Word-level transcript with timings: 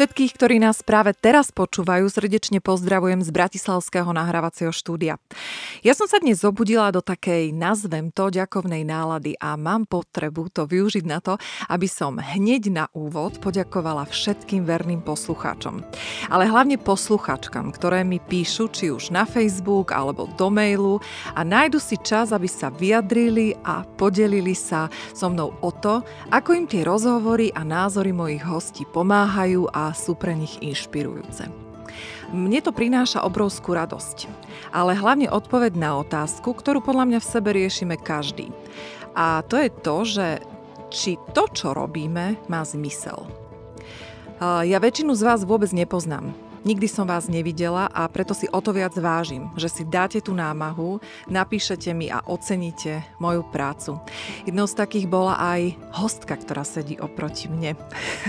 Všetkých, 0.00 0.32
ktorí 0.32 0.56
nás 0.64 0.80
práve 0.80 1.12
teraz 1.12 1.52
počúvajú, 1.52 2.08
srdečne 2.08 2.64
pozdravujem 2.64 3.20
z 3.20 3.28
Bratislavského 3.36 4.08
nahrávacieho 4.16 4.72
štúdia. 4.72 5.20
Ja 5.84 5.92
som 5.92 6.08
sa 6.08 6.16
dnes 6.24 6.40
zobudila 6.40 6.88
do 6.88 7.04
takej, 7.04 7.52
nazvem 7.52 8.08
to, 8.08 8.32
ďakovnej 8.32 8.80
nálady 8.80 9.36
a 9.36 9.60
mám 9.60 9.84
potrebu 9.84 10.48
to 10.56 10.64
využiť 10.64 11.04
na 11.04 11.20
to, 11.20 11.36
aby 11.68 11.84
som 11.84 12.16
hneď 12.16 12.72
na 12.72 12.84
úvod 12.96 13.44
poďakovala 13.44 14.08
všetkým 14.08 14.64
verným 14.64 15.04
poslucháčom. 15.04 15.84
Ale 16.32 16.48
hlavne 16.48 16.80
poslucháčkam, 16.80 17.68
ktoré 17.68 18.00
mi 18.00 18.24
píšu 18.24 18.72
či 18.72 18.88
už 18.88 19.12
na 19.12 19.28
Facebook 19.28 19.92
alebo 19.92 20.32
do 20.40 20.48
mailu 20.48 20.96
a 21.36 21.44
nájdu 21.44 21.76
si 21.76 22.00
čas, 22.00 22.32
aby 22.32 22.48
sa 22.48 22.72
vyjadrili 22.72 23.52
a 23.68 23.84
podelili 23.84 24.56
sa 24.56 24.88
so 25.12 25.28
mnou 25.28 25.52
o 25.60 25.68
to, 25.68 26.00
ako 26.32 26.56
im 26.56 26.64
tie 26.64 26.88
rozhovory 26.88 27.52
a 27.52 27.68
názory 27.68 28.16
mojich 28.16 28.48
hostí 28.48 28.88
pomáhajú 28.88 29.68
a 29.68 29.89
a 29.90 29.92
sú 29.92 30.14
pre 30.14 30.38
nich 30.38 30.54
inšpirujúce. 30.62 31.50
Mne 32.30 32.62
to 32.62 32.70
prináša 32.70 33.26
obrovskú 33.26 33.74
radosť, 33.74 34.30
ale 34.70 34.94
hlavne 34.94 35.26
odpoveď 35.26 35.74
na 35.74 35.98
otázku, 35.98 36.54
ktorú 36.54 36.78
podľa 36.78 37.10
mňa 37.10 37.18
v 37.18 37.30
sebe 37.34 37.50
riešime 37.50 37.98
každý. 37.98 38.54
A 39.18 39.42
to 39.42 39.58
je 39.58 39.68
to, 39.82 39.96
že 40.06 40.26
či 40.94 41.18
to, 41.34 41.50
čo 41.50 41.74
robíme, 41.74 42.38
má 42.46 42.62
zmysel. 42.62 43.26
Ja 44.40 44.78
väčšinu 44.78 45.18
z 45.18 45.22
vás 45.26 45.42
vôbec 45.42 45.74
nepoznám. 45.74 46.30
Nikdy 46.60 46.92
som 46.92 47.08
vás 47.08 47.24
nevidela 47.24 47.88
a 47.88 48.04
preto 48.04 48.36
si 48.36 48.44
o 48.52 48.60
to 48.60 48.76
viac 48.76 48.92
vážim, 48.92 49.48
že 49.56 49.72
si 49.72 49.82
dáte 49.88 50.20
tú 50.20 50.36
námahu, 50.36 51.00
napíšete 51.24 51.88
mi 51.96 52.12
a 52.12 52.20
oceníte 52.20 53.00
moju 53.16 53.48
prácu. 53.48 53.96
Jednou 54.44 54.68
z 54.68 54.76
takých 54.76 55.08
bola 55.08 55.40
aj 55.40 55.72
hostka, 55.96 56.36
ktorá 56.36 56.60
sedí 56.68 57.00
oproti 57.00 57.48
mne. 57.48 57.80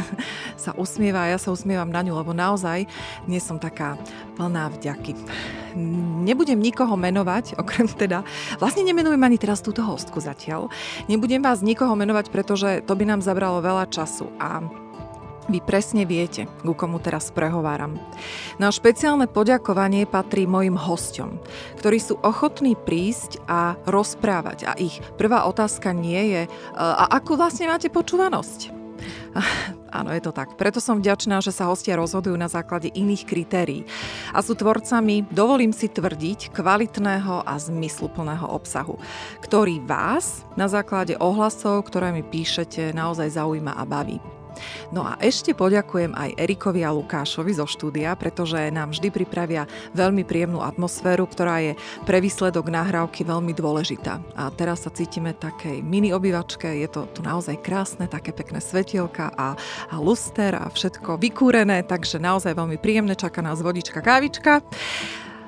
sa 0.63 0.71
usmieva 0.79 1.27
a 1.27 1.35
ja 1.35 1.37
sa 1.43 1.51
usmievam 1.51 1.91
na 1.91 2.07
ňu, 2.07 2.15
lebo 2.15 2.31
naozaj 2.31 2.87
dnes 3.27 3.43
som 3.43 3.59
taká 3.59 3.99
plná 4.39 4.71
vďaky. 4.79 5.11
Nebudem 6.23 6.55
nikoho 6.55 6.95
menovať, 6.95 7.55
okrem 7.61 7.91
teda, 7.91 8.23
vlastne 8.63 8.87
nemenujem 8.87 9.19
ani 9.19 9.35
teraz 9.35 9.59
túto 9.59 9.83
hostku 9.83 10.23
zatiaľ. 10.23 10.71
Nebudem 11.11 11.43
vás 11.43 11.59
nikoho 11.59 11.99
menovať, 11.99 12.31
pretože 12.31 12.79
to 12.87 12.95
by 12.95 13.03
nám 13.03 13.19
zabralo 13.19 13.59
veľa 13.59 13.91
času 13.91 14.31
a 14.39 14.63
vy 15.51 15.59
presne 15.59 16.07
viete, 16.07 16.47
ku 16.63 16.71
komu 16.71 16.97
teraz 17.03 17.29
prehováram. 17.29 17.99
Na 18.57 18.71
špeciálne 18.71 19.27
poďakovanie 19.27 20.07
patrí 20.07 20.47
mojim 20.47 20.79
hosťom, 20.79 21.37
ktorí 21.77 21.99
sú 21.99 22.17
ochotní 22.23 22.79
prísť 22.79 23.43
a 23.45 23.75
rozprávať. 23.83 24.65
A 24.65 24.71
ich 24.79 25.03
prvá 25.19 25.45
otázka 25.45 25.91
nie 25.91 26.33
je, 26.33 26.41
a 26.73 27.05
ako 27.11 27.35
vlastne 27.35 27.67
máte 27.67 27.91
počúvanosť? 27.91 28.81
Áno, 29.97 30.09
je 30.15 30.21
to 30.23 30.31
tak. 30.31 30.55
Preto 30.55 30.79
som 30.79 30.99
vďačná, 30.99 31.43
že 31.43 31.51
sa 31.51 31.67
hostia 31.67 31.99
rozhodujú 31.99 32.35
na 32.35 32.47
základe 32.47 32.91
iných 32.91 33.23
kritérií 33.27 33.81
a 34.31 34.39
sú 34.39 34.55
tvorcami, 34.55 35.27
dovolím 35.31 35.75
si 35.75 35.91
tvrdiť, 35.91 36.55
kvalitného 36.55 37.43
a 37.43 37.53
zmysluplného 37.59 38.47
obsahu, 38.47 38.99
ktorý 39.43 39.83
vás 39.83 40.47
na 40.55 40.71
základe 40.71 41.15
ohlasov, 41.19 41.87
ktoré 41.87 42.15
mi 42.15 42.23
píšete, 42.23 42.95
naozaj 42.95 43.35
zaujíma 43.35 43.75
a 43.75 43.83
baví. 43.83 44.40
No 44.91 45.07
a 45.07 45.15
ešte 45.23 45.55
poďakujem 45.55 46.11
aj 46.13 46.35
Erikovi 46.35 46.83
a 46.83 46.91
Lukášovi 46.91 47.55
zo 47.55 47.65
štúdia, 47.65 48.13
pretože 48.19 48.57
nám 48.69 48.91
vždy 48.91 49.07
pripravia 49.11 49.65
veľmi 49.95 50.27
príjemnú 50.27 50.59
atmosféru, 50.59 51.27
ktorá 51.27 51.63
je 51.63 51.73
pre 52.03 52.19
výsledok 52.19 52.67
nahrávky 52.67 53.23
veľmi 53.23 53.55
dôležitá. 53.55 54.19
A 54.35 54.51
teraz 54.51 54.83
sa 54.83 54.91
cítime 54.91 55.31
takej 55.31 55.79
mini 55.83 56.11
obývačke, 56.11 56.67
je 56.67 56.87
to 56.91 57.07
tu 57.11 57.23
naozaj 57.23 57.59
krásne, 57.63 58.07
také 58.07 58.35
pekné 58.35 58.59
svetielka 58.59 59.31
a, 59.33 59.55
a 59.91 59.95
luster 59.99 60.55
a 60.55 60.67
všetko 60.67 61.19
vykúrené, 61.19 61.83
takže 61.87 62.19
naozaj 62.19 62.55
veľmi 62.55 62.77
príjemné, 62.79 63.15
čaká 63.15 63.39
nás 63.43 63.59
vodička, 63.63 64.03
kávička. 64.03 64.63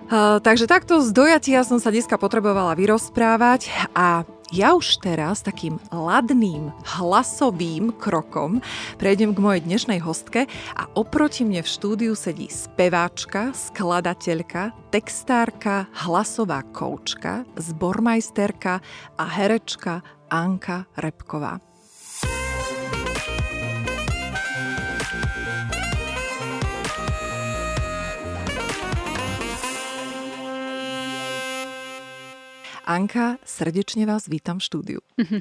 Uh, 0.04 0.38
takže 0.44 0.68
takto 0.68 1.00
z 1.00 1.16
dojatia 1.16 1.64
som 1.64 1.80
sa 1.80 1.90
dneska 1.90 2.20
potrebovala 2.20 2.76
vyrozprávať 2.76 3.72
a 3.96 4.28
ja 4.54 4.78
už 4.78 5.02
teraz 5.02 5.42
takým 5.42 5.82
ladným 5.90 6.70
hlasovým 6.86 7.90
krokom 7.98 8.62
prejdem 9.02 9.34
k 9.34 9.42
mojej 9.42 9.66
dnešnej 9.66 9.98
hostke 9.98 10.46
a 10.78 10.86
oproti 10.94 11.42
mne 11.42 11.66
v 11.66 11.74
štúdiu 11.74 12.14
sedí 12.14 12.46
speváčka, 12.54 13.50
skladateľka, 13.58 14.70
textárka, 14.94 15.90
hlasová 16.06 16.62
koučka, 16.70 17.50
zbormajsterka 17.58 18.78
a 19.18 19.26
herečka 19.26 20.06
Anka 20.30 20.86
Repková. 21.02 21.73
Anka, 32.84 33.40
srdečne 33.48 34.04
vás 34.04 34.28
vítam 34.28 34.60
v 34.60 34.68
štúdiu. 34.68 35.00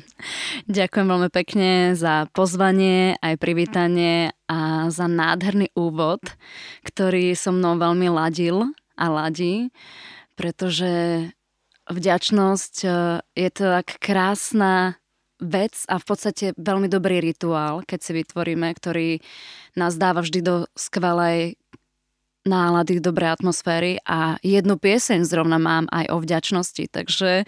Ďakujem 0.70 1.06
veľmi 1.10 1.30
pekne 1.34 1.98
za 1.98 2.30
pozvanie, 2.30 3.18
aj 3.18 3.34
privítanie 3.42 4.30
a 4.46 4.86
za 4.94 5.10
nádherný 5.10 5.74
úvod, 5.74 6.22
ktorý 6.86 7.34
so 7.34 7.50
mnou 7.50 7.82
veľmi 7.82 8.06
ladil 8.14 8.70
a 8.94 9.06
ladí, 9.10 9.74
pretože 10.38 11.26
vďačnosť 11.90 12.74
e, 12.86 12.88
je 13.34 13.50
to 13.50 13.64
tak 13.74 13.98
krásna 13.98 15.02
vec 15.42 15.82
a 15.90 15.98
v 15.98 16.04
podstate 16.06 16.46
veľmi 16.54 16.86
dobrý 16.86 17.18
rituál, 17.18 17.82
keď 17.82 17.98
si 18.06 18.12
vytvoríme, 18.22 18.70
ktorý 18.70 19.18
nás 19.74 19.98
dáva 19.98 20.22
vždy 20.22 20.40
do 20.46 20.54
skvelej 20.78 21.58
nálady, 22.42 22.98
dobré 22.98 23.30
atmosféry 23.30 24.02
a 24.02 24.36
jednu 24.42 24.74
pieseň 24.78 25.22
zrovna 25.22 25.62
mám 25.62 25.86
aj 25.94 26.10
o 26.10 26.16
vďačnosti, 26.18 26.90
takže 26.90 27.46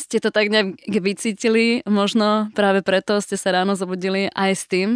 ste 0.00 0.16
to 0.16 0.32
tak 0.32 0.48
nejak 0.48 0.80
vycítili, 0.88 1.84
možno 1.84 2.48
práve 2.56 2.80
preto 2.80 3.20
ste 3.20 3.36
sa 3.36 3.52
ráno 3.52 3.76
zobudili 3.76 4.32
aj 4.32 4.52
s 4.56 4.64
tým, 4.66 4.90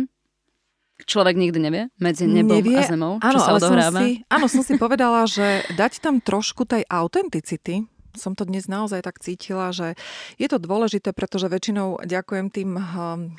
Človek 0.95 1.35
nikdy 1.35 1.59
nevie 1.59 1.83
medzi 1.99 2.23
nebom 2.23 2.55
nevie, 2.55 2.79
a 2.79 2.87
zemou, 2.87 3.19
čo 3.19 3.27
áno, 3.27 3.41
sa 3.43 3.59
odohráva. 3.59 3.99
Som 3.99 4.07
si, 4.07 4.11
áno, 4.31 4.47
som 4.47 4.63
si 4.63 4.79
povedala, 4.79 5.27
že 5.27 5.67
dať 5.75 5.99
tam 5.99 6.23
trošku 6.23 6.71
tej 6.71 6.87
autenticity, 6.87 7.91
som 8.15 8.39
to 8.39 8.47
dnes 8.47 8.71
naozaj 8.71 9.03
tak 9.03 9.19
cítila, 9.19 9.75
že 9.75 9.99
je 10.39 10.47
to 10.47 10.63
dôležité, 10.63 11.11
pretože 11.11 11.51
väčšinou 11.51 12.07
ďakujem 12.07 12.47
tým 12.55 12.79
hm, 12.79 13.35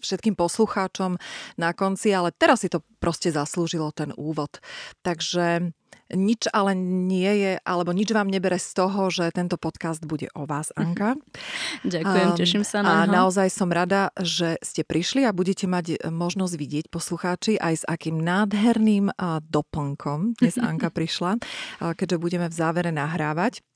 všetkým 0.00 0.36
poslucháčom 0.36 1.16
na 1.56 1.70
konci, 1.72 2.12
ale 2.12 2.32
teraz 2.32 2.62
si 2.64 2.68
to 2.68 2.84
proste 3.00 3.32
zaslúžilo 3.32 3.92
ten 3.92 4.12
úvod. 4.16 4.60
Takže 5.00 5.72
nič 6.14 6.46
ale 6.54 6.78
nie 6.78 7.26
je, 7.42 7.52
alebo 7.66 7.90
nič 7.90 8.14
vám 8.14 8.30
nebere 8.30 8.62
z 8.62 8.70
toho, 8.78 9.10
že 9.10 9.34
tento 9.34 9.58
podcast 9.58 10.06
bude 10.06 10.30
o 10.38 10.46
vás, 10.46 10.70
Anka. 10.78 11.18
Ďakujem, 11.82 12.28
um, 12.30 12.38
teším 12.38 12.62
sa 12.62 12.86
na 12.86 13.02
A 13.02 13.10
naozaj 13.10 13.50
som 13.50 13.74
rada, 13.74 14.14
že 14.14 14.54
ste 14.62 14.86
prišli 14.86 15.26
a 15.26 15.34
budete 15.34 15.66
mať 15.66 16.06
možnosť 16.06 16.54
vidieť 16.54 16.84
poslucháči 16.94 17.58
aj 17.58 17.74
s 17.82 17.84
akým 17.90 18.22
nádherným 18.22 19.10
doplnkom 19.50 20.38
dnes 20.38 20.54
Anka 20.62 20.94
prišla, 20.94 21.42
keďže 21.82 22.22
budeme 22.22 22.46
v 22.46 22.54
závere 22.54 22.94
nahrávať. 22.94 23.66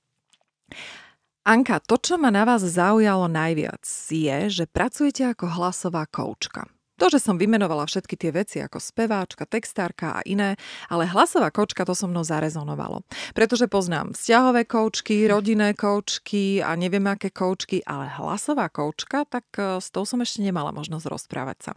Anka, 1.50 1.82
to, 1.82 1.98
čo 1.98 2.14
ma 2.14 2.30
na 2.30 2.46
vás 2.46 2.62
zaujalo 2.62 3.26
najviac, 3.26 3.82
je, 4.06 4.38
že 4.46 4.70
pracujete 4.70 5.26
ako 5.34 5.50
hlasová 5.58 6.06
koučka. 6.06 6.70
To, 7.02 7.10
že 7.10 7.18
som 7.18 7.42
vymenovala 7.42 7.90
všetky 7.90 8.14
tie 8.14 8.30
veci 8.30 8.62
ako 8.62 8.78
speváčka, 8.78 9.50
textárka 9.50 10.14
a 10.14 10.22
iné, 10.22 10.54
ale 10.86 11.10
hlasová 11.10 11.50
koučka 11.50 11.82
to 11.82 11.90
so 11.90 12.06
mnou 12.06 12.22
zarezonovalo. 12.22 13.02
Pretože 13.34 13.66
poznám 13.66 14.14
vzťahové 14.14 14.62
koučky, 14.62 15.26
rodinné 15.26 15.74
koučky 15.74 16.62
a 16.62 16.78
neviem 16.78 17.02
aké 17.10 17.34
koučky, 17.34 17.82
ale 17.82 18.06
hlasová 18.14 18.70
koučka, 18.70 19.26
tak 19.26 19.50
e, 19.58 19.82
s 19.82 19.90
tou 19.90 20.06
som 20.06 20.22
ešte 20.22 20.46
nemala 20.46 20.70
možnosť 20.70 21.10
rozprávať 21.10 21.58
sa. 21.66 21.72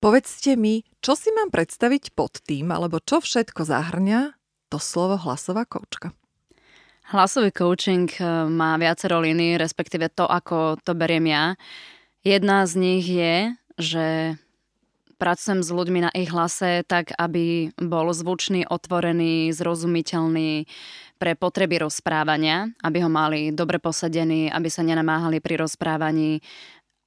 Povedzte 0.00 0.56
mi, 0.56 0.88
čo 1.04 1.20
si 1.20 1.28
mám 1.36 1.52
predstaviť 1.52 2.16
pod 2.16 2.40
tým, 2.40 2.72
alebo 2.72 2.96
čo 2.96 3.20
všetko 3.20 3.60
zahrňa 3.68 4.40
to 4.72 4.80
slovo 4.80 5.20
hlasová 5.20 5.68
koučka? 5.68 6.16
Hlasový 7.06 7.54
coaching 7.54 8.10
eh, 8.18 8.50
má 8.50 8.74
viacero 8.82 9.22
líny, 9.22 9.54
respektíve 9.54 10.10
to, 10.10 10.26
ako 10.26 10.74
to 10.82 10.90
beriem 10.98 11.30
ja. 11.30 11.54
Jedna 12.26 12.66
z 12.66 12.72
nich 12.74 13.06
je, 13.06 13.54
že 13.78 14.06
pracujem 15.14 15.62
s 15.62 15.70
ľuďmi 15.70 16.02
na 16.02 16.10
ich 16.10 16.34
hlase 16.34 16.82
tak, 16.82 17.14
aby 17.14 17.70
bol 17.78 18.10
zvučný, 18.10 18.66
otvorený, 18.66 19.54
zrozumiteľný 19.54 20.66
pre 21.22 21.38
potreby 21.38 21.86
rozprávania, 21.86 22.74
aby 22.82 22.98
ho 23.00 23.08
mali 23.08 23.54
dobre 23.54 23.78
posadený, 23.78 24.50
aby 24.50 24.66
sa 24.66 24.82
nenamáhali 24.82 25.38
pri 25.38 25.62
rozprávaní, 25.62 26.42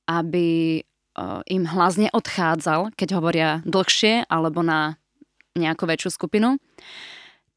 aby 0.07 0.79
eh, 0.79 1.41
im 1.51 1.67
hlas 1.67 1.99
neodchádzal, 1.99 2.95
keď 2.95 3.09
hovoria 3.19 3.49
dlhšie 3.67 4.31
alebo 4.31 4.63
na 4.63 4.95
nejakú 5.59 5.83
väčšiu 5.83 6.15
skupinu. 6.15 6.55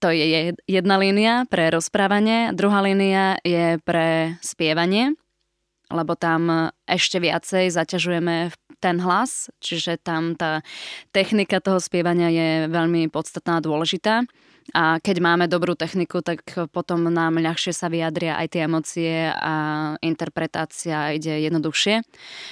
To 0.03 0.11
je 0.11 0.51
jedna 0.67 0.99
línia 0.99 1.47
pre 1.47 1.71
rozprávanie, 1.71 2.51
druhá 2.59 2.83
línia 2.83 3.39
je 3.47 3.79
pre 3.87 4.35
spievanie, 4.43 5.15
lebo 5.95 6.19
tam 6.19 6.75
ešte 6.91 7.23
viacej 7.23 7.71
zaťažujeme 7.71 8.51
ten 8.83 8.99
hlas, 8.99 9.47
čiže 9.63 10.03
tam 10.03 10.35
tá 10.35 10.67
technika 11.15 11.63
toho 11.63 11.79
spievania 11.79 12.35
je 12.35 12.49
veľmi 12.67 13.15
podstatná 13.15 13.63
a 13.63 13.65
dôležitá. 13.65 14.27
A 14.75 14.99
keď 14.99 15.23
máme 15.23 15.47
dobrú 15.47 15.79
techniku, 15.79 16.19
tak 16.19 16.43
potom 16.75 17.07
nám 17.07 17.39
ľahšie 17.39 17.71
sa 17.71 17.87
vyjadria 17.87 18.43
aj 18.43 18.59
tie 18.59 18.67
emócie 18.67 19.31
a 19.31 19.55
interpretácia 20.03 21.15
ide 21.15 21.47
jednoduchšie. 21.47 22.03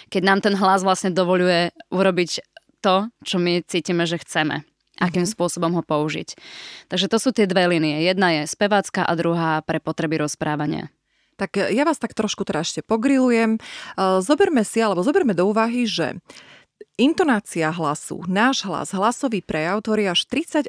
Keď 0.06 0.22
nám 0.22 0.38
ten 0.38 0.54
hlas 0.54 0.86
vlastne 0.86 1.10
dovoluje 1.10 1.74
urobiť 1.90 2.46
to, 2.78 3.10
čo 3.26 3.42
my 3.42 3.66
cítime, 3.66 4.06
že 4.06 4.22
chceme 4.22 4.70
akým 5.00 5.24
mm-hmm. 5.24 5.32
spôsobom 5.32 5.72
ho 5.74 5.82
použiť. 5.82 6.36
Takže 6.92 7.08
to 7.08 7.16
sú 7.16 7.32
tie 7.32 7.48
dve 7.48 7.66
linie. 7.66 8.04
Jedna 8.04 8.36
je 8.36 8.42
spevácka 8.44 9.02
a 9.02 9.12
druhá 9.16 9.64
pre 9.64 9.80
potreby 9.80 10.20
rozprávania. 10.20 10.92
Tak 11.40 11.56
ja 11.72 11.88
vás 11.88 11.96
tak 11.96 12.12
trošku 12.12 12.44
teraz 12.44 12.68
ešte 12.68 12.84
pogrilujem. 12.84 13.56
Zoberme 14.20 14.60
si, 14.60 14.84
alebo 14.84 15.00
zoberme 15.00 15.32
do 15.32 15.48
úvahy, 15.48 15.88
že 15.88 16.20
Intonácia 17.00 17.72
hlasu, 17.72 18.20
náš 18.28 18.60
hlas, 18.68 18.92
hlasový 18.92 19.40
prejav 19.40 19.80
tvorí 19.80 20.04
až 20.04 20.28
38% 20.28 20.68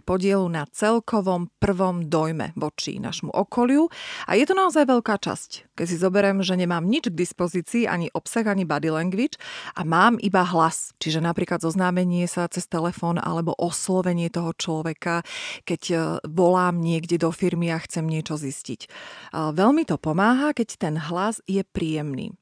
podielu 0.00 0.48
na 0.48 0.64
celkovom 0.64 1.52
prvom 1.60 2.08
dojme 2.08 2.56
voči 2.56 2.96
našmu 2.96 3.28
okoliu 3.28 3.92
a 4.24 4.32
je 4.32 4.48
to 4.48 4.56
naozaj 4.56 4.88
veľká 4.88 5.20
časť. 5.20 5.76
Keď 5.76 5.86
si 5.92 6.00
zoberiem, 6.00 6.40
že 6.40 6.56
nemám 6.56 6.88
nič 6.88 7.12
k 7.12 7.20
dispozícii, 7.20 7.84
ani 7.84 8.08
obsah, 8.16 8.48
ani 8.48 8.64
body 8.64 8.88
language 8.88 9.36
a 9.76 9.84
mám 9.84 10.16
iba 10.24 10.40
hlas, 10.40 10.96
čiže 10.96 11.20
napríklad 11.20 11.60
zoznámenie 11.60 12.24
sa 12.32 12.48
cez 12.48 12.64
telefón 12.64 13.20
alebo 13.20 13.52
oslovenie 13.60 14.32
toho 14.32 14.56
človeka, 14.56 15.20
keď 15.68 15.82
e, 15.92 15.96
volám 16.32 16.80
niekde 16.80 17.20
do 17.20 17.28
firmy 17.28 17.68
a 17.68 17.84
chcem 17.84 18.08
niečo 18.08 18.40
zistiť. 18.40 18.88
Veľmi 19.36 19.84
to 19.84 20.00
pomáha, 20.00 20.56
keď 20.56 20.80
ten 20.80 20.96
hlas 20.96 21.44
je 21.44 21.60
príjemný. 21.60 22.32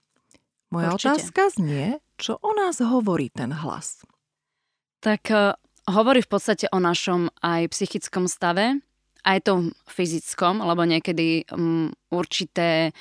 Moja 0.71 0.95
Určite. 0.95 1.19
otázka 1.19 1.43
znie, 1.59 1.99
čo 2.21 2.37
o 2.37 2.53
nás 2.53 2.85
hovorí 2.85 3.33
ten 3.33 3.49
hlas? 3.51 4.05
Tak 5.01 5.33
uh, 5.33 5.57
hovorí 5.89 6.21
v 6.21 6.31
podstate 6.31 6.69
o 6.69 6.79
našom 6.79 7.33
aj 7.41 7.73
psychickom 7.73 8.29
stave, 8.29 8.85
aj 9.25 9.39
tom 9.49 9.73
fyzickom, 9.89 10.61
lebo 10.61 10.85
niekedy 10.85 11.49
um, 11.49 11.89
určité 12.13 12.93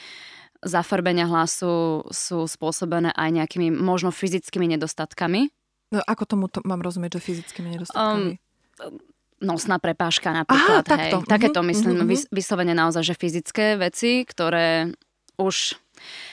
zafarbenia 0.64 1.28
hlasu 1.28 2.04
sú 2.12 2.48
spôsobené 2.48 3.16
aj 3.16 3.30
nejakými 3.32 3.72
možno 3.72 4.12
fyzickými 4.12 4.76
nedostatkami. 4.76 5.52
No 5.92 6.04
ako 6.04 6.24
tomu 6.28 6.46
to 6.52 6.60
mám 6.68 6.84
rozumieť, 6.84 7.20
že 7.20 7.22
fyzickými 7.24 7.76
nedostatkami? 7.76 8.40
Um, 8.84 9.00
nosná 9.40 9.80
prepážka 9.80 10.36
napríklad. 10.36 10.84
Aha, 10.84 11.00
hej. 11.00 11.12
Takto. 11.12 11.18
Takéto 11.28 11.60
mhm, 11.64 11.68
myslím, 11.72 11.96
mm-hmm. 12.04 12.32
vyslovene 12.32 12.76
naozaj, 12.76 13.04
že 13.08 13.16
fyzické 13.16 13.80
veci, 13.80 14.28
ktoré 14.28 14.92
už 15.40 15.80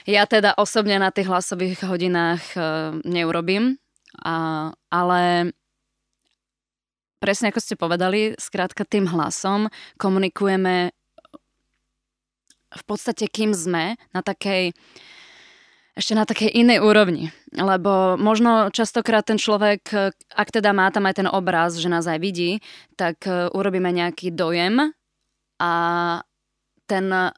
ja 0.03 0.27
teda 0.27 0.55
osobne 0.59 0.99
na 0.99 1.09
tých 1.09 1.31
hlasových 1.31 1.87
hodinách 1.87 2.43
e, 2.53 2.59
neurobím, 3.07 3.79
a, 4.19 4.69
ale 4.91 5.51
presne 7.23 7.49
ako 7.49 7.59
ste 7.63 7.79
povedali, 7.79 8.35
skrátka 8.35 8.83
tým 8.83 9.07
hlasom 9.07 9.71
komunikujeme 9.95 10.91
v 12.67 12.83
podstate 12.83 13.31
kým 13.31 13.55
sme 13.55 13.95
na 14.11 14.21
takej 14.21 14.75
ešte 15.97 16.13
na 16.13 16.29
takej 16.29 16.53
inej 16.53 16.85
úrovni. 16.85 17.33
Lebo 17.57 18.21
možno 18.21 18.69
častokrát 18.69 19.25
ten 19.25 19.41
človek, 19.41 20.13
ak 20.13 20.49
teda 20.53 20.69
má 20.69 20.93
tam 20.93 21.09
aj 21.09 21.25
ten 21.25 21.25
obraz, 21.25 21.73
že 21.81 21.89
nás 21.89 22.05
aj 22.05 22.21
vidí, 22.21 22.61
tak 22.93 23.25
e, 23.25 23.49
urobíme 23.49 23.89
nejaký 23.89 24.29
dojem 24.29 24.93
a 25.57 25.73
ten 26.85 27.33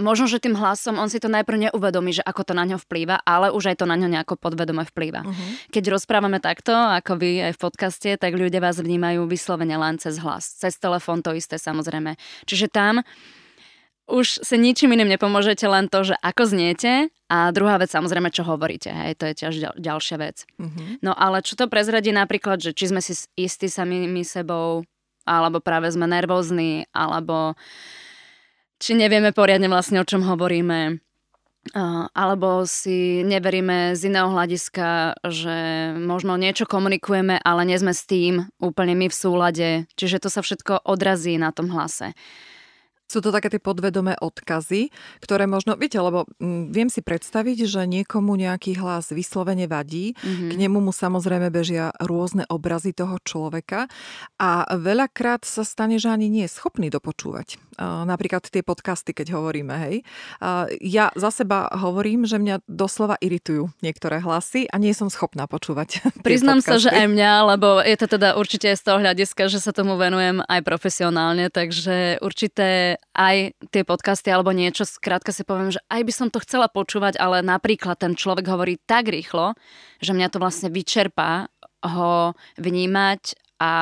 možno, 0.00 0.26
že 0.26 0.42
tým 0.42 0.56
hlasom 0.56 0.96
on 0.96 1.06
si 1.12 1.20
to 1.22 1.28
najprv 1.28 1.70
neuvedomí, 1.70 2.16
že 2.16 2.24
ako 2.24 2.50
to 2.50 2.52
na 2.56 2.64
ňo 2.66 2.80
vplýva, 2.82 3.22
ale 3.22 3.54
už 3.54 3.72
aj 3.72 3.84
to 3.84 3.86
na 3.86 3.94
ňo 3.94 4.08
nejako 4.08 4.40
podvedome 4.40 4.82
vplýva. 4.88 5.22
Uh-huh. 5.22 5.50
Keď 5.70 5.84
rozprávame 5.92 6.42
takto, 6.42 6.72
ako 6.72 7.20
vy 7.20 7.52
aj 7.52 7.52
v 7.56 7.62
podcaste, 7.62 8.10
tak 8.16 8.34
ľudia 8.34 8.58
vás 8.58 8.80
vnímajú 8.80 9.28
vyslovene 9.28 9.76
len 9.76 10.00
cez 10.00 10.18
hlas. 10.18 10.48
Cez 10.58 10.80
telefón 10.80 11.22
to 11.22 11.36
isté 11.36 11.60
samozrejme. 11.60 12.16
Čiže 12.48 12.66
tam 12.72 13.06
už 14.10 14.42
sa 14.42 14.58
ničím 14.58 14.90
iným 14.98 15.14
nepomôžete, 15.14 15.62
len 15.70 15.86
to, 15.86 16.02
že 16.02 16.18
ako 16.18 16.42
zniete 16.50 17.14
a 17.30 17.54
druhá 17.54 17.78
vec 17.78 17.94
samozrejme, 17.94 18.34
čo 18.34 18.42
hovoríte. 18.42 18.90
Hej, 18.90 19.22
to 19.22 19.24
je 19.30 19.34
tiež 19.38 19.54
ďal, 19.62 19.74
ďalšia 19.78 20.16
vec. 20.18 20.42
Uh-huh. 20.58 20.98
No 20.98 21.14
ale 21.14 21.46
čo 21.46 21.54
to 21.54 21.70
prezradí 21.70 22.10
napríklad, 22.10 22.58
že 22.58 22.74
či 22.74 22.90
sme 22.90 22.98
si 22.98 23.14
istí 23.38 23.70
samými 23.70 24.26
sebou, 24.26 24.82
alebo 25.22 25.62
práve 25.62 25.86
sme 25.94 26.10
nervózni, 26.10 26.90
alebo 26.90 27.54
či 28.80 28.96
nevieme 28.96 29.36
poriadne 29.36 29.68
vlastne, 29.68 30.00
o 30.00 30.08
čom 30.08 30.24
hovoríme, 30.24 30.98
alebo 32.16 32.64
si 32.64 33.20
neveríme 33.20 33.92
z 33.92 34.08
iného 34.08 34.32
hľadiska, 34.32 35.20
že 35.28 35.56
možno 36.00 36.40
niečo 36.40 36.64
komunikujeme, 36.64 37.36
ale 37.36 37.68
nie 37.68 37.76
sme 37.76 37.92
s 37.92 38.08
tým 38.08 38.48
úplne 38.56 38.96
my 38.96 39.12
v 39.12 39.18
súlade. 39.20 39.68
Čiže 40.00 40.24
to 40.24 40.28
sa 40.32 40.40
všetko 40.40 40.88
odrazí 40.88 41.36
na 41.36 41.52
tom 41.52 41.68
hlase. 41.68 42.16
Sú 43.10 43.18
to 43.18 43.34
také 43.34 43.50
tie 43.50 43.58
podvedomé 43.58 44.14
odkazy, 44.22 44.94
ktoré 45.18 45.50
možno, 45.50 45.74
viete, 45.74 45.98
lebo 45.98 46.30
m, 46.38 46.46
mm, 46.46 46.64
viem 46.70 46.86
si 46.86 47.02
predstaviť, 47.02 47.66
že 47.66 47.82
niekomu 47.90 48.38
nejaký 48.38 48.78
hlas 48.78 49.10
vyslovene 49.10 49.66
vadí, 49.66 50.14
mm-hmm. 50.14 50.50
k 50.50 50.52
nemu 50.54 50.78
mu 50.78 50.94
samozrejme 50.94 51.50
bežia 51.50 51.90
rôzne 51.98 52.46
obrazy 52.46 52.94
toho 52.94 53.18
človeka 53.26 53.90
a 54.38 54.70
veľakrát 54.78 55.42
sa 55.42 55.66
stane, 55.66 55.98
že 55.98 56.06
ani 56.06 56.30
nie 56.30 56.46
je 56.46 56.54
schopný 56.54 56.86
dopočúvať. 56.86 57.58
Napríklad 57.80 58.44
tie 58.44 58.60
podcasty, 58.60 59.16
keď 59.16 59.40
hovoríme, 59.40 59.72
hej. 59.88 59.94
Ja 60.84 61.08
za 61.16 61.32
seba 61.32 61.72
hovorím, 61.72 62.28
že 62.28 62.36
mňa 62.36 62.68
doslova 62.68 63.16
iritujú 63.24 63.72
niektoré 63.80 64.20
hlasy 64.20 64.68
a 64.68 64.76
nie 64.76 64.92
som 64.92 65.08
schopná 65.08 65.48
počúvať. 65.48 66.04
Priznám 66.26 66.60
sa, 66.60 66.76
že 66.76 66.92
aj 66.92 67.08
mňa, 67.08 67.32
lebo 67.56 67.80
je 67.80 67.96
to 67.96 68.06
teda 68.20 68.36
určite 68.36 68.68
z 68.76 68.82
toho 68.84 69.00
hľadiska, 69.00 69.48
že 69.48 69.64
sa 69.64 69.72
tomu 69.72 69.96
venujem 69.96 70.44
aj 70.44 70.60
profesionálne, 70.60 71.48
takže 71.48 72.20
určité 72.20 72.99
aj 73.10 73.58
tie 73.74 73.82
podcasty 73.82 74.30
alebo 74.30 74.54
niečo, 74.54 74.86
skrátka 74.86 75.34
si 75.34 75.42
poviem, 75.42 75.74
že 75.74 75.82
aj 75.90 76.02
by 76.06 76.12
som 76.14 76.28
to 76.30 76.38
chcela 76.40 76.70
počúvať, 76.70 77.18
ale 77.18 77.42
napríklad 77.42 77.98
ten 77.98 78.14
človek 78.14 78.46
hovorí 78.46 78.78
tak 78.86 79.10
rýchlo, 79.10 79.58
že 79.98 80.14
mňa 80.14 80.30
to 80.30 80.38
vlastne 80.38 80.70
vyčerpá 80.70 81.50
ho 81.82 82.36
vnímať 82.60 83.34
a 83.60 83.72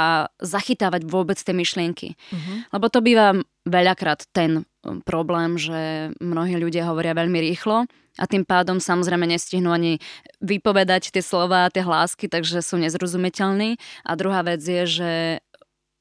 zachytávať 0.42 1.06
vôbec 1.06 1.38
tie 1.38 1.54
myšlienky. 1.54 2.18
Uh-huh. 2.18 2.56
Lebo 2.74 2.90
to 2.90 2.98
býva 2.98 3.38
veľakrát 3.62 4.26
ten 4.34 4.66
um, 4.82 4.98
problém, 5.06 5.54
že 5.54 6.10
mnohí 6.18 6.58
ľudia 6.58 6.90
hovoria 6.90 7.14
veľmi 7.14 7.38
rýchlo 7.38 7.86
a 8.18 8.24
tým 8.26 8.42
pádom 8.42 8.82
samozrejme 8.82 9.30
nestihnú 9.30 9.70
ani 9.70 10.02
vypovedať 10.42 11.14
tie 11.14 11.22
slova, 11.22 11.70
tie 11.70 11.86
hlásky, 11.86 12.26
takže 12.26 12.58
sú 12.58 12.74
nezrozumiteľní. 12.82 13.78
A 14.02 14.10
druhá 14.18 14.42
vec 14.42 14.58
je, 14.58 14.82
že 14.88 15.12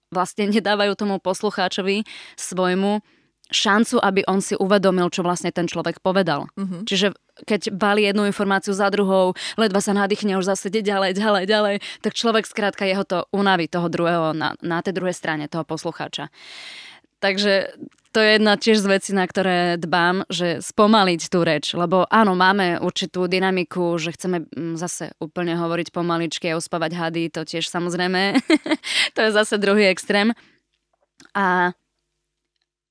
vlastne 0.10 0.50
nedávajú 0.58 0.98
tomu 0.98 1.22
poslucháčovi 1.22 2.02
svojmu 2.34 3.06
šancu, 3.52 4.00
aby 4.04 4.28
on 4.28 4.44
si 4.44 4.56
uvedomil, 4.60 5.08
čo 5.12 5.24
vlastne 5.24 5.56
ten 5.56 5.68
človek 5.68 6.04
povedal. 6.04 6.52
Uh-huh. 6.60 6.84
Čiže 6.84 7.16
keď 7.48 7.72
balí 7.72 8.04
jednu 8.10 8.26
informáciu 8.26 8.74
za 8.74 8.90
druhou, 8.90 9.38
ledva 9.56 9.80
sa 9.80 9.94
nadýchne, 9.94 10.36
už 10.42 10.50
zase 10.50 10.74
ide 10.74 10.82
ďalej, 10.82 11.16
ďalej, 11.16 11.44
ďalej, 11.46 11.76
tak 12.02 12.18
človek 12.18 12.50
skrátka 12.50 12.84
jeho 12.84 13.06
to 13.06 13.30
unaví 13.32 13.70
toho 13.70 13.88
druhého 13.88 14.34
na, 14.34 14.58
na 14.60 14.82
tej 14.82 14.98
druhej 14.98 15.14
strane 15.14 15.46
toho 15.48 15.64
poslucháča. 15.64 16.34
Takže 17.18 17.74
to 18.18 18.26
je 18.26 18.42
jedna 18.42 18.58
tiež 18.58 18.82
z 18.82 18.88
vecí, 18.90 19.12
na 19.14 19.30
ktoré 19.30 19.78
dbám, 19.78 20.26
že 20.30 20.58
spomaliť 20.62 21.22
tú 21.30 21.46
reč, 21.46 21.78
lebo 21.78 22.10
áno, 22.10 22.34
máme 22.34 22.82
určitú 22.82 23.30
dynamiku, 23.30 23.94
že 24.02 24.14
chceme 24.14 24.50
mm, 24.50 24.74
zase 24.74 25.14
úplne 25.22 25.54
hovoriť 25.54 25.94
pomaličky 25.94 26.50
a 26.50 26.58
uspávať 26.58 26.98
hady, 26.98 27.30
to 27.30 27.46
tiež 27.46 27.70
samozrejme, 27.70 28.42
to 29.16 29.20
je 29.22 29.30
zase 29.30 29.62
druhý 29.62 29.90
extrém. 29.90 30.34
A, 31.38 31.78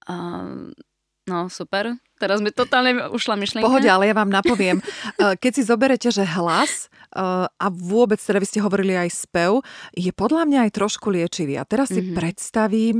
a 0.07 0.71
no 1.27 1.49
super, 1.51 1.99
teraz 2.21 2.41
mi 2.41 2.51
totálne 2.53 3.13
ušla 3.13 3.37
myšlienka. 3.37 3.67
Pohode, 3.69 3.89
ale 3.89 4.09
ja 4.09 4.15
vám 4.17 4.33
napoviem. 4.33 4.81
Keď 5.17 5.53
si 5.53 5.63
zoberete, 5.65 6.09
že 6.13 6.25
hlas 6.25 6.89
a 7.57 7.67
vôbec, 7.73 8.21
teda 8.21 8.43
vy 8.43 8.47
ste 8.49 8.61
hovorili 8.61 8.93
aj 8.93 9.09
spev, 9.09 9.65
je 9.97 10.13
podľa 10.13 10.45
mňa 10.45 10.59
aj 10.69 10.71
trošku 10.77 11.09
liečivý. 11.09 11.57
A 11.57 11.65
teraz 11.65 11.89
si 11.89 12.05
mm-hmm. 12.05 12.17
predstavím 12.17 12.97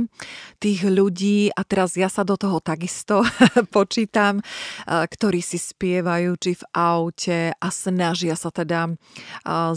tých 0.57 0.81
ľudí, 0.89 1.53
a 1.53 1.61
teraz 1.61 1.93
ja 1.93 2.09
sa 2.09 2.25
do 2.25 2.33
toho 2.33 2.57
takisto 2.57 3.21
počítam, 3.75 4.41
ktorí 4.87 5.41
si 5.45 5.61
spievajú 5.61 6.33
či 6.41 6.57
v 6.57 6.63
aute 6.73 7.39
a 7.53 7.67
snažia 7.69 8.33
sa 8.33 8.49
teda 8.49 8.97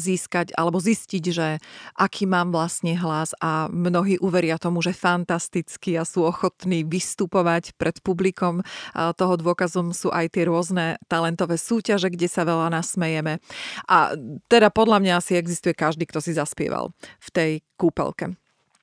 získať 0.01 0.57
alebo 0.57 0.81
zistiť, 0.81 1.25
že 1.29 1.61
aký 2.01 2.25
mám 2.25 2.49
vlastne 2.55 2.97
hlas 2.97 3.37
a 3.45 3.69
mnohí 3.69 4.17
uveria 4.25 4.57
tomu, 4.57 4.81
že 4.81 4.97
fantasticky 4.97 6.01
a 6.01 6.09
sú 6.09 6.25
ochotní 6.25 6.85
vystupovať 6.89 7.77
pred 7.77 8.01
publikom. 8.01 8.65
Toho 8.95 9.30
dôkazom 9.37 9.93
sú 9.95 10.09
aj 10.11 10.35
tie 10.35 10.47
rôzne 10.47 10.99
talentové 11.07 11.59
súťaže, 11.61 12.09
kde 12.11 12.27
sa 12.27 12.43
veľa 12.47 12.73
nasmejeme. 12.73 13.43
A 13.87 14.15
teda 14.49 14.71
podľa 14.71 14.99
mňa 15.03 15.13
asi 15.19 15.37
existuje 15.37 15.75
každý, 15.77 16.07
kto 16.09 16.23
si 16.23 16.33
zaspieval 16.35 16.95
v 17.21 17.29
tej 17.31 17.51
kúpelke. 17.77 18.35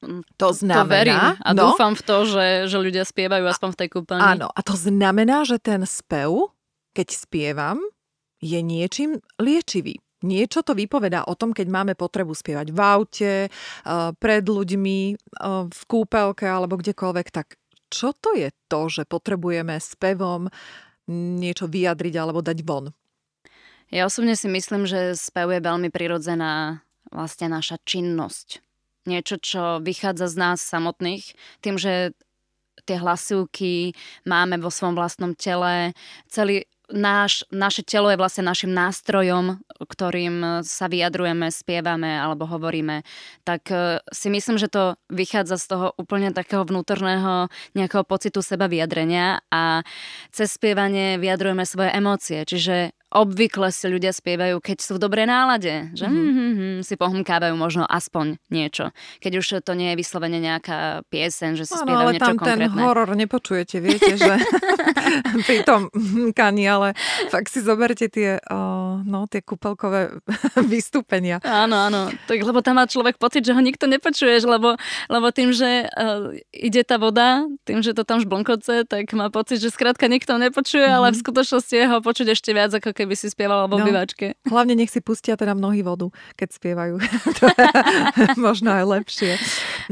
Mm, 0.06 0.22
to 0.38 0.50
znamená... 0.54 0.86
To 0.86 0.92
verím 0.92 1.24
a 1.42 1.50
no, 1.58 1.74
dúfam 1.74 1.98
v 1.98 2.04
to, 2.06 2.18
že, 2.30 2.48
že 2.70 2.78
ľudia 2.78 3.04
spievajú 3.04 3.46
aspoň 3.50 3.70
v 3.74 3.78
tej 3.82 3.90
kúpeľni. 3.90 4.24
Áno, 4.24 4.48
a 4.54 4.60
to 4.62 4.78
znamená, 4.78 5.42
že 5.42 5.58
ten 5.58 5.82
spev, 5.90 6.54
keď 6.94 7.08
spievam, 7.18 7.82
je 8.38 8.62
niečím 8.62 9.18
liečivý. 9.42 9.98
Niečo 10.26 10.66
to 10.66 10.74
vypovedá 10.74 11.30
o 11.30 11.38
tom, 11.38 11.54
keď 11.54 11.68
máme 11.70 11.94
potrebu 11.94 12.34
spievať 12.34 12.74
v 12.74 12.80
aute, 12.82 13.34
eh, 13.46 14.10
pred 14.18 14.44
ľuďmi, 14.46 15.00
eh, 15.14 15.18
v 15.70 15.82
kúpelke 15.86 16.46
alebo 16.46 16.78
kdekoľvek, 16.78 17.28
tak 17.30 17.58
čo 17.88 18.14
to 18.16 18.36
je 18.36 18.50
to, 18.68 18.92
že 18.92 19.04
potrebujeme 19.08 19.80
spevom 19.80 20.52
niečo 21.12 21.72
vyjadriť 21.72 22.16
alebo 22.20 22.44
dať 22.44 22.60
von? 22.68 22.92
Ja 23.88 24.04
osobne 24.04 24.36
si 24.36 24.52
myslím, 24.52 24.84
že 24.84 25.16
spev 25.16 25.48
je 25.56 25.64
veľmi 25.64 25.88
prirodzená 25.88 26.84
vlastne 27.08 27.48
naša 27.48 27.80
činnosť. 27.88 28.60
Niečo, 29.08 29.40
čo 29.40 29.80
vychádza 29.80 30.28
z 30.28 30.36
nás 30.36 30.60
samotných, 30.60 31.32
tým, 31.64 31.80
že 31.80 32.12
tie 32.84 33.00
hlasivky 33.00 33.96
máme 34.28 34.60
vo 34.60 34.68
svojom 34.68 35.00
vlastnom 35.00 35.32
tele, 35.36 35.96
celý, 36.28 36.68
náš, 36.90 37.46
naše 37.54 37.84
telo 37.84 38.10
je 38.10 38.18
vlastne 38.20 38.48
našim 38.48 38.72
nástrojom, 38.72 39.60
ktorým 39.78 40.64
sa 40.66 40.90
vyjadrujeme, 40.90 41.52
spievame 41.54 42.18
alebo 42.18 42.50
hovoríme, 42.50 43.06
tak 43.44 43.70
e, 43.70 44.02
si 44.10 44.28
myslím, 44.34 44.58
že 44.58 44.72
to 44.72 44.98
vychádza 45.12 45.62
z 45.62 45.66
toho 45.68 45.88
úplne 46.00 46.34
takého 46.34 46.66
vnútorného 46.66 47.52
nejakého 47.78 48.02
pocitu 48.08 48.42
seba 48.42 48.66
vyjadrenia 48.72 49.44
a 49.54 49.86
cez 50.34 50.56
spievanie 50.56 51.22
vyjadrujeme 51.22 51.64
svoje 51.68 51.94
emócie. 51.94 52.42
Čiže 52.48 52.97
obvykle 53.08 53.72
si 53.72 53.88
ľudia 53.88 54.12
spievajú, 54.12 54.60
keď 54.60 54.78
sú 54.84 55.00
v 55.00 55.04
dobrej 55.08 55.32
nálade, 55.32 55.96
že 55.96 56.12
mm-hmm. 56.12 56.84
si 56.84 57.00
pohmkávajú 57.00 57.56
možno 57.56 57.88
aspoň 57.88 58.36
niečo. 58.52 58.92
Keď 59.24 59.32
už 59.40 59.46
to 59.64 59.72
nie 59.80 59.96
je 59.96 60.00
vyslovene 60.04 60.44
nejaká 60.44 61.08
piesen, 61.08 61.56
že 61.56 61.64
si 61.64 61.72
ano, 61.72 61.88
spievajú 61.88 62.04
ale 62.04 62.14
niečo 62.20 62.28
tam 62.28 62.36
konkrétne. 62.36 62.68
ten 62.68 62.84
horor 62.84 63.10
nepočujete, 63.16 63.76
viete, 63.80 64.14
že 64.20 64.34
pri 65.48 65.64
tom 65.64 65.88
kani, 66.36 66.68
ale 66.68 66.88
fakt 67.32 67.48
si 67.48 67.64
zoberte 67.64 68.12
tie, 68.12 68.44
uh, 68.44 69.00
no, 69.08 69.24
tie 69.32 69.40
kúpelkové 69.40 70.20
vystúpenia. 70.72 71.40
Áno, 71.48 71.80
áno, 71.80 72.12
tak, 72.28 72.44
lebo 72.44 72.60
tam 72.60 72.76
má 72.76 72.92
človek 72.92 73.16
pocit, 73.16 73.48
že 73.48 73.56
ho 73.56 73.62
nikto 73.64 73.88
nepočuješ, 73.88 74.44
lebo, 74.44 74.76
lebo 75.08 75.28
tým, 75.32 75.56
že 75.56 75.88
uh, 75.88 76.36
ide 76.52 76.84
tá 76.84 77.00
voda, 77.00 77.48
tým, 77.64 77.80
že 77.80 77.96
to 77.96 78.04
tam 78.04 78.20
žblnkoce, 78.20 78.84
tak 78.84 79.08
má 79.16 79.32
pocit, 79.32 79.64
že 79.64 79.72
skrátka 79.72 80.12
nikto 80.12 80.36
nepočuje, 80.36 80.84
mm-hmm. 80.84 80.98
ale 81.00 81.16
v 81.16 81.22
skutočnosti 81.24 81.72
je 81.72 81.86
ho 81.88 82.04
počuť 82.04 82.36
ešte 82.36 82.52
viac 82.52 82.76
ako 82.76 82.97
keby 82.98 83.14
si 83.14 83.30
spievala 83.30 83.70
vo 83.70 83.78
no, 83.78 83.86
obývačke. 83.86 84.42
Hlavne 84.50 84.74
nech 84.74 84.90
si 84.90 85.06
pustia 85.06 85.38
teda 85.38 85.54
mnohí 85.54 85.86
vodu, 85.86 86.10
keď 86.34 86.50
spievajú. 86.58 86.96
to 87.38 87.46
je 87.46 87.66
možno 88.48 88.74
aj 88.74 88.84
lepšie. 88.90 89.38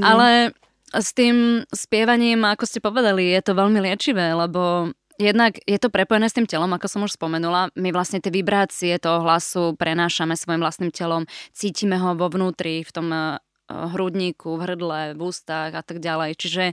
No. 0.02 0.18
Ale 0.18 0.58
s 0.90 1.14
tým 1.14 1.62
spievaním, 1.70 2.42
ako 2.42 2.66
ste 2.66 2.82
povedali, 2.82 3.30
je 3.30 3.42
to 3.46 3.54
veľmi 3.54 3.78
liečivé, 3.78 4.34
lebo 4.34 4.90
Jednak 5.16 5.64
je 5.64 5.80
to 5.80 5.88
prepojené 5.88 6.28
s 6.28 6.36
tým 6.36 6.44
telom, 6.44 6.68
ako 6.76 6.92
som 6.92 7.08
už 7.08 7.16
spomenula. 7.16 7.72
My 7.80 7.96
vlastne 7.96 8.20
tie 8.20 8.36
vibrácie 8.36 9.00
toho 9.00 9.24
hlasu 9.24 9.72
prenášame 9.80 10.36
svojim 10.36 10.60
vlastným 10.60 10.92
telom, 10.92 11.24
cítime 11.56 11.96
ho 11.96 12.20
vo 12.20 12.28
vnútri, 12.28 12.84
v 12.84 12.92
tom 12.92 13.08
uh, 13.16 13.40
hrudníku, 13.72 14.60
v 14.60 14.64
hrdle, 14.68 15.02
v 15.16 15.22
ústach 15.24 15.72
a 15.72 15.84
tak 15.88 16.04
ďalej. 16.04 16.36
Čiže 16.36 16.64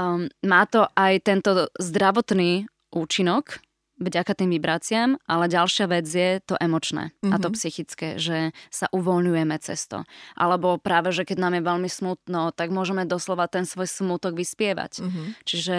um, 0.00 0.32
má 0.40 0.64
to 0.64 0.88
aj 0.96 1.28
tento 1.28 1.68
zdravotný 1.76 2.72
účinok, 2.88 3.60
vďaka 4.00 4.32
tým 4.32 4.50
vibráciám, 4.56 5.20
ale 5.28 5.44
ďalšia 5.52 5.86
vec 5.90 6.06
je 6.08 6.40
to 6.42 6.56
emočné 6.58 7.12
mm-hmm. 7.12 7.32
a 7.32 7.36
to 7.36 7.48
mhm. 7.52 7.54
psychické, 7.56 8.08
že 8.16 8.56
sa 8.72 8.88
uvoľňujeme 8.90 9.56
cez 9.60 9.84
to. 9.88 10.04
Alebo 10.36 10.80
práve, 10.80 11.12
že 11.12 11.28
keď 11.28 11.38
nám 11.38 11.54
je 11.58 11.62
veľmi 11.62 11.90
smutno, 11.90 12.50
tak 12.56 12.72
môžeme 12.72 13.04
doslova 13.04 13.46
ten 13.46 13.68
svoj 13.68 13.88
smutok 13.88 14.32
vyspievať. 14.32 15.04
Mm-hmm. 15.04 15.26
Čiže 15.44 15.76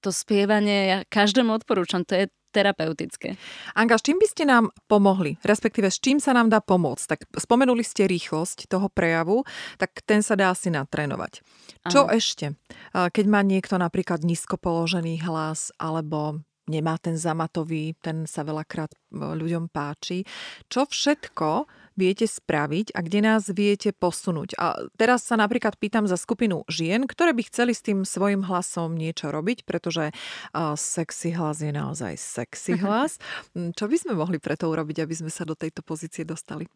to 0.00 0.10
spievanie 0.10 0.78
ja 0.88 0.98
každému 1.04 1.52
odporúčam, 1.60 2.08
to 2.08 2.16
je 2.16 2.24
terapeutické. 2.50 3.38
Anga, 3.78 3.94
s 3.96 4.02
čím 4.02 4.18
by 4.18 4.26
ste 4.26 4.44
nám 4.44 4.74
pomohli? 4.90 5.38
Respektíve, 5.46 5.86
s 5.86 6.02
čím 6.02 6.18
sa 6.18 6.34
nám 6.34 6.50
dá 6.50 6.58
pomôcť? 6.58 7.04
Tak 7.06 7.20
spomenuli 7.38 7.86
ste 7.86 8.10
rýchlosť 8.10 8.66
toho 8.66 8.90
prejavu, 8.90 9.46
tak 9.78 10.02
ten 10.02 10.20
sa 10.20 10.34
dá 10.34 10.50
asi 10.50 10.68
natrénovať. 10.68 11.46
Čo 11.88 12.10
Aha. 12.10 12.18
ešte? 12.18 12.58
Keď 12.92 13.24
má 13.30 13.40
niekto 13.46 13.78
napríklad 13.78 14.26
nízko 14.26 14.58
položený 14.58 15.22
hlas 15.22 15.70
alebo 15.78 16.42
nemá 16.70 16.94
ten 17.02 17.18
zamatový, 17.18 17.98
ten 17.98 18.30
sa 18.30 18.46
veľakrát 18.46 18.94
e, 18.94 18.98
ľuďom 19.18 19.66
páči. 19.66 20.22
Čo 20.70 20.86
všetko 20.86 21.66
viete 21.98 22.24
spraviť 22.30 22.94
a 22.94 23.02
kde 23.02 23.20
nás 23.26 23.50
viete 23.50 23.90
posunúť? 23.90 24.54
A 24.56 24.78
teraz 24.94 25.26
sa 25.26 25.34
napríklad 25.34 25.74
pýtam 25.76 26.06
za 26.06 26.14
skupinu 26.14 26.62
žien, 26.70 27.10
ktoré 27.10 27.34
by 27.34 27.42
chceli 27.50 27.74
s 27.74 27.82
tým 27.82 28.06
svojim 28.06 28.46
hlasom 28.46 28.94
niečo 28.94 29.34
robiť, 29.34 29.66
pretože 29.66 30.14
uh, 30.14 30.78
sexy 30.78 31.34
hlas 31.34 31.60
je 31.60 31.74
naozaj 31.74 32.14
sexy 32.14 32.78
hlas. 32.86 33.18
Mm, 33.52 33.74
čo 33.74 33.90
by 33.90 33.96
sme 33.98 34.12
mohli 34.14 34.38
preto 34.38 34.70
urobiť, 34.70 35.02
aby 35.02 35.14
sme 35.18 35.28
sa 35.28 35.42
do 35.42 35.58
tejto 35.58 35.82
pozície 35.82 36.22
dostali? 36.22 36.70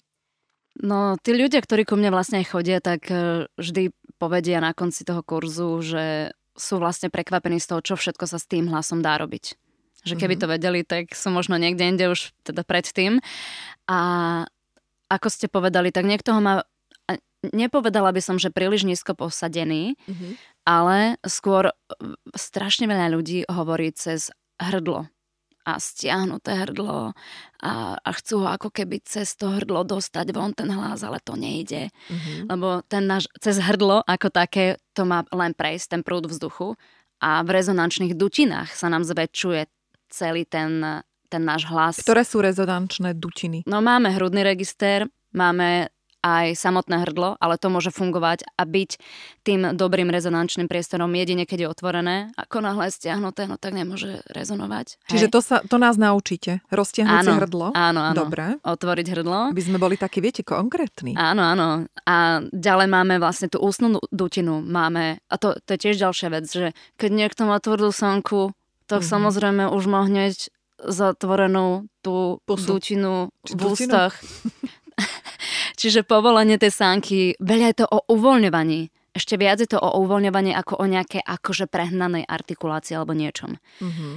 No, 0.83 1.15
tí 1.23 1.31
ľudia, 1.39 1.63
ktorí 1.63 1.87
ku 1.87 1.95
mne 1.95 2.11
vlastne 2.11 2.43
chodia, 2.43 2.83
tak 2.83 3.07
e, 3.07 3.47
vždy 3.55 3.95
povedia 4.19 4.59
na 4.59 4.75
konci 4.75 5.07
toho 5.07 5.23
kurzu, 5.23 5.79
že 5.79 6.35
sú 6.59 6.79
vlastne 6.79 7.11
prekvapení 7.11 7.59
z 7.59 7.71
toho, 7.75 7.81
čo 7.83 7.95
všetko 7.95 8.25
sa 8.27 8.39
s 8.39 8.47
tým 8.51 8.71
hlasom 8.71 9.03
dá 9.03 9.19
robiť. 9.19 9.55
Že 10.05 10.21
keby 10.21 10.35
mhm. 10.37 10.41
to 10.41 10.47
vedeli, 10.47 10.81
tak 10.85 11.17
sú 11.17 11.33
možno 11.33 11.57
niekde 11.57 11.89
inde 11.89 12.13
už 12.13 12.37
teda 12.45 12.61
predtým. 12.63 13.25
A 13.89 13.99
ako 15.09 15.29
ste 15.29 15.49
povedali, 15.49 15.93
tak 15.93 16.09
niekto 16.09 16.33
ho 16.37 16.41
má 16.41 16.65
nepovedala 17.53 18.15
by 18.15 18.21
som, 18.25 18.37
že 18.41 18.49
príliš 18.49 18.89
nízko 18.89 19.13
posadený, 19.13 20.01
mm-hmm. 20.09 20.33
ale 20.65 21.21
skôr 21.29 21.77
strašne 22.33 22.89
veľa 22.89 23.13
ľudí 23.13 23.45
hovorí 23.53 23.93
cez 23.93 24.33
hrdlo 24.57 25.13
a 25.65 25.81
stiahnuté 25.81 26.61
hrdlo 26.61 27.17
a, 27.65 27.97
a 27.97 28.11
chcú 28.21 28.45
ho 28.45 28.49
ako 28.53 28.69
keby 28.69 29.01
cez 29.01 29.33
to 29.33 29.49
hrdlo 29.49 29.81
dostať 29.89 30.29
von 30.37 30.53
ten 30.53 30.69
hlas, 30.69 31.01
ale 31.01 31.25
to 31.25 31.41
nejde. 31.41 31.89
Mm-hmm. 31.89 32.53
Lebo 32.53 32.85
ten 32.85 33.09
náš, 33.09 33.33
cez 33.41 33.57
hrdlo 33.57 34.05
ako 34.05 34.29
také 34.29 34.77
to 34.93 35.09
má 35.09 35.25
len 35.33 35.57
prejsť, 35.57 35.87
ten 35.97 36.03
prúd 36.05 36.29
vzduchu 36.29 36.77
a 37.17 37.41
v 37.41 37.49
rezonančných 37.49 38.13
dutinách 38.13 38.77
sa 38.77 38.93
nám 38.93 39.09
zväčšuje 39.09 39.65
celý 40.11 40.45
ten, 40.45 41.03
ten 41.29 41.43
náš 41.43 41.69
hlas. 41.69 42.01
Ktoré 42.01 42.23
sú 42.23 42.41
rezonančné 42.41 43.17
dutiny? 43.17 43.65
No 43.69 43.81
máme 43.85 44.13
hrudný 44.15 44.45
register, 44.45 45.09
máme 45.35 45.95
aj 46.25 46.57
samotné 46.57 47.05
hrdlo, 47.05 47.37
ale 47.37 47.61
to 47.61 47.69
môže 47.69 47.93
fungovať 47.93 48.49
a 48.57 48.65
byť 48.65 48.91
tým 49.45 49.77
dobrým 49.77 50.09
rezonančným 50.09 50.73
priestorom 50.73 51.13
jedine, 51.13 51.45
keď 51.45 51.59
je 51.61 51.69
otvorené. 51.69 52.17
Ako 52.41 52.65
náhle 52.65 52.89
je 52.89 52.97
stiahnuté, 52.97 53.45
no 53.45 53.61
tak 53.61 53.77
nemôže 53.77 54.25
rezonovať. 54.33 55.05
Čiže 55.13 55.29
to, 55.29 55.45
sa, 55.45 55.61
to 55.61 55.77
nás 55.77 56.01
naučíte? 56.01 56.65
Roztiahnuť 56.73 57.21
áno, 57.21 57.29
si 57.29 57.39
hrdlo? 57.45 57.67
Áno, 57.77 58.01
áno. 58.01 58.17
Dobre. 58.17 58.57
Otvoriť 58.65 59.07
hrdlo. 59.13 59.53
Aby 59.53 59.65
sme 59.69 59.77
boli 59.77 60.01
takí, 60.01 60.25
viete, 60.25 60.41
konkrétni. 60.41 61.13
Áno, 61.13 61.45
áno. 61.45 61.85
A 62.09 62.41
ďalej 62.49 62.89
máme 62.89 63.21
vlastne 63.21 63.53
tú 63.53 63.61
ústnu 63.61 64.01
dutinu. 64.09 64.65
Máme, 64.65 65.21
a 65.29 65.35
to, 65.37 65.53
to 65.69 65.77
je 65.77 65.79
tiež 65.85 66.01
ďalšia 66.01 66.33
vec, 66.33 66.49
že 66.49 66.73
keď 66.97 67.11
niekto 67.13 67.45
má 67.45 67.61
tvrdú 67.61 67.93
slnku, 67.93 68.57
tak 68.87 69.01
mm-hmm. 69.01 69.13
samozrejme 69.13 69.65
už 69.73 69.85
má 69.89 70.05
hneď 70.05 70.53
zatvorenú 70.81 71.89
tú 72.05 72.43
dutinu 72.45 73.33
v 73.47 73.63
ústach. 73.65 74.19
Čiže 75.81 76.07
povolenie 76.07 76.61
tej 76.61 76.71
sánky, 76.71 77.19
veľa 77.41 77.67
je 77.73 77.77
to 77.83 77.87
o 77.89 77.99
uvoľňovaní. 78.13 78.93
Ešte 79.15 79.39
viac 79.39 79.63
je 79.63 79.71
to 79.71 79.79
o 79.79 80.03
uvoľňovaní 80.03 80.51
ako 80.55 80.83
o 80.83 80.85
nejakej 80.87 81.23
akože 81.23 81.71
prehnanej 81.71 82.27
artikulácii 82.27 82.99
alebo 82.99 83.15
niečom. 83.15 83.57
Mm-hmm. 83.79 84.15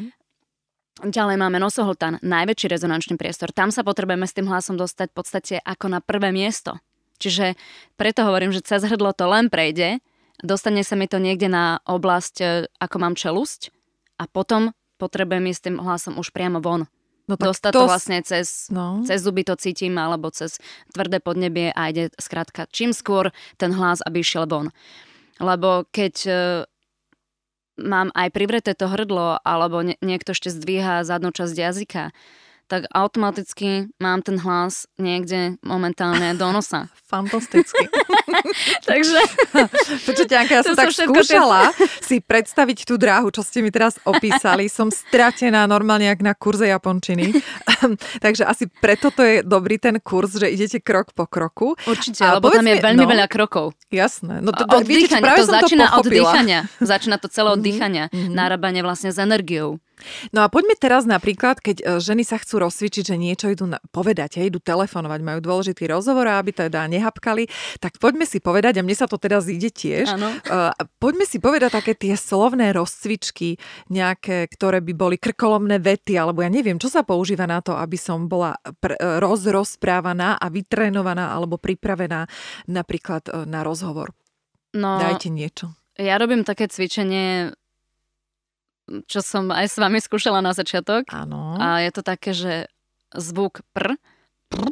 Ďalej 0.97 1.37
máme 1.37 1.61
nosohltan, 1.61 2.17
najväčší 2.25 2.73
rezonančný 2.73 3.21
priestor. 3.21 3.53
Tam 3.53 3.69
sa 3.69 3.85
potrebujeme 3.85 4.25
s 4.25 4.33
tým 4.33 4.49
hlasom 4.49 4.81
dostať 4.81 5.13
v 5.13 5.15
podstate 5.15 5.55
ako 5.61 5.93
na 5.93 5.99
prvé 6.01 6.33
miesto. 6.33 6.81
Čiže 7.21 7.53
preto 7.93 8.25
hovorím, 8.25 8.49
že 8.49 8.65
cez 8.65 8.81
hrdlo 8.81 9.13
to 9.13 9.29
len 9.29 9.53
prejde, 9.53 10.01
dostane 10.41 10.81
sa 10.81 10.97
mi 10.97 11.05
to 11.05 11.21
niekde 11.21 11.53
na 11.53 11.81
oblasť, 11.85 12.35
e, 12.41 12.45
ako 12.81 12.95
mám 12.97 13.13
čelusť 13.13 13.76
a 14.17 14.23
potom 14.25 14.73
potrebujem 14.97 15.53
ísť 15.53 15.61
tým 15.69 15.77
hlasom 15.81 16.17
už 16.17 16.33
priamo 16.33 16.59
von. 16.59 16.89
No 17.27 17.35
Dostať 17.35 17.75
to, 17.75 17.83
to 17.83 17.91
vlastne 17.91 18.23
cez, 18.23 18.71
no. 18.71 19.03
cez 19.03 19.19
zuby 19.19 19.43
to 19.43 19.59
cítim 19.59 19.99
alebo 19.99 20.31
cez 20.31 20.63
tvrdé 20.95 21.19
podnebie 21.19 21.75
a 21.75 21.91
ide 21.91 22.07
skrátka 22.15 22.71
čím 22.71 22.95
skôr 22.95 23.35
ten 23.59 23.75
hlas, 23.75 23.99
aby 24.07 24.23
išiel 24.23 24.47
von. 24.47 24.71
Lebo 25.43 25.83
keď 25.91 26.15
e, 26.23 26.31
mám 27.83 28.15
aj 28.15 28.31
privreté 28.31 28.71
to 28.79 28.87
hrdlo 28.87 29.43
alebo 29.43 29.83
nie, 29.83 29.99
niekto 29.99 30.31
ešte 30.31 30.55
zdvíha 30.55 31.03
zadnú 31.03 31.35
časť 31.35 31.51
jazyka, 31.51 32.03
tak 32.67 32.83
automaticky 32.91 33.87
mám 33.97 34.19
ten 34.19 34.35
hlas 34.43 34.85
niekde 34.99 35.55
momentálne 35.63 36.35
do 36.35 36.51
nosa. 36.51 36.91
Fantasticky. 37.11 37.87
Takže... 38.89 39.19
Počujte, 40.07 40.33
Anka, 40.35 40.59
ja 40.59 40.63
som 40.67 40.75
tak 40.75 40.91
skúšala 40.91 41.71
tie... 41.71 41.87
si 42.03 42.15
predstaviť 42.19 42.83
tú 42.83 42.99
dráhu, 42.99 43.31
čo 43.31 43.41
ste 43.41 43.63
mi 43.63 43.71
teraz 43.71 43.95
opísali. 44.03 44.67
Som 44.67 44.91
stratená 44.91 45.63
normálne 45.65 46.11
jak 46.11 46.19
na 46.19 46.35
kurze 46.35 46.67
japončiny. 46.67 47.31
Takže 48.19 48.43
asi 48.43 48.67
preto 48.67 49.09
to 49.15 49.23
je 49.23 49.35
dobrý 49.47 49.79
ten 49.79 50.03
kurz, 50.03 50.35
že 50.35 50.51
idete 50.51 50.83
krok 50.83 51.15
po 51.15 51.23
kroku. 51.23 51.79
Určite, 51.87 52.27
a 52.27 52.37
lebo 52.37 52.51
tam 52.51 52.67
je 52.67 52.75
veľmi 52.83 53.05
no, 53.07 53.09
veľa 53.09 53.27
krokov. 53.31 53.71
Jasné. 53.87 54.43
No 54.43 54.51
to, 54.51 54.67
to, 54.67 54.83
viete, 54.83 55.15
to 55.15 55.45
začína 55.47 55.95
to 55.95 56.03
od 56.03 56.05
dýchania. 56.11 56.59
Začína 56.83 57.15
to 57.23 57.31
celé 57.31 57.55
od 57.55 57.63
mm-hmm. 57.63 57.67
dýchania. 57.71 58.03
Mm-hmm. 58.11 58.35
Nárábanie 58.35 58.83
vlastne 58.83 59.15
s 59.15 59.17
energiou. 59.17 59.79
No 60.29 60.45
a 60.45 60.47
poďme 60.47 60.77
teraz 60.77 61.09
napríklad, 61.09 61.57
keď 61.57 61.77
e, 61.81 61.83
ženy 61.97 62.21
sa 62.21 62.37
chcú 62.37 62.61
rozcvičiť, 62.61 63.03
že 63.13 63.15
niečo 63.17 63.49
idú 63.49 63.65
povedať, 63.89 64.37
hej, 64.37 64.53
idú 64.53 64.61
telefonovať, 64.61 65.19
majú 65.25 65.39
dôležitý 65.41 65.89
rozhovor, 65.89 66.29
aby 66.29 66.53
teda 66.53 66.85
nehapkali, 66.85 67.49
tak 67.81 67.97
poďme 67.97 68.29
si 68.29 68.37
povedať, 68.37 68.77
a 68.79 68.85
mne 68.85 68.93
sa 68.93 69.09
to 69.09 69.17
teraz 69.17 69.49
ide 69.49 69.73
tiež, 69.73 70.05
uh, 70.13 70.71
poďme 71.01 71.25
si 71.25 71.41
povedať 71.41 71.73
také 71.73 71.93
tie 71.97 72.13
slovné 72.13 72.71
rozcvičky, 72.77 73.57
nejaké, 73.89 74.45
ktoré 74.53 74.85
by 74.85 74.93
boli 74.93 75.15
krkolomné 75.17 75.81
vety, 75.81 76.13
alebo 76.13 76.45
ja 76.45 76.49
neviem, 76.53 76.77
čo 76.77 76.93
sa 76.93 77.01
používa 77.01 77.49
na 77.49 77.59
to, 77.65 77.73
aby 77.73 77.97
som 77.97 78.29
bola 78.29 78.53
pr- 78.77 78.97
e, 78.97 79.17
roz, 79.17 79.49
rozprávaná 79.49 80.37
a 80.37 80.45
vytrénovaná 80.53 81.33
alebo 81.33 81.57
pripravená 81.57 82.29
napríklad 82.69 83.49
na 83.49 83.65
rozhovor. 83.65 84.13
No, 84.77 85.01
Dajte 85.01 85.33
niečo. 85.33 85.73
Ja 85.97 86.21
robím 86.21 86.45
také 86.45 86.69
cvičenie 86.69 87.57
čo 89.07 89.19
som 89.19 89.51
aj 89.51 89.67
s 89.67 89.77
vami 89.77 89.99
skúšala 89.99 90.39
na 90.39 90.55
začiatok. 90.55 91.07
Áno. 91.11 91.59
A 91.59 91.83
je 91.83 91.91
to 91.91 92.01
také, 92.01 92.31
že 92.31 92.53
zvuk 93.11 93.63
pr, 93.75 93.99
pr 94.51 94.71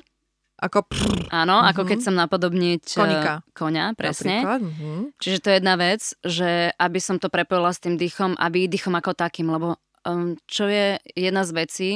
ako 0.55 0.87
pr. 0.87 1.27
Áno, 1.35 1.59
uh-huh. 1.59 1.71
ako 1.75 1.81
keď 1.83 1.99
som 1.99 2.15
napodobniť 2.15 2.83
e, 2.87 2.95
Konika. 2.95 3.33
konia, 3.51 3.91
presne. 3.91 4.39
Uh-huh. 4.41 5.11
Čiže 5.19 5.37
to 5.43 5.47
je 5.51 5.57
jedna 5.59 5.75
vec, 5.75 6.01
že 6.23 6.71
aby 6.79 6.99
som 7.03 7.19
to 7.19 7.27
prepojila 7.27 7.75
s 7.75 7.83
tým 7.83 7.99
dýchom 7.99 8.39
a 8.39 8.47
výdychom 8.47 8.95
ako 8.95 9.11
takým, 9.13 9.51
lebo 9.51 9.75
um, 10.07 10.39
čo 10.47 10.71
je 10.71 10.95
jedna 11.11 11.43
z 11.43 11.51
vecí, 11.51 11.89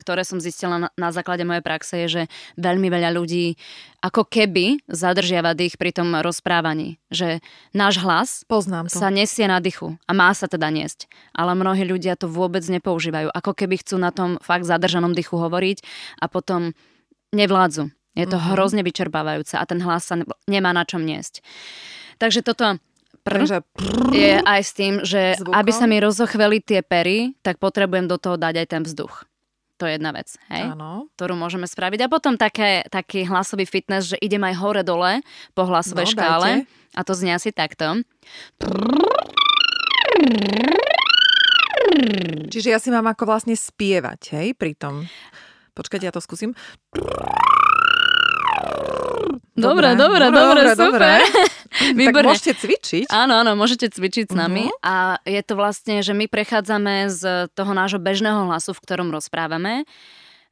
ktoré 0.00 0.24
som 0.24 0.40
zistila 0.40 0.88
na, 0.88 1.10
základe 1.12 1.44
mojej 1.44 1.60
praxe, 1.60 1.94
je, 2.04 2.08
že 2.08 2.22
veľmi 2.56 2.88
veľa 2.88 3.12
ľudí 3.12 3.60
ako 4.00 4.24
keby 4.24 4.80
zadržiava 4.88 5.52
dých 5.52 5.76
pri 5.76 5.92
tom 5.92 6.16
rozprávaní. 6.16 6.96
Že 7.12 7.44
náš 7.76 8.00
hlas 8.00 8.28
Poznám 8.48 8.88
to. 8.88 8.96
sa 8.96 9.12
nesie 9.12 9.44
na 9.44 9.60
dychu 9.60 10.00
a 10.08 10.12
má 10.16 10.32
sa 10.32 10.48
teda 10.48 10.72
niesť. 10.72 11.12
Ale 11.36 11.52
mnohí 11.52 11.84
ľudia 11.84 12.16
to 12.16 12.24
vôbec 12.24 12.64
nepoužívajú. 12.64 13.28
Ako 13.28 13.52
keby 13.52 13.84
chcú 13.84 14.00
na 14.00 14.08
tom 14.08 14.40
fakt 14.40 14.64
zadržanom 14.64 15.12
dychu 15.12 15.36
hovoriť 15.36 15.84
a 16.24 16.24
potom 16.32 16.72
nevládzu. 17.36 17.92
Je 18.16 18.26
to 18.26 18.40
uh-huh. 18.40 18.56
hrozne 18.56 18.82
vyčerpávajúce 18.82 19.54
a 19.54 19.64
ten 19.68 19.78
hlas 19.84 20.08
sa 20.08 20.18
nemá 20.50 20.74
na 20.74 20.82
čom 20.82 21.04
niesť. 21.04 21.44
Takže 22.18 22.42
toto 22.42 22.80
pr, 23.22 23.44
Takže 23.44 23.58
pr, 23.62 24.12
je 24.12 24.32
aj 24.42 24.60
s 24.60 24.72
tým, 24.74 24.94
že 25.06 25.38
zvukom. 25.38 25.54
aby 25.54 25.70
sa 25.70 25.86
mi 25.86 25.96
rozochveli 26.02 26.58
tie 26.58 26.80
pery, 26.82 27.38
tak 27.44 27.62
potrebujem 27.62 28.10
do 28.10 28.18
toho 28.18 28.34
dať 28.34 28.64
aj 28.64 28.66
ten 28.66 28.82
vzduch. 28.82 29.29
To 29.80 29.88
je 29.88 29.96
jedna 29.96 30.12
vec, 30.12 30.36
hej? 30.52 30.76
Áno. 30.76 31.08
Ktorú 31.16 31.40
môžeme 31.40 31.64
spraviť. 31.64 32.04
A 32.04 32.12
potom 32.12 32.36
také, 32.36 32.84
taký 32.92 33.24
hlasový 33.24 33.64
fitness, 33.64 34.12
že 34.12 34.20
idem 34.20 34.44
aj 34.44 34.60
hore-dole 34.60 35.24
po 35.56 35.64
hlasovej 35.64 36.04
no, 36.04 36.12
škále. 36.12 36.50
Dajte. 36.60 36.68
A 36.92 37.00
to 37.00 37.12
znie 37.16 37.32
asi 37.32 37.48
takto. 37.48 38.04
Čiže 42.52 42.68
ja 42.68 42.78
si 42.82 42.92
mám 42.92 43.08
ako 43.08 43.24
vlastne 43.24 43.56
spievať, 43.56 44.36
hej, 44.36 44.48
pri 44.52 44.76
tom. 44.76 45.08
Počkajte, 45.72 46.04
ja 46.04 46.12
to 46.12 46.20
skúsim. 46.20 46.52
Dobre, 49.60 49.92
dobre, 49.94 50.24
dobre, 50.32 50.60
super. 50.72 51.18
Výborne. 51.98 52.32
Tak 52.32 52.32
môžete 52.34 52.52
cvičiť. 52.56 53.06
Áno, 53.12 53.44
áno, 53.44 53.52
môžete 53.54 53.92
cvičiť 53.92 54.32
s 54.32 54.34
nami. 54.34 54.66
Uh-huh. 54.66 54.86
A 54.86 54.94
je 55.22 55.40
to 55.44 55.54
vlastne, 55.54 56.00
že 56.00 56.16
my 56.16 56.26
prechádzame 56.26 57.12
z 57.12 57.46
toho 57.52 57.72
nášho 57.76 58.00
bežného 58.00 58.48
hlasu, 58.48 58.72
v 58.74 58.82
ktorom 58.82 59.12
rozprávame, 59.12 59.84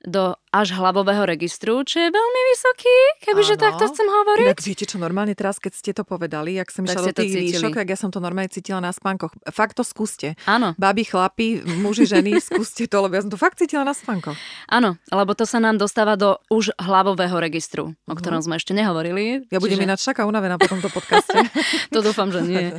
do 0.07 0.38
až 0.49 0.78
hlavového 0.78 1.26
registru, 1.26 1.83
čo 1.83 1.99
je 2.00 2.09
veľmi 2.09 2.40
vysoký, 2.55 2.97
kebyže 3.26 3.59
takto 3.59 3.85
chcem 3.90 4.07
hovoriť. 4.07 4.47
Inak 4.49 4.62
viete 4.64 4.85
čo, 4.88 4.97
normálne 4.97 5.35
teraz, 5.37 5.59
keď 5.61 5.73
ste 5.75 5.90
to 5.93 6.07
povedali, 6.07 6.57
jak 6.57 6.71
som 6.71 6.87
išla 6.87 7.11
do 7.11 7.14
tých 7.14 7.35
výšok, 7.35 7.75
tak 7.75 7.88
ja 7.90 7.99
som 7.99 8.09
to 8.09 8.23
normálne 8.23 8.49
cítila 8.49 8.78
na 8.78 8.95
spánkoch. 8.95 9.35
Fakt 9.50 9.76
to 9.76 9.85
skúste. 9.85 10.38
Áno. 10.47 10.73
Babi, 10.81 11.05
chlapi, 11.05 11.61
muži, 11.83 12.09
ženy, 12.09 12.38
skúste 12.49 12.87
to, 12.87 12.96
lebo 13.05 13.18
ja 13.18 13.27
som 13.27 13.33
to 13.35 13.37
fakt 13.37 13.59
cítila 13.61 13.83
na 13.83 13.92
spánkoch. 13.92 14.38
Áno, 14.70 14.96
lebo 15.11 15.35
to 15.35 15.44
sa 15.44 15.59
nám 15.61 15.77
dostáva 15.77 16.14
do 16.14 16.38
už 16.49 16.73
hlavového 16.79 17.37
registru, 17.37 17.92
o 17.92 18.14
mhm. 18.14 18.18
ktorom 18.23 18.40
sme 18.40 18.57
ešte 18.57 18.73
nehovorili. 18.73 19.44
Ja 19.51 19.59
budem 19.59 19.83
čiže... 19.83 19.87
ináč 19.87 20.01
taká 20.07 20.25
unavená 20.25 20.57
po 20.57 20.70
tomto 20.70 20.88
podcaste. 20.88 21.42
to 21.94 22.01
dúfam, 22.01 22.31
že 22.31 22.40
nie. 22.46 22.64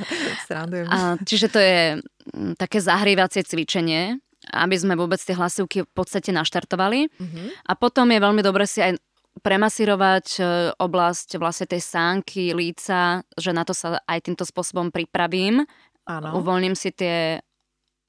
A, 0.90 1.20
čiže 1.22 1.48
to 1.52 1.60
je 1.62 2.02
mm, 2.02 2.58
také 2.58 2.82
zahrievacie 2.82 3.46
cvičenie, 3.46 4.18
aby 4.48 4.76
sme 4.80 4.96
vôbec 4.96 5.20
tie 5.20 5.36
hlasivky 5.36 5.84
v 5.84 5.92
podstate 5.92 6.32
naštartovali. 6.32 7.12
Mm-hmm. 7.12 7.48
A 7.68 7.72
potom 7.76 8.08
je 8.08 8.20
veľmi 8.24 8.40
dobre 8.40 8.64
si 8.64 8.80
aj 8.80 8.96
premasírovať 9.40 10.28
e, 10.40 10.42
oblasť 10.76 11.40
vlastne 11.40 11.68
tej 11.70 11.82
sánky, 11.84 12.52
líca, 12.52 13.24
že 13.38 13.52
na 13.56 13.64
to 13.64 13.72
sa 13.72 14.00
aj 14.04 14.20
týmto 14.26 14.44
spôsobom 14.44 14.92
pripravím. 14.92 15.64
Áno. 16.10 16.42
Uvoľním 16.42 16.74
si 16.74 16.92
tie 16.92 17.40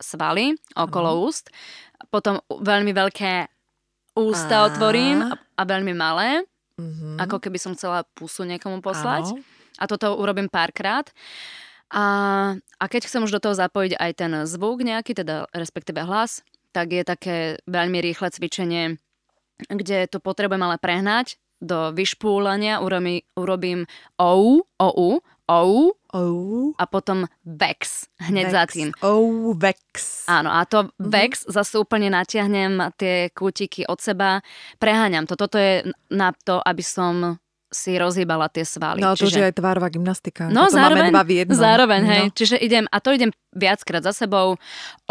svaly 0.01 0.57
okolo 0.75 1.11
ano. 1.13 1.21
úst. 1.29 1.53
Potom 2.09 2.41
veľmi 2.49 2.91
veľké 2.97 3.47
ústa 4.17 4.65
a... 4.65 4.67
otvorím 4.73 5.29
a, 5.29 5.63
veľmi 5.63 5.93
malé. 5.93 6.43
Mm-hmm. 6.81 7.21
Ako 7.21 7.37
keby 7.39 7.61
som 7.61 7.77
chcela 7.77 8.09
pusu 8.17 8.49
niekomu 8.49 8.81
poslať. 8.81 9.37
Ano. 9.37 9.45
A 9.81 9.85
toto 9.89 10.17
urobím 10.17 10.49
párkrát. 10.49 11.09
A, 11.91 12.05
a 12.79 12.85
keď 12.87 13.11
chcem 13.11 13.27
už 13.27 13.35
do 13.35 13.43
toho 13.43 13.55
zapojiť 13.59 13.99
aj 13.99 14.11
ten 14.15 14.33
zvuk 14.47 14.87
nejaký, 14.87 15.15
teda 15.15 15.51
respektíve 15.51 16.07
hlas, 16.07 16.47
tak 16.71 16.95
je 16.95 17.03
také 17.03 17.37
veľmi 17.67 17.99
rýchle 17.99 18.31
cvičenie, 18.31 18.99
kde 19.67 20.07
to 20.07 20.23
potrebujem 20.23 20.63
ale 20.63 20.79
prehnať 20.79 21.37
do 21.61 21.93
vyšpúlania, 21.93 22.81
urobím, 22.81 23.21
urobím 23.37 23.85
OU, 24.17 24.65
OU, 24.81 25.21
OU, 25.51 25.83
OU 26.15 26.75
a 26.79 26.85
potom 26.87 27.27
VEX 27.43 28.07
hneď 28.23 28.47
vex. 28.49 28.55
za 28.55 28.65
tým. 28.71 28.89
OU, 29.03 29.59
VEX. 29.59 30.25
Áno, 30.31 30.51
a 30.51 30.63
to 30.65 30.89
mm-hmm. 30.89 31.11
VEX 31.11 31.33
zase 31.51 31.75
úplne 31.77 32.09
natiahnem 32.11 32.95
tie 32.97 33.29
kútiky 33.35 33.85
od 33.85 33.99
seba, 34.01 34.41
preháňam 34.79 35.27
to. 35.27 35.35
Toto 35.35 35.59
je 35.59 35.85
na 36.11 36.33
to, 36.47 36.63
aby 36.63 36.83
som 36.87 37.37
si 37.71 37.95
rozhýbala 37.95 38.51
tie 38.51 38.67
svaly. 38.67 38.99
No 38.99 39.15
to 39.15 39.31
Čiže... 39.31 39.39
je 39.39 39.49
aj 39.49 39.55
tvárová 39.63 39.89
gymnastika. 39.95 40.51
No 40.51 40.67
Toto 40.67 40.75
zároveň, 40.75 41.15
máme 41.15 41.15
dva 41.15 41.23
v 41.23 41.33
jednom. 41.39 41.55
zároveň, 41.55 42.01
hej. 42.03 42.25
No. 42.27 42.35
Čiže 42.35 42.57
idem, 42.59 42.85
a 42.91 42.99
to 42.99 43.15
idem 43.15 43.31
viackrát 43.55 44.03
za 44.03 44.15
sebou. 44.15 44.59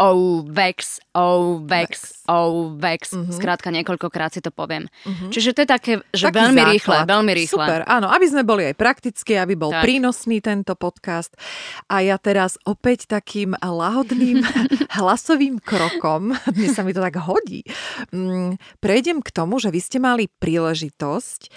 Oh, 0.00 0.44
vex, 0.44 1.00
oh, 1.12 1.60
vex, 1.60 1.88
vex. 1.88 2.28
oh, 2.28 2.72
vex. 2.76 3.02
Uh-huh. 3.12 3.32
Skrátka 3.32 3.68
niekoľkokrát 3.72 4.32
si 4.32 4.40
to 4.40 4.52
poviem. 4.52 4.88
Uh-huh. 5.04 5.28
Čiže 5.32 5.56
to 5.56 5.60
je 5.64 5.68
také, 5.68 5.92
že 6.12 6.28
Taký 6.28 6.36
veľmi 6.40 6.60
základ. 6.60 6.72
rýchle, 6.72 6.96
veľmi 7.04 7.32
rýchle. 7.36 7.64
Super, 7.64 7.80
áno, 7.84 8.08
aby 8.08 8.26
sme 8.28 8.42
boli 8.44 8.62
aj 8.68 8.76
praktickí, 8.76 9.36
aby 9.36 9.56
bol 9.56 9.72
tak. 9.72 9.84
prínosný 9.84 10.40
tento 10.40 10.72
podcast. 10.76 11.36
A 11.88 12.00
ja 12.00 12.16
teraz 12.16 12.56
opäť 12.64 13.08
takým 13.08 13.56
lahodným 13.56 14.40
hlasovým 15.00 15.60
krokom, 15.60 16.36
dnes 16.56 16.76
sa 16.76 16.84
mi 16.84 16.92
to 16.92 17.04
tak 17.04 17.20
hodí, 17.20 17.64
mm, 18.12 18.80
prejdem 18.80 19.20
k 19.24 19.28
tomu, 19.32 19.60
že 19.60 19.72
vy 19.72 19.80
ste 19.80 19.96
mali 20.00 20.28
príležitosť 20.28 21.52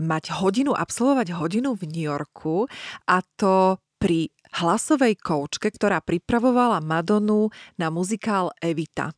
mať 0.00 0.40
hodinu, 0.40 0.72
absolvovať 0.72 1.36
hodinu 1.36 1.76
v 1.76 1.82
New 1.84 2.06
Yorku 2.08 2.64
a 3.04 3.20
to 3.36 3.76
pri 4.00 4.32
hlasovej 4.56 5.20
koučke, 5.20 5.68
ktorá 5.68 6.00
pripravovala 6.00 6.80
Madonu 6.80 7.52
na 7.76 7.92
muzikál 7.92 8.48
Evita. 8.58 9.12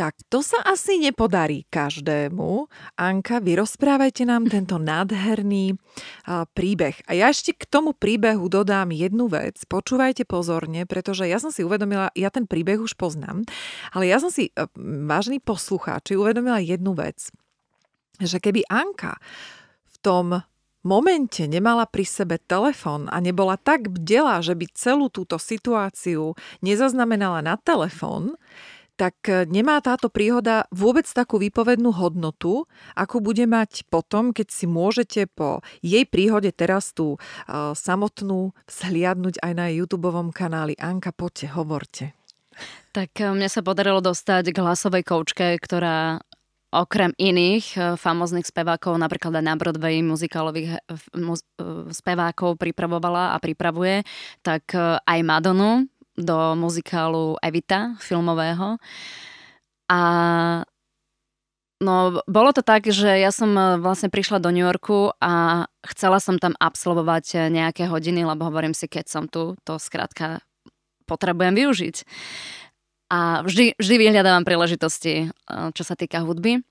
Tak 0.00 0.16
to 0.32 0.40
sa 0.40 0.64
asi 0.64 0.96
nepodarí 0.96 1.68
každému. 1.68 2.72
Anka, 2.96 3.36
vy 3.36 3.60
rozprávajte 3.60 4.24
nám 4.24 4.48
tento 4.54 4.80
nádherný 4.80 5.76
uh, 5.76 6.48
príbeh. 6.56 6.96
A 7.04 7.12
ja 7.12 7.28
ešte 7.28 7.52
k 7.52 7.68
tomu 7.68 7.92
príbehu 7.92 8.48
dodám 8.48 8.96
jednu 8.96 9.28
vec. 9.28 9.60
Počúvajte 9.68 10.24
pozorne, 10.24 10.88
pretože 10.88 11.28
ja 11.28 11.36
som 11.36 11.52
si 11.52 11.60
uvedomila, 11.60 12.08
ja 12.16 12.32
ten 12.32 12.48
príbeh 12.48 12.80
už 12.80 12.96
poznám, 12.96 13.44
ale 13.92 14.08
ja 14.08 14.16
som 14.16 14.32
si, 14.32 14.48
uh, 14.56 14.72
vážení 15.04 15.36
poslucháči, 15.36 16.16
uvedomila 16.16 16.64
jednu 16.64 16.96
vec. 16.96 17.28
Že 18.16 18.40
keby 18.40 18.72
Anka 18.72 19.20
tom 20.00 20.42
momente 20.80 21.44
nemala 21.44 21.84
pri 21.84 22.04
sebe 22.08 22.40
telefón 22.40 23.06
a 23.12 23.20
nebola 23.20 23.60
tak 23.60 23.92
bdela, 23.92 24.40
že 24.40 24.56
by 24.56 24.66
celú 24.72 25.12
túto 25.12 25.36
situáciu 25.36 26.34
nezaznamenala 26.64 27.44
na 27.44 27.60
telefón, 27.60 28.40
tak 29.00 29.16
e, 29.32 29.48
nemá 29.48 29.80
táto 29.80 30.12
príhoda 30.12 30.68
vôbec 30.68 31.08
takú 31.08 31.40
výpovednú 31.40 31.88
hodnotu, 31.96 32.68
ako 32.92 33.24
bude 33.24 33.48
mať 33.48 33.88
potom, 33.88 34.36
keď 34.36 34.52
si 34.52 34.68
môžete 34.68 35.24
po 35.32 35.64
jej 35.80 36.04
príhode 36.04 36.52
teraz 36.52 36.92
tú 36.92 37.16
uh, 37.16 37.72
samotnú 37.72 38.52
vzhliadnúť 38.68 39.40
aj 39.40 39.52
na 39.56 39.72
YouTube 39.72 40.12
kanáli. 40.36 40.76
Anka, 40.76 41.16
poďte, 41.16 41.48
hovorte. 41.56 42.04
Tak 42.92 43.16
e, 43.16 43.32
mne 43.32 43.48
sa 43.48 43.64
podarilo 43.64 44.04
dostať 44.04 44.52
k 44.52 44.60
hlasovej 44.60 45.02
koučke, 45.08 45.56
ktorá 45.56 46.20
okrem 46.70 47.10
iných 47.18 47.66
e, 47.74 47.78
famozných 47.98 48.46
spevákov, 48.46 48.94
napríklad 48.94 49.42
aj 49.42 49.44
na 49.44 49.54
Broadway 49.58 49.98
muzikálových 50.06 50.78
e, 50.78 50.78
e, 50.78 51.34
spevákov 51.90 52.62
pripravovala 52.62 53.34
a 53.34 53.36
pripravuje, 53.42 54.06
tak 54.46 54.70
aj 55.02 55.20
Madonu 55.26 55.90
do 56.14 56.54
muzikálu 56.54 57.36
Evita 57.42 57.98
filmového. 57.98 58.78
A 59.90 60.00
No, 61.80 62.20
bolo 62.28 62.52
to 62.52 62.60
tak, 62.60 62.84
že 62.92 63.08
ja 63.08 63.32
som 63.32 63.56
vlastne 63.80 64.12
prišla 64.12 64.36
do 64.36 64.52
New 64.52 64.60
Yorku 64.60 65.16
a 65.16 65.64
chcela 65.88 66.20
som 66.20 66.36
tam 66.36 66.52
absolvovať 66.60 67.48
nejaké 67.48 67.88
hodiny, 67.88 68.20
lebo 68.20 68.52
hovorím 68.52 68.76
si, 68.76 68.84
keď 68.84 69.08
som 69.08 69.24
tu, 69.24 69.56
to 69.64 69.80
skrátka 69.80 70.44
potrebujem 71.08 71.56
využiť. 71.56 71.96
A 73.10 73.42
vždy, 73.42 73.74
vždy 73.74 73.94
vyhľadávam 73.98 74.46
príležitosti, 74.46 75.28
eh, 75.28 75.68
čo 75.74 75.82
sa 75.82 75.98
týka 75.98 76.22
hudby 76.22 76.62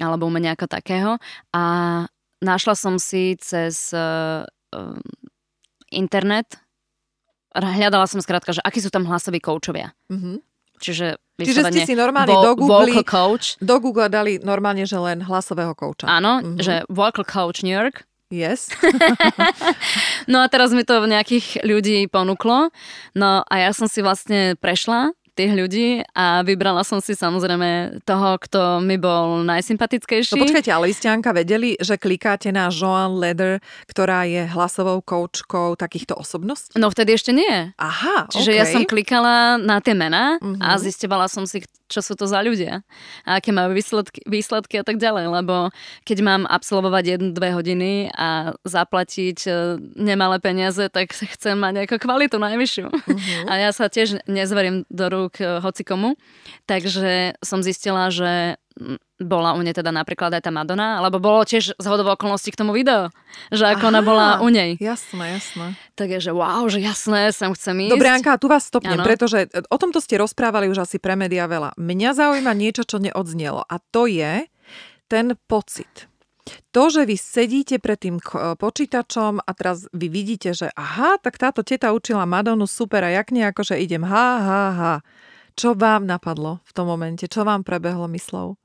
alebo 0.00 0.26
umenia 0.26 0.56
ako 0.56 0.66
takého. 0.66 1.20
A 1.52 1.62
našla 2.40 2.74
som 2.74 2.96
si 2.96 3.36
cez 3.36 3.92
uh, 3.92 4.42
internet, 5.92 6.58
hľadala 7.52 8.08
som 8.08 8.18
skrátka, 8.24 8.56
že 8.56 8.64
akí 8.64 8.80
sú 8.80 8.88
tam 8.88 9.04
hlasoví 9.04 9.38
koučovia. 9.38 9.92
Mm-hmm. 10.08 10.36
Čiže, 10.82 11.20
Čiže 11.38 11.62
ste 11.70 11.86
si 11.86 11.94
normálne 11.94 12.34
vo, 12.34 12.42
do, 12.42 12.52
Google, 12.58 13.06
coach. 13.06 13.54
do 13.62 13.76
Google 13.78 14.10
dali 14.10 14.42
normálne, 14.42 14.82
že 14.82 14.98
len 14.98 15.22
hlasového 15.22 15.78
kouča. 15.78 16.10
Áno, 16.10 16.42
mm-hmm. 16.42 16.58
že 16.58 16.82
vocal 16.90 17.22
coach 17.22 17.62
New 17.62 17.70
York. 17.70 18.02
Yes. 18.32 18.72
no 20.32 20.40
a 20.40 20.48
teraz 20.48 20.72
mi 20.72 20.82
to 20.82 21.04
nejakých 21.04 21.62
ľudí 21.62 22.08
ponúklo. 22.08 22.72
No 23.12 23.44
a 23.44 23.54
ja 23.60 23.70
som 23.76 23.86
si 23.86 24.00
vlastne 24.00 24.56
prešla 24.56 25.12
tých 25.32 25.52
ľudí 25.56 25.88
a 26.12 26.44
vybrala 26.44 26.84
som 26.84 27.00
si 27.00 27.16
samozrejme 27.16 28.02
toho, 28.04 28.36
kto 28.36 28.84
mi 28.84 29.00
bol 29.00 29.40
najsympatickejší. 29.48 30.36
No 30.36 30.44
počkajte, 30.44 30.70
ale 30.70 30.92
vy 30.92 30.94
ste 30.94 31.08
Anka 31.08 31.32
vedeli, 31.32 31.74
že 31.80 31.96
klikáte 31.96 32.52
na 32.52 32.68
Joan 32.68 33.16
Leder, 33.16 33.64
ktorá 33.88 34.28
je 34.28 34.44
hlasovou 34.52 35.00
koučkou 35.00 35.74
takýchto 35.80 36.16
osobností? 36.16 36.76
No 36.76 36.92
vtedy 36.92 37.16
ešte 37.16 37.32
nie. 37.32 37.72
Aha, 37.80 38.28
Čiže 38.28 38.50
okay. 38.52 38.60
ja 38.60 38.64
som 38.68 38.84
klikala 38.84 39.56
na 39.56 39.80
tie 39.80 39.96
mená 39.96 40.36
uh-huh. 40.36 40.60
a 40.60 40.76
mhm. 40.76 40.80
zistovala 40.84 41.26
som 41.32 41.48
si, 41.48 41.64
čo 41.92 42.00
sú 42.00 42.16
to 42.16 42.24
za 42.24 42.40
ľudia 42.40 42.80
a 43.28 43.36
aké 43.36 43.52
majú 43.52 43.76
výsledky, 43.76 44.24
výsledky 44.24 44.80
a 44.80 44.84
tak 44.88 44.96
ďalej, 44.96 45.28
lebo 45.28 45.68
keď 46.08 46.18
mám 46.24 46.42
absolvovať 46.48 47.04
jednu, 47.18 47.30
dve 47.36 47.52
hodiny 47.52 48.08
a 48.16 48.56
zaplatiť 48.64 49.38
e, 49.44 49.50
nemalé 50.00 50.40
peniaze, 50.40 50.88
tak 50.88 51.12
chcem 51.12 51.60
mať 51.60 51.84
nejakú 51.84 51.96
kvalitu 52.00 52.40
najvyššiu. 52.40 52.86
Uh-huh. 52.88 53.44
A 53.52 53.60
ja 53.60 53.70
sa 53.76 53.92
tiež 53.92 54.24
nezverím 54.24 54.88
do 54.88 55.06
rúk 55.12 55.36
e, 55.44 55.60
hocikomu, 55.60 56.16
takže 56.64 57.36
som 57.44 57.60
zistila, 57.60 58.08
že 58.08 58.56
bola 59.22 59.54
u 59.54 59.60
nej 59.62 59.72
teda 59.72 59.94
napríklad 59.94 60.34
aj 60.34 60.42
tá 60.42 60.50
Madonna, 60.50 60.98
alebo 60.98 61.22
bolo 61.22 61.46
tiež 61.46 61.78
z 61.78 61.86
hodov 61.86 62.18
okolností 62.18 62.50
k 62.50 62.60
tomu 62.60 62.74
video, 62.74 63.08
že 63.54 63.70
ako 63.70 63.86
Aha, 63.86 63.90
ona 63.94 64.00
bola 64.02 64.26
u 64.42 64.48
nej. 64.50 64.74
Jasné, 64.80 65.38
jasné. 65.38 65.78
Takže 65.94 66.34
wow, 66.34 66.66
že 66.66 66.82
jasné, 66.82 67.30
sem 67.30 67.52
chcem 67.54 67.86
ísť. 67.86 67.92
Dobre, 67.94 68.08
Anka, 68.10 68.40
tu 68.40 68.50
vás 68.50 68.66
stopnem, 68.66 68.98
ano. 68.98 69.06
pretože 69.06 69.46
o 69.70 69.76
tomto 69.78 70.02
ste 70.02 70.18
rozprávali 70.18 70.66
už 70.66 70.82
asi 70.82 70.98
pre 70.98 71.14
média 71.14 71.46
veľa. 71.46 71.78
Mňa 71.78 72.10
zaujíma 72.18 72.52
niečo, 72.56 72.82
čo 72.82 72.98
neodznelo 72.98 73.62
a 73.62 73.74
to 73.92 74.10
je 74.10 74.50
ten 75.06 75.38
pocit. 75.46 76.10
To, 76.74 76.90
že 76.90 77.06
vy 77.06 77.14
sedíte 77.14 77.78
pred 77.78 78.00
tým 78.02 78.18
počítačom 78.58 79.46
a 79.46 79.50
teraz 79.54 79.86
vy 79.94 80.10
vidíte, 80.10 80.50
že 80.56 80.74
aha, 80.74 81.20
tak 81.22 81.38
táto 81.38 81.62
teta 81.62 81.94
učila 81.94 82.26
Madonu 82.26 82.66
super 82.66 83.06
a 83.06 83.14
jak 83.14 83.30
nejako, 83.30 83.62
že 83.62 83.78
idem 83.78 84.02
ha, 84.02 84.28
ha, 84.42 84.64
ha. 84.74 84.94
Čo 85.52 85.76
vám 85.76 86.08
napadlo 86.08 86.64
v 86.64 86.72
tom 86.72 86.88
momente? 86.88 87.28
Čo 87.28 87.44
vám 87.44 87.62
prebehlo 87.62 88.08
myslou? 88.08 88.56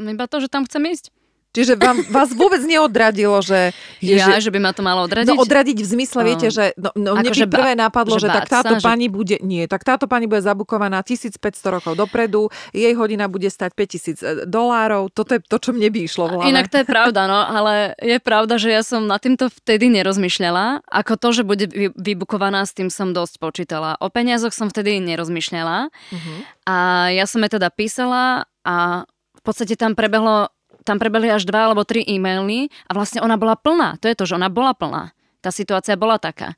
Iba 0.00 0.24
to, 0.26 0.40
že 0.40 0.48
tam 0.48 0.64
chcem 0.64 0.82
ísť. 0.88 1.12
Čiže 1.50 1.74
vám, 1.82 2.06
vás 2.14 2.30
vôbec 2.30 2.62
neodradilo, 2.62 3.42
že... 3.42 3.74
Je, 3.98 4.14
ja, 4.14 4.38
že, 4.38 4.46
že 4.46 4.50
by 4.54 4.62
ma 4.62 4.70
to 4.70 4.86
malo 4.86 5.02
odradiť? 5.10 5.34
No 5.34 5.42
odradiť 5.42 5.82
v 5.82 5.88
zmysle, 5.98 6.20
viete, 6.22 6.46
že 6.46 6.78
no, 6.78 6.94
no 6.94 7.18
mne 7.18 7.26
by 7.26 7.50
prvé 7.50 7.72
napadlo, 7.74 8.22
že, 8.22 8.30
že 8.30 8.38
tak 8.38 8.46
táto 8.46 8.78
sa, 8.78 8.94
pani 8.94 9.10
že... 9.10 9.14
bude... 9.18 9.36
Nie, 9.42 9.66
tak 9.66 9.82
táto 9.82 10.06
pani 10.06 10.30
bude 10.30 10.46
zabukovaná 10.46 11.02
1500 11.02 11.42
rokov 11.66 11.98
dopredu, 11.98 12.54
jej 12.70 12.94
hodina 12.94 13.26
bude 13.26 13.50
stať 13.50 13.74
5000 13.74 13.82
e, 13.82 14.26
dolárov, 14.46 15.10
toto 15.10 15.34
je 15.34 15.42
to, 15.42 15.58
čo 15.58 15.74
mne 15.74 15.90
by 15.90 15.98
išlo 16.06 16.30
v 16.30 16.38
hlave. 16.38 16.50
Inak 16.54 16.70
to 16.70 16.76
je 16.78 16.86
pravda, 16.86 17.26
no, 17.26 17.42
ale 17.42 17.98
je 17.98 18.18
pravda, 18.22 18.54
že 18.54 18.70
ja 18.70 18.86
som 18.86 19.10
na 19.10 19.18
týmto 19.18 19.50
vtedy 19.50 19.90
nerozmýšľala, 19.90 20.86
ako 20.86 21.12
to, 21.18 21.28
že 21.34 21.42
bude 21.42 21.66
vybukovaná, 21.98 22.62
s 22.62 22.78
tým 22.78 22.94
som 22.94 23.10
dosť 23.10 23.42
počítala. 23.42 23.98
O 23.98 24.06
peniazoch 24.06 24.54
som 24.54 24.70
vtedy 24.70 25.02
nerozmýšľala 25.02 25.90
uh-huh. 25.90 26.38
a 26.70 26.74
ja 27.10 27.26
som 27.26 27.42
jej 27.42 27.58
teda 27.58 27.74
písala 27.74 28.46
a 28.62 29.02
v 29.40 29.42
podstate 29.42 29.74
tam 29.80 29.96
prebehlo, 29.96 30.52
tam 30.84 31.00
prebehli 31.00 31.32
až 31.32 31.48
dva 31.48 31.72
alebo 31.72 31.88
tri 31.88 32.04
e-maily 32.04 32.68
a 32.86 32.92
vlastne 32.92 33.24
ona 33.24 33.40
bola 33.40 33.56
plná. 33.56 33.96
To 34.04 34.06
je 34.06 34.14
to, 34.14 34.28
že 34.28 34.36
ona 34.36 34.52
bola 34.52 34.76
plná. 34.76 35.16
Tá 35.40 35.48
situácia 35.48 35.96
bola 35.96 36.20
taká. 36.20 36.52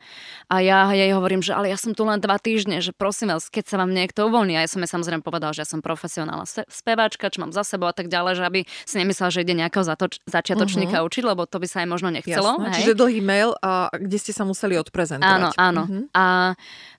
A 0.50 0.58
ja 0.58 0.90
jej 0.90 1.14
hovorím, 1.14 1.38
že 1.38 1.54
ale 1.54 1.70
ja 1.70 1.78
som 1.78 1.94
tu 1.94 2.02
len 2.02 2.18
dva 2.18 2.34
týždne, 2.42 2.82
že 2.82 2.90
prosím 2.90 3.30
vás, 3.30 3.46
keď 3.46 3.70
sa 3.70 3.76
vám 3.78 3.94
niekto 3.94 4.26
uvoľní. 4.26 4.58
A 4.58 4.66
ja 4.66 4.70
som 4.70 4.82
jej 4.82 4.90
samozrejme 4.90 5.22
povedal, 5.22 5.54
že 5.54 5.62
ja 5.62 5.68
som 5.70 5.78
profesionálna 5.78 6.42
speváčka, 6.66 7.30
čo 7.30 7.46
mám 7.46 7.54
za 7.54 7.62
sebou 7.62 7.86
a 7.86 7.94
tak 7.94 8.10
ďalej, 8.10 8.42
že 8.42 8.42
aby 8.42 8.60
si 8.66 8.98
nemyslela, 8.98 9.30
že 9.30 9.46
ide 9.46 9.54
nejakého 9.54 9.86
zatoč- 9.86 10.18
začiatočníka 10.26 10.98
uh-huh. 10.98 11.06
učiť, 11.06 11.22
lebo 11.22 11.46
to 11.46 11.62
by 11.62 11.70
sa 11.70 11.86
aj 11.86 11.94
možno 11.94 12.10
nechcelo. 12.10 12.58
Jasné. 12.58 12.66
Hej? 12.74 12.76
Čiže 12.82 12.98
dlhý 12.98 13.20
mail, 13.22 13.54
a, 13.62 13.86
kde 13.94 14.18
ste 14.18 14.34
sa 14.34 14.42
museli 14.42 14.74
odprezentovať. 14.74 15.30
Áno, 15.30 15.48
áno. 15.54 15.82
Uh-huh. 15.86 16.02
A 16.18 16.24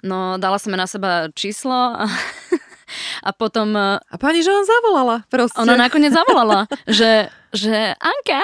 no, 0.08 0.40
dala 0.40 0.64
som 0.64 0.72
na 0.72 0.88
seba 0.88 1.36
číslo 1.36 1.76
a 1.76 2.08
a 3.24 3.30
potom... 3.32 3.72
E, 3.78 4.02
a 4.02 4.16
pani 4.20 4.44
Žohan 4.44 4.66
zavolala 4.68 5.24
proste. 5.30 5.62
Ona 5.62 5.78
nakoniec 5.78 6.12
zavolala, 6.20 6.68
že, 6.90 7.32
že 7.54 7.94
Anka, 8.02 8.44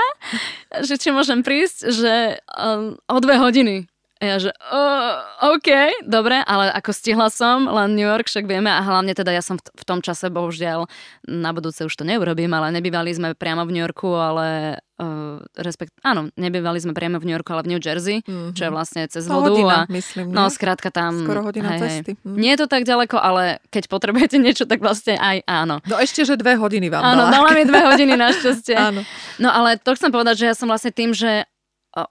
že 0.85 0.95
či 1.01 1.09
môžem 1.09 1.41
prísť, 1.41 1.89
že 1.89 2.13
um, 2.53 2.95
o 3.09 3.17
dve 3.19 3.35
hodiny. 3.41 3.88
A 4.19 4.23
ja, 4.27 4.35
že 4.35 4.51
uh, 4.51 5.55
OK, 5.55 6.03
dobre, 6.03 6.43
ale 6.43 6.67
ako 6.75 6.91
stihla 6.91 7.31
som 7.31 7.63
len 7.63 7.95
New 7.95 8.03
York, 8.03 8.27
však 8.27 8.51
vieme 8.51 8.67
a 8.67 8.83
hlavne 8.83 9.15
teda 9.15 9.31
ja 9.31 9.39
som 9.39 9.55
v, 9.55 9.63
v 9.71 9.83
tom 9.87 10.03
čase 10.03 10.27
bohužiaľ 10.27 10.91
na 11.23 11.55
budúce 11.55 11.87
už 11.87 11.95
to 11.95 12.03
neurobím, 12.03 12.51
ale 12.51 12.75
nebývali 12.75 13.15
sme 13.15 13.31
priamo 13.31 13.63
v 13.63 13.71
New 13.71 13.83
Yorku, 13.87 14.11
ale 14.11 14.75
uh, 14.99 15.39
respekt, 15.55 15.95
áno, 16.03 16.27
nebývali 16.35 16.83
sme 16.83 16.91
priamo 16.91 17.23
v 17.23 17.31
New 17.31 17.35
Yorku, 17.39 17.55
ale 17.55 17.63
v 17.63 17.69
New 17.71 17.79
Jersey, 17.79 18.19
mm-hmm. 18.19 18.51
čo 18.59 18.61
je 18.67 18.71
vlastne 18.75 19.07
cez 19.07 19.23
to 19.23 19.31
vodu. 19.31 19.55
Hodina, 19.55 19.77
a, 19.83 19.89
myslím, 19.89 20.35
no, 20.35 20.51
skrátka 20.51 20.91
tam... 20.91 21.23
Skoro 21.23 21.47
hodina 21.47 21.79
hej, 21.79 21.81
cesty. 21.87 22.11
Hej. 22.19 22.27
Mm. 22.27 22.35
Nie 22.35 22.51
je 22.59 22.59
to 22.59 22.67
tak 22.67 22.83
ďaleko, 22.83 23.15
ale 23.23 23.63
keď 23.71 23.87
potrebujete 23.87 24.35
niečo, 24.43 24.67
tak 24.67 24.83
vlastne 24.83 25.15
aj 25.15 25.47
áno. 25.47 25.79
No 25.87 25.95
ešte, 25.95 26.27
že 26.27 26.35
dve 26.35 26.59
hodiny 26.59 26.91
vám 26.91 27.07
Áno, 27.07 27.31
dala 27.31 27.55
mi 27.55 27.63
dve 27.63 27.87
hodiny 27.87 28.19
našťastie. 28.27 28.75
áno. 28.75 29.07
No 29.39 29.47
ale 29.47 29.79
to 29.79 29.95
chcem 29.95 30.11
povedať, 30.11 30.43
že 30.43 30.45
ja 30.51 30.55
som 30.59 30.67
vlastne 30.67 30.91
tým, 30.91 31.15
že 31.15 31.47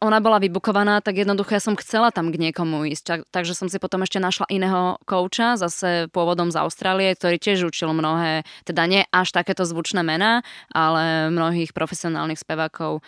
ona 0.03 0.19
bola 0.21 0.37
vybukovaná, 0.43 1.01
tak 1.01 1.23
jednoducho 1.23 1.57
ja 1.57 1.63
som 1.63 1.79
chcela 1.79 2.13
tam 2.13 2.29
k 2.29 2.37
niekomu 2.37 2.85
ísť. 2.93 3.05
Tak, 3.05 3.21
takže 3.33 3.57
som 3.57 3.73
si 3.73 3.81
potom 3.81 4.05
ešte 4.05 4.21
našla 4.21 4.45
iného 4.53 5.01
kouča, 5.09 5.57
zase 5.57 6.13
pôvodom 6.13 6.53
z 6.53 6.61
Austrálie, 6.61 7.17
ktorý 7.17 7.41
tiež 7.41 7.73
učil 7.73 7.97
mnohé, 7.97 8.45
teda 8.69 8.85
nie 8.85 9.03
až 9.09 9.33
takéto 9.33 9.65
zvučné 9.65 10.05
mená, 10.05 10.45
ale 10.69 11.33
mnohých 11.33 11.73
profesionálnych 11.73 12.41
spevákov 12.41 13.01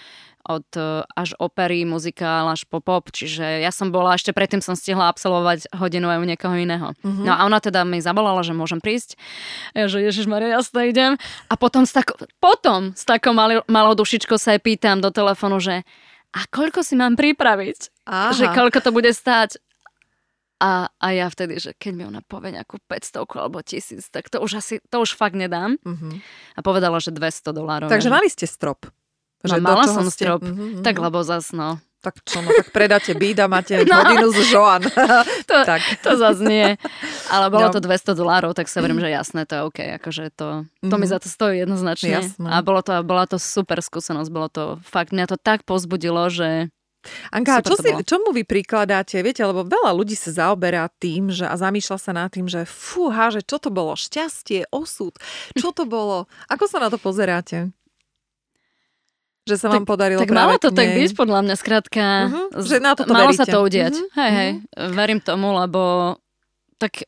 od 0.47 0.65
e, 0.77 1.05
až 1.05 1.37
opery, 1.37 1.85
muzikál, 1.85 2.49
až 2.49 2.65
po 2.65 2.81
pop, 2.81 3.13
čiže 3.13 3.61
ja 3.61 3.69
som 3.69 3.93
bola, 3.93 4.17
ešte 4.17 4.33
predtým 4.33 4.65
som 4.65 4.73
stihla 4.73 5.13
absolvovať 5.13 5.69
hodinu 5.77 6.09
aj 6.09 6.19
u 6.21 6.27
niekoho 6.27 6.57
iného. 6.57 6.97
Mm-hmm. 7.05 7.25
No 7.29 7.33
a 7.37 7.41
ona 7.45 7.61
teda 7.61 7.85
mi 7.85 8.01
zavolala, 8.01 8.41
že 8.41 8.57
môžem 8.57 8.81
prísť. 8.81 9.21
Ja, 9.77 9.87
že 9.87 10.01
Ježiš 10.01 10.27
Maria, 10.27 10.57
jasne 10.57 10.89
idem. 10.89 11.13
A 11.53 11.55
potom 11.61 11.85
s, 11.85 11.93
tako, 11.93 12.17
potom 12.41 12.97
s 12.97 13.05
takou 13.05 13.37
malou, 13.37 13.95
dušičkou 13.95 14.41
sa 14.41 14.57
aj 14.57 14.61
pýtam 14.65 15.05
do 15.05 15.13
telefónu, 15.13 15.61
že 15.61 15.85
a 16.31 16.41
koľko 16.47 16.87
si 16.87 16.95
mám 16.95 17.19
pripraviť? 17.19 18.07
Aha. 18.07 18.31
Že 18.35 18.47
koľko 18.55 18.79
to 18.79 18.91
bude 18.95 19.11
stáť? 19.11 19.59
A, 20.61 20.93
a 21.01 21.07
ja 21.17 21.25
vtedy, 21.33 21.57
že 21.57 21.73
keď 21.73 21.93
mi 21.97 22.05
ona 22.05 22.21
povie 22.21 22.53
nejakú 22.53 22.85
500 22.85 23.25
alebo 23.41 23.65
1000, 23.65 24.05
tak 24.13 24.29
to 24.29 24.45
už 24.45 24.61
asi, 24.61 24.75
to 24.93 25.01
už 25.01 25.17
fakt 25.17 25.33
nedám. 25.33 25.81
Uh-huh. 25.81 26.13
A 26.53 26.61
povedala, 26.61 27.01
že 27.01 27.17
200 27.17 27.57
dolárov. 27.57 27.89
Takže 27.89 28.13
mali 28.13 28.29
ste 28.29 28.45
strop. 28.45 28.85
Že 29.41 29.57
no, 29.57 29.65
mala 29.65 29.89
som 29.89 30.05
ste... 30.13 30.29
strop, 30.29 30.45
uh-huh, 30.45 30.53
uh-huh. 30.53 30.85
tak 30.85 31.01
lebo 31.01 31.25
zas 31.25 31.57
no. 31.57 31.81
Tak 32.01 32.17
čo, 32.25 32.41
no 32.41 32.49
tak 32.49 32.73
predáte 32.73 33.13
byt 33.13 33.45
a 33.45 33.47
máte 33.47 33.77
no. 33.85 33.93
hodinu 33.93 34.33
z 34.33 34.41
Joan. 34.49 34.83
to, 35.51 35.57
tak. 35.69 35.85
to 36.01 36.17
zase 36.17 36.41
nie. 36.49 36.81
Ale 37.29 37.53
bolo 37.53 37.69
no. 37.69 37.75
to 37.77 37.81
200 37.85 38.17
dolárov, 38.17 38.57
tak 38.57 38.73
sa 38.73 38.81
verím, 38.81 39.05
že 39.05 39.13
jasné, 39.13 39.45
to 39.45 39.53
je 39.53 39.63
OK. 39.69 39.79
Akože 40.01 40.33
to, 40.33 40.65
to 40.65 40.89
mm-hmm. 40.89 40.97
mi 40.97 41.07
za 41.07 41.21
to 41.21 41.29
stojí 41.29 41.61
jednoznačne. 41.61 42.17
Jasné. 42.25 42.49
A 42.49 42.65
bolo 42.65 42.81
to, 42.81 42.97
bola 43.05 43.29
to 43.29 43.37
super 43.37 43.85
skúsenosť. 43.85 44.31
Bolo 44.33 44.49
to 44.49 44.65
fakt, 44.81 45.13
mňa 45.13 45.29
to 45.29 45.37
tak 45.37 45.69
pozbudilo, 45.69 46.33
že 46.33 46.73
Anka, 47.33 47.65
čo 47.65 47.81
si, 47.81 47.89
čomu 48.05 48.29
vy 48.37 48.45
prikladáte? 48.45 49.25
Viete, 49.25 49.41
lebo 49.41 49.65
veľa 49.65 49.97
ľudí 49.97 50.13
sa 50.13 50.37
zaoberá 50.37 50.85
tým, 51.01 51.33
že 51.33 51.49
a 51.49 51.57
zamýšľa 51.57 51.97
sa 51.97 52.13
nad 52.13 52.29
tým, 52.29 52.45
že 52.45 52.69
fúha, 52.69 53.33
že 53.33 53.41
čo 53.41 53.57
to 53.57 53.73
bolo? 53.73 53.97
Šťastie, 53.97 54.69
osud? 54.69 55.17
Čo 55.57 55.73
to 55.73 55.89
bolo? 55.89 56.29
Ako 56.53 56.69
sa 56.69 56.77
na 56.77 56.93
to 56.93 57.01
pozeráte? 57.01 57.73
Že 59.51 59.57
sa 59.59 59.67
vám 59.75 59.83
tak, 59.83 59.91
podarilo 59.91 60.21
Tak 60.23 60.31
malo 60.31 60.55
to 60.63 60.71
tak 60.71 60.95
byť, 60.95 61.11
podľa 61.19 61.41
mňa, 61.43 61.55
skrátka. 61.59 62.03
Uh-huh, 62.31 62.63
že 62.63 62.79
na 62.79 62.95
to, 62.95 63.03
to 63.03 63.11
malo 63.11 63.35
veríte. 63.35 63.43
sa 63.43 63.47
to 63.51 63.59
udiať. 63.59 63.95
Uh-huh, 63.99 64.15
hej, 64.15 64.31
hej, 64.31 64.51
uh-huh. 64.63 64.95
verím 64.95 65.19
tomu, 65.19 65.51
lebo 65.59 66.15
tak 66.79 67.03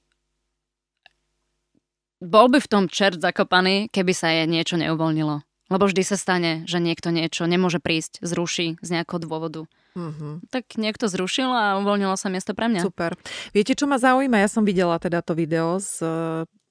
bol 2.22 2.46
by 2.50 2.59
v 2.62 2.70
tom 2.70 2.85
čert 2.87 3.18
zakopaný, 3.18 3.90
keby 3.90 4.12
sa 4.14 4.31
je 4.31 4.46
niečo 4.46 4.78
neuvoľnilo. 4.78 5.42
Lebo 5.72 5.88
vždy 5.88 6.02
sa 6.05 6.20
stane, 6.20 6.68
že 6.68 6.78
niekto 6.78 7.09
niečo 7.09 7.48
nemôže 7.48 7.81
prísť, 7.81 8.20
zruší 8.20 8.76
z 8.85 8.88
nejakého 8.92 9.24
dôvodu. 9.24 9.64
Mm-hmm. 9.96 10.52
Tak 10.52 10.76
niekto 10.76 11.09
zrušil 11.09 11.48
a 11.48 11.81
uvoľnilo 11.81 12.16
sa 12.20 12.28
miesto 12.28 12.52
pre 12.52 12.68
mňa. 12.68 12.85
Super. 12.85 13.16
Viete, 13.57 13.72
čo 13.72 13.88
ma 13.88 13.96
zaujíma? 13.96 14.40
Ja 14.40 14.48
som 14.52 14.68
videla 14.68 15.00
teda 15.00 15.24
to 15.24 15.33
video 15.33 15.81
z, 15.81 16.05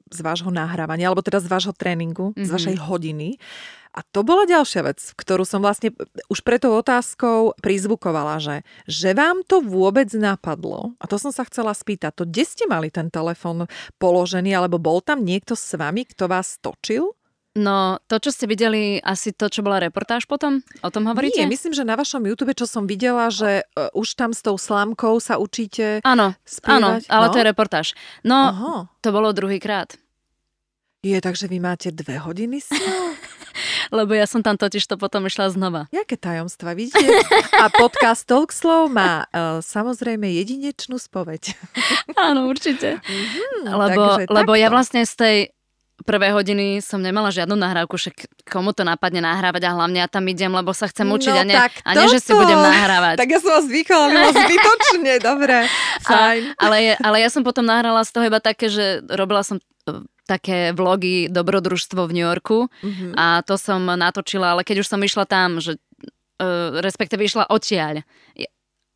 z 0.10 0.20
vášho 0.22 0.54
nahrávania, 0.54 1.10
alebo 1.10 1.26
teda 1.26 1.42
z 1.42 1.50
vášho 1.50 1.74
tréningu, 1.74 2.34
mm-hmm. 2.34 2.46
z 2.46 2.50
vašej 2.50 2.76
hodiny. 2.78 3.30
A 3.92 4.00
to 4.08 4.24
bola 4.24 4.48
ďalšia 4.48 4.88
vec, 4.88 5.00
ktorú 5.20 5.44
som 5.44 5.60
vlastne 5.60 5.92
už 6.32 6.40
pre 6.48 6.56
tou 6.56 6.72
otázkou 6.72 7.60
prizvukovala, 7.60 8.40
že, 8.40 8.56
že 8.88 9.12
vám 9.12 9.44
to 9.44 9.60
vôbec 9.60 10.08
napadlo, 10.16 10.96
a 10.96 11.06
to 11.12 11.20
som 11.20 11.36
sa 11.36 11.44
chcela 11.44 11.76
spýtať, 11.76 12.16
to 12.16 12.24
kde 12.24 12.44
ste 12.48 12.64
mali 12.72 12.88
ten 12.88 13.12
telefon 13.12 13.68
položený, 14.00 14.56
alebo 14.56 14.80
bol 14.80 15.04
tam 15.04 15.28
niekto 15.28 15.60
s 15.60 15.76
vami, 15.76 16.08
kto 16.08 16.32
vás 16.32 16.56
točil? 16.64 17.12
No, 17.52 18.00
to, 18.08 18.16
čo 18.24 18.32
ste 18.32 18.48
videli, 18.48 19.04
asi 19.04 19.36
to, 19.36 19.52
čo 19.52 19.60
bola 19.60 19.84
reportáž 19.84 20.24
potom? 20.24 20.64
O 20.80 20.88
tom 20.88 21.04
hovoríte? 21.04 21.44
Nie, 21.44 21.52
myslím, 21.52 21.76
že 21.76 21.84
na 21.84 22.00
vašom 22.00 22.24
YouTube, 22.24 22.56
čo 22.56 22.64
som 22.64 22.88
videla, 22.88 23.28
že 23.28 23.68
uh, 23.76 23.92
už 23.92 24.16
tam 24.16 24.32
s 24.32 24.40
tou 24.40 24.56
slámkou 24.56 25.20
sa 25.20 25.36
učíte 25.36 26.00
Áno, 26.08 26.32
áno, 26.64 26.90
ale 27.12 27.26
no? 27.28 27.32
to 27.36 27.38
je 27.44 27.46
reportáž. 27.52 27.92
No, 28.24 28.56
Aha. 28.56 28.74
to 29.04 29.12
bolo 29.12 29.36
druhýkrát. 29.36 30.00
Je, 31.04 31.18
takže 31.20 31.52
vy 31.52 31.60
máte 31.60 31.92
dve 31.92 32.22
hodiny 32.22 32.62
Lebo 33.98 34.12
ja 34.16 34.26
som 34.26 34.42
tam 34.42 34.56
totiž 34.58 34.88
to 34.88 34.96
potom 34.96 35.28
išla 35.28 35.52
znova. 35.52 35.88
Jaké 35.94 36.16
tajomstva, 36.18 36.74
vidíte? 36.74 37.04
A 37.58 37.68
podcast 37.70 38.26
Talkslow 38.28 38.88
má 38.88 39.28
uh, 39.30 39.60
samozrejme 39.60 40.28
jedinečnú 40.32 40.98
spoveď. 40.98 41.56
Áno, 42.30 42.48
určite. 42.48 43.00
Mm-hmm, 43.02 43.72
lebo 43.72 44.04
lebo 44.28 44.52
ja 44.56 44.72
vlastne 44.72 45.04
z 45.06 45.14
tej 45.16 45.38
prvé 46.04 46.34
hodiny 46.34 46.82
som 46.82 47.00
nemala 47.00 47.30
žiadnu 47.30 47.54
nahrávku, 47.54 47.96
však 47.96 48.46
komu 48.50 48.74
to 48.74 48.82
napadne 48.82 49.22
nahrávať 49.22 49.70
a 49.70 49.76
hlavne 49.78 50.02
ja 50.02 50.10
tam 50.10 50.26
idem, 50.26 50.50
lebo 50.50 50.74
sa 50.74 50.90
chcem 50.90 51.06
učiť 51.06 51.34
no, 51.34 51.42
a, 51.42 51.46
nie, 51.46 51.58
a 51.58 51.92
nie, 51.94 52.08
že 52.10 52.20
si 52.20 52.34
budem 52.34 52.58
nahrávať. 52.58 53.16
Tak 53.22 53.30
ja 53.30 53.40
som 53.40 53.52
vás 53.54 53.68
vychala 53.70 54.10
zbytočne, 54.42 55.14
dobre, 55.22 55.58
fajn. 56.04 56.42
A, 56.58 56.62
ale, 56.68 56.78
ale 57.00 57.18
ja 57.22 57.30
som 57.30 57.46
potom 57.46 57.64
nahrala 57.64 58.02
z 58.02 58.12
toho 58.12 58.26
iba 58.28 58.42
také, 58.42 58.68
že 58.68 59.06
robila 59.14 59.46
som 59.46 59.62
také 60.30 60.72
vlogy 60.72 61.28
Dobrodružstvo 61.28 62.08
v 62.08 62.16
New 62.16 62.26
Yorku 62.26 62.70
mm-hmm. 62.70 63.12
a 63.20 63.44
to 63.44 63.60
som 63.60 63.84
natočila, 63.84 64.56
ale 64.56 64.64
keď 64.64 64.86
už 64.86 64.88
som 64.88 65.02
išla 65.04 65.28
tam, 65.28 65.60
že 65.60 65.76
uh, 65.76 66.80
respektíve 66.80 67.26
išla 67.26 67.52
odtiaľ 67.52 68.06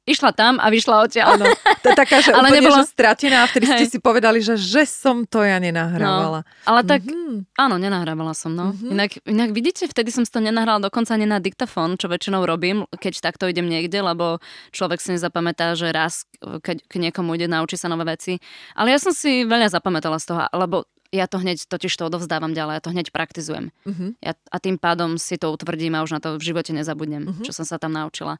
išla 0.05 0.31
tam 0.37 0.61
a 0.61 0.69
vyšla 0.69 0.95
odtiaľ. 1.01 1.35
Áno, 1.35 1.45
to 1.81 1.87
je 1.91 1.97
taká, 1.97 2.21
že 2.21 2.31
ale 2.37 2.53
úplne 2.53 2.61
nebolo... 2.61 2.77
že 2.85 2.93
stratená 2.93 3.43
a 3.43 3.49
vtedy 3.49 3.65
ste 3.65 3.85
si 3.89 3.97
povedali, 3.97 4.39
že 4.39 4.55
že 4.55 4.85
som 4.85 5.25
to 5.25 5.41
ja 5.41 5.57
nenahrávala. 5.57 6.45
No, 6.45 6.69
ale 6.69 6.81
tak, 6.85 7.03
mm-hmm. 7.03 7.57
áno, 7.57 7.75
nenahrávala 7.81 8.37
som, 8.37 8.53
no. 8.53 8.71
Mm-hmm. 8.71 8.93
Inak, 8.93 9.11
inak 9.25 9.49
vidíte, 9.51 9.89
vtedy 9.89 10.13
som 10.13 10.23
si 10.23 10.31
to 10.31 10.39
nenahrala 10.39 10.79
dokonca 10.79 11.17
ani 11.17 11.25
na 11.25 11.41
diktafón, 11.41 11.97
čo 11.97 12.05
väčšinou 12.07 12.45
robím, 12.45 12.85
keď 12.93 13.19
takto 13.19 13.49
idem 13.49 13.65
niekde, 13.65 13.99
lebo 13.99 14.37
človek 14.71 15.01
si 15.01 15.17
nezapamätá, 15.17 15.73
že 15.73 15.89
raz, 15.89 16.29
keď 16.39 16.85
k 16.85 16.93
niekomu 17.01 17.33
ide, 17.35 17.49
naučí 17.49 17.75
sa 17.75 17.89
nové 17.89 18.05
veci. 18.05 18.37
Ale 18.77 18.93
ja 18.93 19.01
som 19.01 19.11
si 19.11 19.43
veľa 19.43 19.73
zapamätala 19.73 20.21
z 20.21 20.25
toho, 20.31 20.41
lebo 20.53 20.85
ja 21.15 21.25
to 21.31 21.39
hneď 21.39 21.63
totiž 21.65 21.95
to 21.95 22.11
odovzdávam 22.11 22.51
ďalej, 22.51 22.73
ja 22.77 22.83
to 22.83 22.91
hneď 22.91 23.15
praktizujem. 23.15 23.71
Uh-huh. 23.87 24.11
Ja, 24.19 24.35
a 24.51 24.57
tým 24.59 24.75
pádom 24.75 25.15
si 25.15 25.39
to 25.39 25.49
utvrdím 25.49 25.95
a 25.95 26.03
už 26.03 26.15
na 26.15 26.21
to 26.21 26.35
v 26.35 26.43
živote 26.43 26.75
nezabudnem, 26.75 27.31
uh-huh. 27.31 27.45
čo 27.47 27.55
som 27.55 27.63
sa 27.63 27.79
tam 27.79 27.95
naučila. 27.95 28.37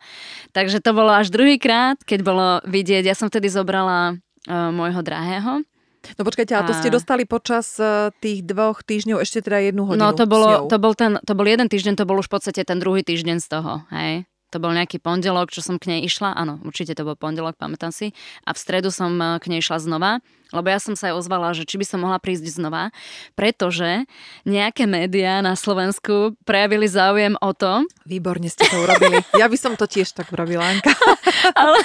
Takže 0.51 0.83
to 0.83 0.91
bolo 0.91 1.15
až 1.15 1.31
druhýkrát, 1.31 2.03
keď 2.03 2.19
bolo 2.21 2.47
vidieť, 2.67 3.07
ja 3.07 3.15
som 3.15 3.31
vtedy 3.31 3.47
zobrala 3.47 4.19
uh, 4.19 4.69
môjho 4.75 4.99
drahého, 4.99 5.63
No 6.05 6.21
počkajte, 6.21 6.53
ale 6.53 6.69
to 6.69 6.77
ste 6.77 6.93
dostali 6.93 7.25
počas 7.25 7.81
uh, 7.81 8.13
tých 8.21 8.45
dvoch 8.45 8.85
týždňov 8.85 9.25
ešte 9.25 9.41
teda 9.41 9.73
jednu 9.73 9.89
hodinu 9.89 10.05
No 10.05 10.13
to, 10.13 10.29
bolo, 10.29 10.69
to, 10.69 10.77
bol 10.77 10.93
ten, 10.93 11.17
to 11.25 11.33
bol 11.33 11.49
jeden 11.49 11.65
týždeň, 11.65 11.97
to 11.97 12.05
bol 12.05 12.21
už 12.21 12.29
v 12.29 12.33
podstate 12.37 12.61
ten 12.61 12.77
druhý 12.77 13.01
týždeň 13.01 13.41
z 13.41 13.47
toho, 13.49 13.81
hej 13.89 14.29
to 14.55 14.63
bol 14.63 14.71
nejaký 14.71 15.03
pondelok, 15.03 15.51
čo 15.51 15.59
som 15.59 15.75
k 15.75 15.91
nej 15.91 16.07
išla, 16.07 16.31
áno, 16.31 16.63
určite 16.63 16.95
to 16.95 17.03
bol 17.03 17.19
pondelok, 17.19 17.59
pamätám 17.59 17.91
si, 17.91 18.15
a 18.47 18.55
v 18.55 18.59
stredu 18.63 18.87
som 18.87 19.11
eh, 19.19 19.35
k 19.43 19.51
nej 19.51 19.59
išla 19.59 19.83
znova 19.83 20.23
lebo 20.53 20.67
ja 20.69 20.77
som 20.77 20.93
sa 20.93 21.09
aj 21.09 21.25
ozvala, 21.25 21.55
že 21.55 21.65
či 21.65 21.79
by 21.81 21.85
som 21.87 22.03
mohla 22.03 22.21
prísť 22.21 22.61
znova, 22.61 22.93
pretože 23.33 24.05
nejaké 24.45 24.85
médiá 24.85 25.41
na 25.41 25.57
Slovensku 25.57 26.37
prejavili 26.45 26.85
záujem 26.85 27.33
o 27.41 27.51
to. 27.55 27.85
Výborne 28.05 28.49
ste 28.51 28.67
to 28.67 28.77
urobili. 28.83 29.21
Ja 29.35 29.51
by 29.51 29.57
som 29.59 29.73
to 29.75 29.83
tiež 29.83 30.15
tak 30.15 30.31
urobila, 30.31 30.63
Anka. 30.63 30.95
Ale 31.59 31.77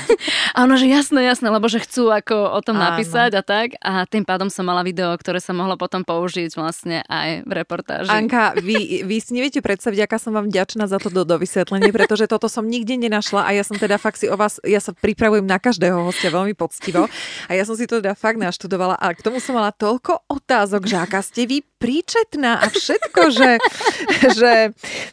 áno, 0.55 0.79
že 0.79 0.87
jasné, 0.87 1.27
jasné, 1.27 1.51
lebo 1.51 1.66
že 1.66 1.83
chcú 1.83 2.09
ako 2.14 2.57
o 2.57 2.61
tom 2.62 2.79
áno. 2.79 2.94
napísať 2.94 3.37
a 3.37 3.42
tak. 3.42 3.75
A 3.83 4.07
tým 4.07 4.23
pádom 4.23 4.46
som 4.49 4.62
mala 4.62 4.87
video, 4.87 5.11
ktoré 5.18 5.42
sa 5.42 5.51
mohlo 5.51 5.75
potom 5.75 6.07
použiť 6.07 6.55
vlastne 6.55 7.03
aj 7.11 7.42
v 7.42 7.53
reportáži. 7.53 8.09
Anka, 8.09 8.55
vy, 8.57 9.03
vy 9.03 9.16
si 9.18 9.35
neviete 9.35 9.59
predstaviť, 9.61 10.07
aká 10.07 10.16
som 10.23 10.31
vám 10.31 10.46
vďačná 10.46 10.87
za 10.87 11.03
to 11.03 11.11
do, 11.11 11.27
do 11.27 11.37
vysvetlenie, 11.42 11.90
pretože 11.90 12.31
toto 12.31 12.46
som 12.46 12.64
nikde 12.64 12.94
nenašla 12.96 13.46
a 13.46 13.51
ja 13.51 13.66
som 13.66 13.75
teda 13.75 13.99
fakt 13.99 14.23
si 14.23 14.31
o 14.31 14.37
vás, 14.38 14.62
ja 14.62 14.79
sa 14.79 14.94
pripravujem 14.94 15.44
na 15.44 15.59
každého 15.59 16.07
hostia 16.07 16.31
veľmi 16.31 16.55
poctivo 16.55 17.11
a 17.46 17.53
ja 17.53 17.66
som 17.66 17.75
si 17.75 17.90
to 17.90 17.99
teda 17.99 18.14
fakt 18.14 18.38
na 18.38 18.49
naštudovala 18.50 18.98
a 18.98 19.14
k 19.14 19.22
tomu 19.22 19.38
som 19.38 19.54
mala 19.54 19.70
toľko 19.70 20.26
otázok, 20.26 20.90
že 20.90 20.98
aká 20.98 21.22
ste 21.22 21.46
vy 21.46 21.62
príčetná 21.78 22.60
a 22.60 22.66
všetko, 22.68 23.22
že, 23.30 23.50
že 24.38 24.52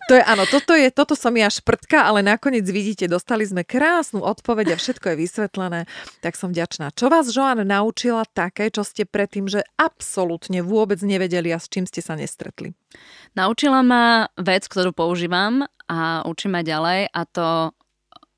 to 0.09 0.17
je, 0.17 0.23
áno, 0.25 0.43
toto, 0.49 0.73
je, 0.73 0.89
toto 0.89 1.13
som 1.13 1.31
ja 1.37 1.47
šprtka, 1.47 2.09
ale 2.09 2.25
nakoniec 2.25 2.65
vidíte, 2.65 3.05
dostali 3.05 3.45
sme 3.45 3.61
krásnu 3.61 4.25
odpoveď 4.25 4.73
a 4.73 4.81
všetko 4.81 5.13
je 5.13 5.15
vysvetlené, 5.21 5.79
tak 6.19 6.35
som 6.35 6.51
vďačná. 6.51 6.91
Čo 6.97 7.13
vás 7.13 7.29
Joan 7.29 7.61
naučila 7.63 8.25
také, 8.25 8.73
čo 8.73 8.81
ste 8.81 9.05
predtým, 9.05 9.45
že 9.45 9.63
absolútne 9.77 10.65
vôbec 10.65 10.99
nevedeli 10.99 11.53
a 11.53 11.61
s 11.61 11.69
čím 11.69 11.85
ste 11.85 12.01
sa 12.01 12.17
nestretli? 12.17 12.73
Naučila 13.37 13.85
ma 13.85 14.27
vec, 14.35 14.65
ktorú 14.65 14.91
používam 14.91 15.63
a 15.87 16.25
učím 16.25 16.57
aj 16.57 16.65
ďalej 16.65 16.99
a 17.13 17.21
to 17.29 17.47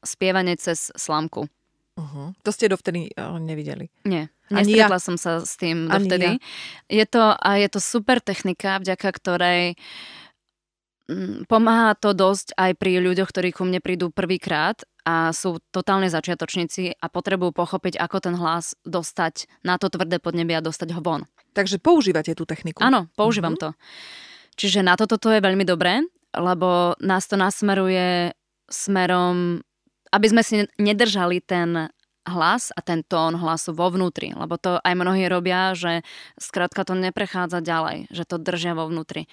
spievanie 0.04 0.60
cez 0.60 0.92
slamku. 0.96 1.48
Uh-huh. 2.00 2.32
To 2.48 2.50
ste 2.56 2.72
dovtedy 2.72 3.12
uh, 3.20 3.36
nevideli? 3.36 3.92
Nie. 4.08 4.32
Nestretla 4.50 4.98
ja. 4.98 5.02
som 5.02 5.16
sa 5.16 5.46
s 5.46 5.56
tým 5.56 5.88
dovtedy. 5.90 6.38
Ja. 6.38 6.42
Je 6.90 7.06
to, 7.06 7.24
a 7.38 7.50
je 7.62 7.70
to 7.70 7.80
super 7.82 8.18
technika, 8.22 8.82
vďaka 8.82 9.10
ktorej 9.14 9.62
mm, 11.10 11.46
pomáha 11.46 11.94
to 11.98 12.18
dosť 12.18 12.58
aj 12.58 12.72
pri 12.78 13.02
ľuďoch, 13.02 13.30
ktorí 13.30 13.50
ku 13.54 13.66
mne 13.66 13.82
prídu 13.82 14.10
prvýkrát 14.10 14.82
a 15.06 15.34
sú 15.34 15.58
totálne 15.74 16.10
začiatočníci 16.10 16.98
a 16.98 17.06
potrebujú 17.10 17.56
pochopiť, 17.56 17.98
ako 17.98 18.18
ten 18.22 18.36
hlas 18.38 18.78
dostať 18.86 19.50
na 19.66 19.82
to 19.82 19.90
tvrdé 19.90 20.22
podnebie 20.22 20.54
a 20.54 20.66
dostať 20.66 20.94
ho 20.94 21.02
von. 21.02 21.26
Takže 21.58 21.82
používate 21.82 22.38
tú 22.38 22.46
techniku? 22.46 22.86
Áno, 22.86 23.10
používam 23.18 23.58
uh-huh. 23.58 23.74
to. 23.74 24.60
Čiže 24.60 24.86
na 24.86 24.94
toto 25.00 25.18
to 25.18 25.34
je 25.34 25.42
veľmi 25.42 25.66
dobré, 25.66 26.04
lebo 26.36 26.94
nás 27.02 27.26
to 27.26 27.40
nasmeruje 27.40 28.36
smerom, 28.70 29.66
aby 30.14 30.28
sme 30.30 30.42
si 30.46 30.68
nedržali 30.78 31.42
ten 31.42 31.90
hlas 32.30 32.70
a 32.72 32.80
ten 32.86 33.02
tón 33.02 33.36
hlasu 33.36 33.74
vo 33.74 33.90
vnútri, 33.90 34.32
lebo 34.38 34.56
to 34.56 34.78
aj 34.80 34.94
mnohí 34.94 35.26
robia, 35.26 35.74
že 35.74 36.06
skrátka 36.38 36.86
to 36.86 36.94
neprechádza 36.94 37.60
ďalej, 37.60 38.08
že 38.14 38.24
to 38.24 38.38
držia 38.38 38.78
vo 38.78 38.86
vnútri. 38.86 39.26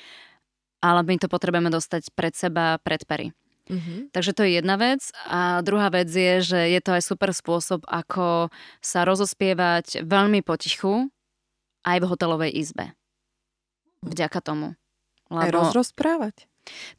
Ale 0.80 1.04
my 1.04 1.20
to 1.20 1.28
potrebujeme 1.28 1.68
dostať 1.68 2.12
pred 2.16 2.32
seba, 2.32 2.80
pred 2.80 3.04
pery. 3.04 3.36
Mm-hmm. 3.66 4.14
Takže 4.14 4.32
to 4.32 4.46
je 4.46 4.62
jedna 4.62 4.78
vec. 4.78 5.10
A 5.26 5.58
druhá 5.66 5.90
vec 5.90 6.06
je, 6.06 6.38
že 6.40 6.60
je 6.70 6.80
to 6.80 6.94
aj 6.94 7.02
super 7.02 7.34
spôsob, 7.34 7.82
ako 7.90 8.48
sa 8.78 9.02
rozospievať 9.02 10.06
veľmi 10.06 10.40
potichu 10.46 11.10
aj 11.82 11.96
v 11.98 12.08
hotelovej 12.08 12.52
izbe. 12.54 12.94
Vďaka 14.06 14.38
tomu. 14.38 14.78
Lebo... 15.26 15.42
Aj 15.42 15.50
rozrozprávať? 15.50 16.46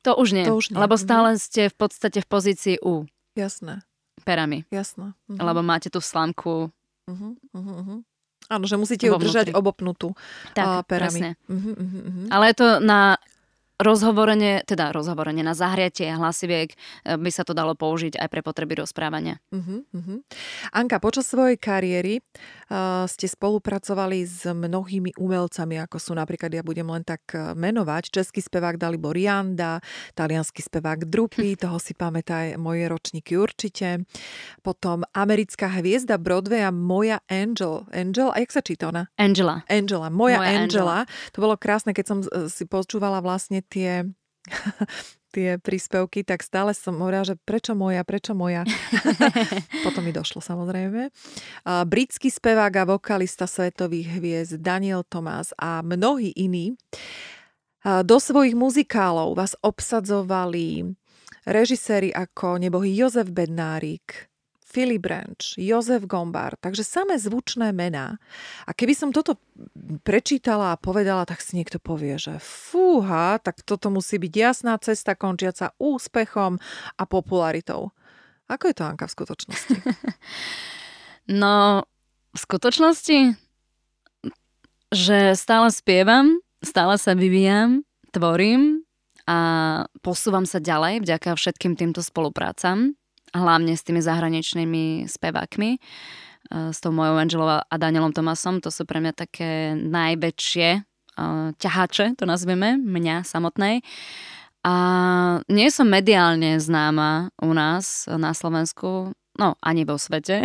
To 0.04 0.16
už 0.16 0.32
nie, 0.32 0.48
to 0.48 0.56
už 0.56 0.72
nie. 0.72 0.80
lebo 0.80 0.96
stále 0.96 1.36
ste 1.40 1.68
v 1.68 1.76
podstate 1.76 2.24
v 2.24 2.28
pozícii 2.28 2.76
U. 2.84 3.08
Jasné 3.36 3.87
perami. 4.28 4.68
Jasné. 4.68 5.16
Uh-huh. 5.16 5.40
Lebo 5.40 5.64
máte 5.64 5.88
tú 5.88 6.04
slamku. 6.04 6.68
Uh-huh, 7.08 7.40
uh-huh. 7.56 8.04
Áno, 8.52 8.64
že 8.68 8.76
musíte 8.76 9.08
ju 9.08 9.16
držať 9.16 9.56
obopnutú 9.56 10.12
tak, 10.52 10.84
perami. 10.92 11.40
Uh-huh, 11.48 11.72
uh-huh, 11.72 12.04
uh-huh. 12.04 12.28
Ale 12.36 12.52
je 12.52 12.56
to 12.60 12.68
na 12.84 13.16
rozhovorenie, 13.78 14.66
teda 14.66 14.90
rozhovorenie 14.90 15.46
na 15.46 15.54
zahriatie 15.54 16.10
hlasiviek 16.10 16.74
e, 16.74 16.78
by 17.14 17.30
sa 17.30 17.46
to 17.46 17.54
dalo 17.54 17.78
použiť 17.78 18.18
aj 18.18 18.28
pre 18.34 18.42
potreby 18.42 18.82
rozprávania. 18.82 19.38
Uh-huh, 19.54 19.86
uh-huh. 19.94 20.20
Anka, 20.74 20.98
počas 20.98 21.30
svojej 21.30 21.62
kariéry 21.62 22.18
uh, 22.74 23.06
ste 23.06 23.30
spolupracovali 23.30 24.26
s 24.26 24.50
mnohými 24.50 25.14
umelcami, 25.22 25.78
ako 25.78 25.98
sú 26.02 26.12
napríklad, 26.18 26.50
ja 26.50 26.66
budem 26.66 26.90
len 26.90 27.06
tak 27.06 27.22
e, 27.38 27.54
menovať, 27.54 28.10
český 28.10 28.42
spevák 28.42 28.82
Dalibor 28.82 29.14
Janda, 29.14 29.78
talianský 30.18 30.66
spevák 30.66 31.06
Drupy, 31.06 31.54
hm. 31.54 31.60
toho 31.70 31.78
si 31.78 31.94
pamätá 31.94 32.50
aj 32.50 32.58
moje 32.58 32.90
ročníky 32.90 33.38
určite. 33.38 34.02
Potom 34.66 35.06
americká 35.14 35.70
hviezda 35.70 36.18
Broadwaya 36.18 36.74
Moja 36.74 37.22
Angel. 37.30 37.86
Angel, 37.94 38.34
a 38.34 38.42
jak 38.42 38.52
sa 38.52 38.62
číta 38.66 38.90
ona? 38.90 39.06
Angela. 39.22 39.62
Angela. 39.70 40.10
Moja, 40.10 40.42
Moja 40.42 40.50
Angela. 40.50 41.06
Angela. 41.06 41.32
To 41.38 41.38
bolo 41.46 41.56
krásne, 41.62 41.94
keď 41.94 42.06
som 42.10 42.20
si 42.50 42.66
počúvala 42.66 43.22
vlastne 43.22 43.67
tie 43.68 44.08
tie 45.38 45.62
príspevky, 45.62 46.26
tak 46.26 46.42
stále 46.42 46.74
som 46.74 46.98
hovorila, 46.98 47.22
že 47.22 47.36
prečo 47.38 47.78
moja, 47.78 48.02
prečo 48.02 48.34
moja. 48.34 48.66
Potom 49.86 50.02
mi 50.02 50.10
došlo 50.16 50.42
samozrejme. 50.42 51.14
Britský 51.86 52.34
spevák 52.34 52.74
a 52.82 52.88
vokalista 52.98 53.46
svetových 53.46 54.18
hviezd 54.18 54.58
Daniel 54.58 55.06
Tomás 55.06 55.54
a 55.60 55.86
mnohí 55.86 56.34
iní 56.34 56.74
do 57.86 58.18
svojich 58.18 58.58
muzikálov 58.58 59.38
vás 59.38 59.54
obsadzovali 59.62 60.98
režiséri 61.48 62.12
ako 62.12 62.60
nebohý 62.60 62.92
Jozef 62.92 63.32
Bednárik, 63.32 64.28
Filip 64.68 65.08
Branch, 65.08 65.56
Jozef 65.56 66.04
Gombar, 66.04 66.60
takže 66.60 66.84
samé 66.84 67.16
zvučné 67.16 67.72
mená. 67.72 68.20
A 68.68 68.76
keby 68.76 68.92
som 68.92 69.16
toto 69.16 69.40
prečítala 70.04 70.76
a 70.76 70.80
povedala, 70.80 71.24
tak 71.24 71.40
si 71.40 71.56
niekto 71.56 71.80
povie, 71.80 72.20
že 72.20 72.36
fúha, 72.44 73.40
tak 73.40 73.64
toto 73.64 73.88
musí 73.88 74.20
byť 74.20 74.34
jasná 74.36 74.76
cesta 74.84 75.16
končiaca 75.16 75.72
úspechom 75.80 76.60
a 77.00 77.04
popularitou. 77.08 77.96
Ako 78.52 78.68
je 78.68 78.76
to, 78.76 78.84
Anka, 78.84 79.08
v 79.08 79.16
skutočnosti? 79.16 79.76
No, 81.28 81.84
v 82.32 82.40
skutočnosti, 82.40 83.36
že 84.96 85.20
stále 85.36 85.68
spievam, 85.76 86.40
stále 86.64 86.96
sa 86.96 87.20
vyvíjam, 87.20 87.84
tvorím 88.16 88.88
a 89.28 89.40
posúvam 90.00 90.48
sa 90.48 90.64
ďalej 90.64 91.04
vďaka 91.04 91.36
všetkým 91.36 91.76
týmto 91.76 92.00
spoluprácam 92.00 92.96
hlavne 93.34 93.74
s 93.76 93.84
tými 93.84 94.00
zahraničnými 94.04 95.08
spevákmi, 95.10 95.70
e, 95.76 95.80
s 96.72 96.78
tou 96.80 96.92
mojou 96.92 97.20
Angelou 97.20 97.60
a 97.64 97.76
Danielom 97.76 98.14
Tomasom. 98.16 98.64
To 98.64 98.72
sú 98.72 98.88
pre 98.88 99.04
mňa 99.04 99.14
také 99.16 99.76
najväčšie 99.76 100.70
e, 100.78 100.80
ťahače, 101.56 102.16
to 102.20 102.24
nazvieme, 102.24 102.80
mňa 102.80 103.28
samotnej. 103.28 103.84
A 104.68 104.74
nie 105.48 105.72
som 105.72 105.88
mediálne 105.88 106.60
známa 106.60 107.32
u 107.40 107.56
nás 107.56 108.04
na 108.12 108.36
Slovensku, 108.36 109.16
no 109.38 109.56
ani 109.64 109.86
vo 109.86 109.96
svete, 109.96 110.44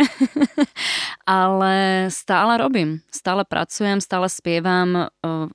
ale 1.27 2.07
stále 2.13 2.55
robím, 2.61 3.01
stále 3.09 3.43
pracujem, 3.43 3.99
stále 3.99 4.29
spievam, 4.29 4.89
e, 4.95 5.05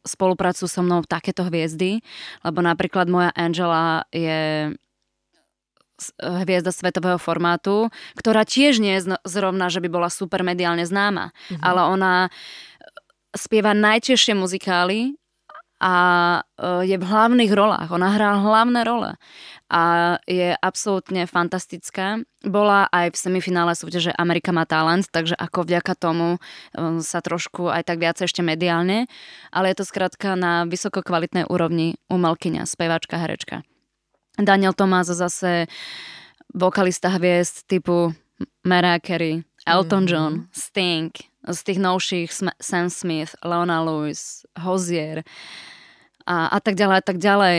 spolupracujú 0.05 0.69
so 0.69 0.83
mnou 0.85 1.07
takéto 1.07 1.47
hviezdy, 1.47 2.03
lebo 2.45 2.61
napríklad 2.61 3.07
moja 3.09 3.31
Angela 3.39 4.05
je 4.13 4.75
hviezda 6.19 6.71
svetového 6.71 7.19
formátu, 7.19 7.91
ktorá 8.15 8.47
tiež 8.47 8.79
nie 8.79 8.99
je 8.99 9.19
zrovna, 9.27 9.69
že 9.69 9.83
by 9.83 9.89
bola 9.91 10.09
super 10.09 10.47
mediálne 10.47 10.87
známa, 10.87 11.35
mm-hmm. 11.35 11.63
ale 11.63 11.81
ona 11.91 12.13
e, 12.27 12.31
spieva 13.35 13.75
najtiežšie 13.75 14.39
muzikály 14.39 15.19
a 15.79 15.95
e, 16.59 16.87
je 16.87 16.97
v 16.99 17.05
hlavných 17.07 17.53
rolách. 17.55 17.91
Ona 17.91 18.09
hrá 18.15 18.39
hlavné 18.39 18.81
role 18.87 19.19
a 19.69 19.83
je 20.25 20.57
absolútne 20.59 21.29
fantastická. 21.29 22.25
Bola 22.41 22.89
aj 22.89 23.13
v 23.13 23.21
semifinále 23.21 23.77
súťaže 23.77 24.15
Amerika 24.17 24.49
má 24.49 24.65
talent, 24.65 25.05
takže 25.13 25.37
ako 25.37 25.69
vďaka 25.69 25.93
tomu 25.93 26.41
sa 27.05 27.21
trošku 27.21 27.69
aj 27.69 27.85
tak 27.85 28.01
viac 28.01 28.17
ešte 28.17 28.41
mediálne, 28.41 29.11
ale 29.53 29.71
je 29.71 29.77
to 29.83 29.85
skrátka 29.85 30.41
na 30.41 30.65
vysokokvalitnej 30.65 31.45
úrovni 31.53 32.01
umelkyňa, 32.09 32.65
speváčka, 32.65 33.21
herečka. 33.21 33.61
Daniel 34.39 34.73
Tomás 34.73 35.07
zase 35.07 35.67
vokalista 36.55 37.09
hviezd 37.09 37.67
typu 37.67 38.15
Mariah 38.65 39.01
Carey, 39.01 39.43
Elton 39.67 40.05
mm-hmm. 40.05 40.13
John, 40.15 40.47
Sting, 40.53 41.11
z 41.49 41.63
tých 41.63 41.79
novších 41.79 42.31
Sam 42.63 42.91
Smith, 42.91 43.35
Leona 43.45 43.83
Lewis, 43.83 44.47
Hozier 44.59 45.23
a, 46.27 46.47
a 46.47 46.59
tak 46.61 46.75
ďalej 46.75 46.97
a 46.97 47.05
tak 47.05 47.19
ďalej. 47.19 47.59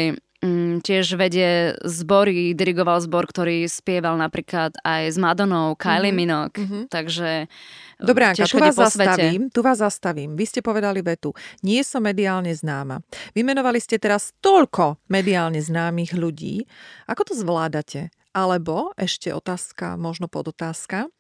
Tiež 0.80 1.20
vedie 1.20 1.76
zbory, 1.86 2.56
dirigoval 2.56 3.04
zbor, 3.04 3.28
ktorý 3.30 3.68
spieval 3.70 4.18
napríklad 4.18 4.76
aj 4.82 5.14
s 5.14 5.18
Madonou, 5.20 5.78
Kylie 5.78 6.10
mm-hmm. 6.10 6.18
Minogue, 6.18 6.58
mm-hmm. 6.58 6.84
takže 6.90 7.52
Dobre, 8.00 8.32
Anka, 8.32 8.48
tu 8.48 8.64
vás 8.64 8.80
zastavím, 8.80 9.52
tu 9.52 9.60
vás 9.60 9.84
zastavím. 9.84 10.40
Vy 10.40 10.46
ste 10.48 10.60
povedali 10.64 11.04
vetu, 11.04 11.36
nie 11.68 11.84
som 11.84 12.00
mediálne 12.00 12.56
známa. 12.56 13.04
Vymenovali 13.36 13.76
ste 13.84 14.00
teraz 14.00 14.32
toľko 14.40 15.04
mediálne 15.12 15.60
známych 15.60 16.16
ľudí. 16.16 16.64
Ako 17.12 17.28
to 17.28 17.34
zvládate? 17.36 18.08
Alebo, 18.32 18.96
ešte 18.96 19.36
otázka, 19.36 20.00
možno 20.00 20.32
podotázka, 20.32 21.12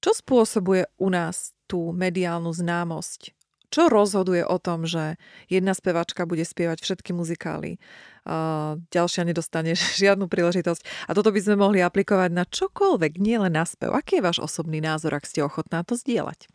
čo 0.00 0.10
spôsobuje 0.16 0.88
u 0.96 1.12
nás 1.12 1.52
tú 1.68 1.92
mediálnu 1.92 2.48
známosť? 2.48 3.36
Čo 3.74 3.90
rozhoduje 3.90 4.46
o 4.46 4.62
tom, 4.62 4.86
že 4.86 5.18
jedna 5.50 5.74
spevačka 5.74 6.30
bude 6.30 6.46
spievať 6.46 6.78
všetky 6.78 7.10
muzikály, 7.10 7.82
a 8.22 8.78
ďalšia 8.94 9.26
nedostane 9.26 9.74
žiadnu 10.02 10.30
príležitosť. 10.30 11.10
A 11.10 11.18
toto 11.18 11.34
by 11.34 11.42
sme 11.42 11.58
mohli 11.58 11.82
aplikovať 11.82 12.30
na 12.30 12.46
čokoľvek, 12.46 13.18
nielen 13.18 13.58
na 13.58 13.66
spev. 13.66 13.90
Aký 13.90 14.22
je 14.22 14.26
váš 14.30 14.38
osobný 14.38 14.78
názor, 14.78 15.18
ak 15.18 15.26
ste 15.26 15.42
ochotná 15.42 15.82
to 15.82 15.98
zdieľať? 15.98 16.46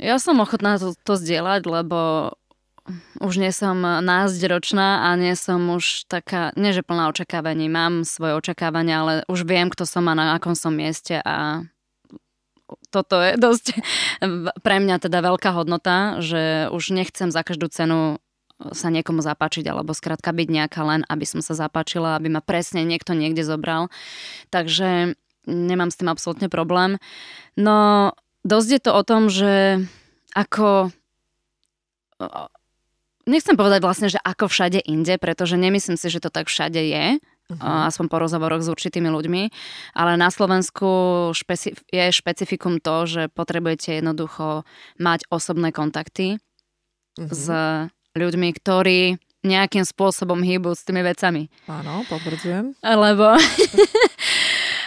Ja 0.00 0.16
som 0.16 0.40
ochotná 0.40 0.80
to, 0.80 0.96
to 0.96 1.14
zdieľať, 1.20 1.68
lebo 1.68 2.32
už 3.20 3.38
nie 3.38 3.52
som 3.54 3.84
ročná 3.84 5.06
a 5.06 5.14
nie 5.14 5.36
som 5.38 5.60
už 5.70 6.10
taká, 6.10 6.50
nie 6.58 6.74
že 6.74 6.82
plná 6.82 7.12
očakávaní, 7.14 7.70
mám 7.70 8.02
svoje 8.02 8.34
očakávania, 8.34 8.96
ale 8.98 9.12
už 9.30 9.46
viem, 9.46 9.70
kto 9.70 9.86
som 9.86 10.08
a 10.10 10.16
na 10.18 10.34
akom 10.34 10.58
som 10.58 10.74
mieste 10.74 11.22
a 11.22 11.62
toto 12.90 13.20
je 13.20 13.36
dosť 13.36 13.66
pre 14.62 14.76
mňa 14.78 14.96
teda 15.02 15.18
veľká 15.24 15.50
hodnota, 15.56 16.20
že 16.20 16.68
už 16.70 16.92
nechcem 16.92 17.32
za 17.32 17.42
každú 17.42 17.68
cenu 17.72 18.22
sa 18.70 18.94
niekomu 18.94 19.26
zapáčiť, 19.26 19.66
alebo 19.66 19.90
skrátka 19.90 20.30
byť 20.30 20.48
nejaká 20.48 20.80
len, 20.86 21.02
aby 21.10 21.26
som 21.26 21.42
sa 21.42 21.58
zapáčila, 21.58 22.14
aby 22.14 22.30
ma 22.30 22.38
presne 22.38 22.86
niekto 22.86 23.10
niekde 23.10 23.42
zobral. 23.42 23.90
Takže 24.54 25.18
nemám 25.50 25.90
s 25.90 25.98
tým 25.98 26.06
absolútne 26.06 26.46
problém. 26.46 27.02
No, 27.58 28.12
dosť 28.46 28.68
je 28.70 28.80
to 28.80 28.90
o 28.94 29.02
tom, 29.02 29.26
že 29.26 29.82
ako 30.38 30.94
nechcem 33.26 33.58
povedať 33.58 33.80
vlastne, 33.82 34.08
že 34.10 34.22
ako 34.22 34.46
všade 34.46 34.78
inde, 34.86 35.18
pretože 35.18 35.58
nemyslím 35.58 35.98
si, 35.98 36.06
že 36.06 36.22
to 36.22 36.30
tak 36.30 36.46
všade 36.46 36.78
je, 36.78 37.06
uh-huh. 37.58 37.88
aspoň 37.88 38.06
po 38.08 38.16
rozhovoroch 38.22 38.62
s 38.64 38.72
určitými 38.72 39.08
ľuďmi, 39.08 39.42
ale 39.96 40.16
na 40.16 40.28
Slovensku 40.32 40.86
špeci- 41.36 41.76
je 41.90 42.04
špecifikum 42.12 42.80
to, 42.80 43.06
že 43.08 43.22
potrebujete 43.32 43.98
jednoducho 43.98 44.64
mať 45.00 45.28
osobné 45.28 45.70
kontakty 45.70 46.36
uh-huh. 46.36 47.28
s 47.32 47.44
ľuďmi, 48.16 48.48
ktorí 48.56 49.16
nejakým 49.42 49.82
spôsobom 49.82 50.38
hýbu 50.38 50.70
s 50.72 50.86
tými 50.86 51.02
vecami. 51.02 51.50
Áno, 51.66 52.06
potvrdzujem. 52.06 52.78
Lebo... 52.80 53.34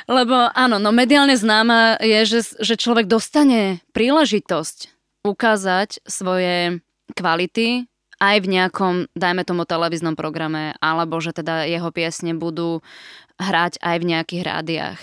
Lebo 0.06 0.54
áno, 0.54 0.78
no 0.78 0.94
mediálne 0.94 1.34
známa 1.34 1.98
je, 1.98 2.30
že, 2.30 2.40
že 2.62 2.78
človek 2.78 3.10
dostane 3.10 3.82
príležitosť 3.90 4.94
ukázať 5.26 6.06
svoje 6.06 6.86
kvality 7.18 7.90
aj 8.20 8.38
v 8.44 8.48
nejakom, 8.48 8.96
dajme 9.16 9.44
tomu, 9.44 9.68
televíznom 9.68 10.16
programe, 10.16 10.76
alebo 10.80 11.20
že 11.20 11.36
teda 11.36 11.68
jeho 11.68 11.90
piesne 11.92 12.36
budú 12.36 12.80
hrať 13.40 13.80
aj 13.84 13.96
v 14.00 14.08
nejakých 14.08 14.44
rádiách. 14.44 15.02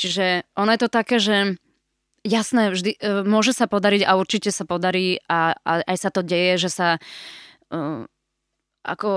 Čiže 0.00 0.48
ono 0.56 0.72
je 0.72 0.80
to 0.80 0.88
také, 0.88 1.16
že 1.20 1.36
jasné, 2.24 2.72
vždy, 2.72 2.96
e, 2.96 3.22
môže 3.26 3.52
sa 3.52 3.68
podariť 3.68 4.02
a 4.08 4.16
určite 4.16 4.48
sa 4.48 4.64
podarí 4.64 5.20
a, 5.28 5.58
a 5.60 5.72
aj 5.84 5.96
sa 5.98 6.10
to 6.10 6.24
deje, 6.24 6.66
že 6.66 6.70
sa 6.72 6.88
uh, 6.96 8.06
ako 8.82 9.10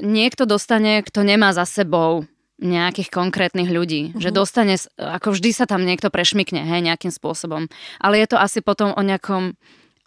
niekto 0.00 0.44
dostane, 0.44 1.00
kto 1.00 1.24
nemá 1.24 1.56
za 1.56 1.64
sebou 1.64 2.28
nejakých 2.62 3.10
konkrétnych 3.10 3.68
ľudí. 3.68 4.12
Mm-hmm. 4.12 4.22
Že 4.22 4.30
mhm. 4.30 4.36
dostane, 4.36 4.74
ako 4.96 5.28
vždy 5.34 5.50
sa 5.50 5.64
tam 5.66 5.82
niekto 5.82 6.08
prešmikne, 6.08 6.62
hej, 6.62 6.80
nejakým 6.84 7.10
spôsobom. 7.10 7.66
Ale 7.98 8.22
je 8.22 8.26
to 8.30 8.38
asi 8.38 8.62
potom 8.62 8.94
o 8.94 9.02
nejakom 9.02 9.58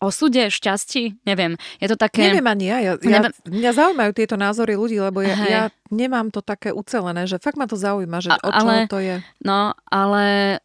osude, 0.03 0.51
šťastí, 0.51 1.23
neviem. 1.23 1.55
Je 1.79 1.87
to 1.87 1.95
také... 1.95 2.31
Neviem 2.31 2.47
ani 2.47 2.65
ja. 2.67 2.77
ja, 2.83 2.93
ja 2.99 3.19
mňa 3.47 3.71
zaujímajú 3.71 4.11
tieto 4.11 4.35
názory 4.35 4.75
ľudí, 4.75 4.99
lebo 4.99 5.23
ja, 5.23 5.35
ja 5.47 5.63
nemám 5.87 6.29
to 6.29 6.43
také 6.43 6.75
ucelené, 6.75 7.25
že 7.25 7.39
fakt 7.39 7.55
ma 7.55 7.65
to 7.65 7.79
zaujíma, 7.79 8.19
že 8.19 8.29
A, 8.35 8.37
o 8.43 8.51
čom 8.51 8.67
to 8.91 8.99
je. 8.99 9.23
No, 9.39 9.71
ale 9.87 10.59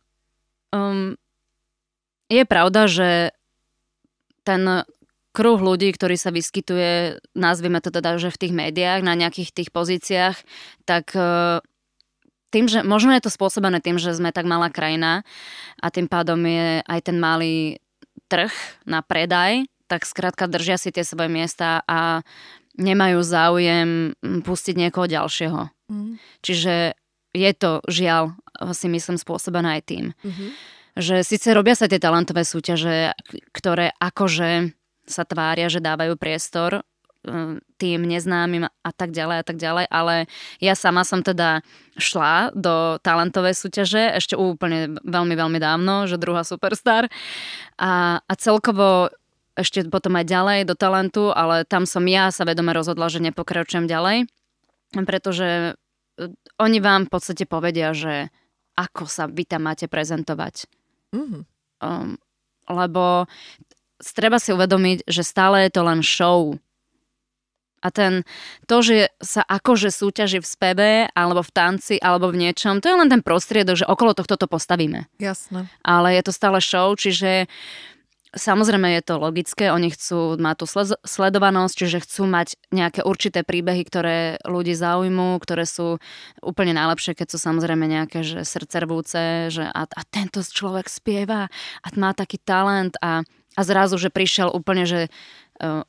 um, 0.74 1.14
je 2.26 2.42
pravda, 2.46 2.90
že 2.90 3.30
ten 4.42 4.86
kruh 5.30 5.60
ľudí, 5.62 5.94
ktorý 5.94 6.18
sa 6.18 6.34
vyskytuje, 6.34 7.22
nazvime 7.38 7.78
to 7.78 7.94
teda, 7.94 8.18
že 8.18 8.34
v 8.34 8.40
tých 8.40 8.52
médiách, 8.54 9.06
na 9.06 9.14
nejakých 9.14 9.54
tých 9.54 9.70
pozíciách, 9.70 10.36
tak 10.90 11.14
uh, 11.14 11.62
tým, 12.50 12.66
že 12.66 12.82
možno 12.82 13.14
je 13.14 13.22
to 13.22 13.30
spôsobené 13.30 13.78
tým, 13.78 13.94
že 13.94 14.10
sme 14.10 14.34
tak 14.34 14.42
malá 14.42 14.74
krajina 14.74 15.22
a 15.78 15.86
tým 15.94 16.10
pádom 16.10 16.42
je 16.42 16.82
aj 16.82 17.00
ten 17.06 17.16
malý 17.22 17.78
trh 18.30 18.54
na 18.86 19.02
predaj, 19.02 19.66
tak 19.90 20.06
skrátka 20.06 20.46
držia 20.46 20.78
si 20.78 20.94
tie 20.94 21.02
svoje 21.02 21.26
miesta 21.26 21.82
a 21.90 22.22
nemajú 22.78 23.18
záujem 23.26 24.14
pustiť 24.22 24.74
niekoho 24.78 25.10
ďalšieho. 25.10 25.66
Mm. 25.90 26.22
Čiže 26.46 26.94
je 27.34 27.50
to 27.58 27.82
žiaľ 27.90 28.38
si 28.70 28.86
myslím 28.86 29.18
spôsobené 29.18 29.78
aj 29.78 29.82
tým. 29.86 30.06
Mm-hmm. 30.22 30.50
Že 30.98 31.16
síce 31.22 31.48
robia 31.54 31.78
sa 31.78 31.86
tie 31.86 32.02
talentové 32.02 32.42
súťaže, 32.42 33.14
ktoré 33.54 33.94
akože 33.98 34.74
sa 35.06 35.22
tvária, 35.26 35.70
že 35.70 35.82
dávajú 35.82 36.18
priestor 36.18 36.82
tým 37.76 38.00
neznámym 38.08 38.64
a 38.64 38.90
tak 38.96 39.12
ďalej 39.12 39.36
a 39.40 39.44
tak 39.44 39.60
ďalej, 39.60 39.84
ale 39.92 40.24
ja 40.56 40.72
sama 40.72 41.04
som 41.04 41.20
teda 41.20 41.60
šla 42.00 42.48
do 42.56 42.96
talentovej 43.04 43.52
súťaže 43.52 44.16
ešte 44.16 44.40
úplne 44.40 44.96
veľmi, 45.04 45.36
veľmi 45.36 45.58
dávno, 45.60 46.08
že 46.08 46.16
druhá 46.16 46.48
superstar 46.48 47.12
a, 47.76 48.24
a 48.24 48.32
celkovo 48.40 49.12
ešte 49.52 49.84
potom 49.92 50.16
aj 50.16 50.26
ďalej 50.32 50.58
do 50.64 50.72
talentu, 50.72 51.28
ale 51.36 51.68
tam 51.68 51.84
som 51.84 52.08
ja 52.08 52.32
sa 52.32 52.48
vedome 52.48 52.72
rozhodla, 52.72 53.12
že 53.12 53.20
nepokračujem 53.20 53.84
ďalej, 53.84 54.24
pretože 55.04 55.76
e, 55.76 56.32
oni 56.56 56.78
vám 56.80 57.04
v 57.04 57.12
podstate 57.12 57.44
povedia, 57.44 57.92
že 57.92 58.32
ako 58.80 59.04
sa 59.04 59.28
vy 59.28 59.44
tam 59.44 59.68
máte 59.68 59.84
prezentovať. 59.90 60.64
Mm-hmm. 61.12 61.42
Um, 61.84 62.16
lebo 62.70 63.26
treba 64.00 64.40
si 64.40 64.54
uvedomiť, 64.56 65.04
že 65.04 65.26
stále 65.26 65.68
je 65.68 65.70
to 65.74 65.82
len 65.84 66.00
show. 66.00 66.56
A 67.80 67.88
ten, 67.88 68.28
to, 68.68 68.84
že 68.84 69.08
sa 69.20 69.40
akože 69.44 69.88
súťaží 69.88 70.38
v 70.40 70.46
speve, 70.48 70.90
alebo 71.16 71.40
v 71.40 71.52
tanci, 71.52 71.96
alebo 71.96 72.28
v 72.28 72.48
niečom, 72.48 72.84
to 72.84 72.92
je 72.92 72.96
len 73.00 73.08
ten 73.08 73.24
prostriedok, 73.24 73.80
že 73.80 73.88
okolo 73.88 74.12
tohto 74.12 74.36
to 74.36 74.46
postavíme. 74.46 75.08
Jasné. 75.16 75.68
Ale 75.80 76.12
je 76.16 76.22
to 76.28 76.32
stále 76.32 76.60
show, 76.60 76.92
čiže 76.92 77.48
Samozrejme 78.30 78.94
je 78.94 79.02
to 79.02 79.18
logické, 79.18 79.74
oni 79.74 79.90
chcú 79.90 80.38
mať 80.38 80.62
tú 80.62 80.66
sledovanosť, 81.02 81.74
čiže 81.74 82.06
chcú 82.06 82.30
mať 82.30 82.54
nejaké 82.70 83.02
určité 83.02 83.42
príbehy, 83.42 83.82
ktoré 83.82 84.38
ľudí 84.46 84.70
zaujímu, 84.70 85.34
ktoré 85.42 85.66
sú 85.66 85.98
úplne 86.38 86.70
najlepšie, 86.78 87.18
keď 87.18 87.26
sú 87.26 87.42
samozrejme 87.42 87.90
nejaké 87.90 88.22
že 88.22 88.46
srdcervúce, 88.46 89.50
že 89.50 89.66
a, 89.66 89.82
a 89.82 90.02
tento 90.06 90.46
človek 90.46 90.86
spieva 90.86 91.50
a 91.82 91.86
má 91.98 92.14
taký 92.14 92.38
talent 92.38 92.94
a, 93.02 93.26
a 93.58 93.60
zrazu, 93.66 93.98
že 93.98 94.14
prišiel 94.14 94.54
úplne, 94.54 94.86
že 94.86 95.10
uh, 95.58 95.82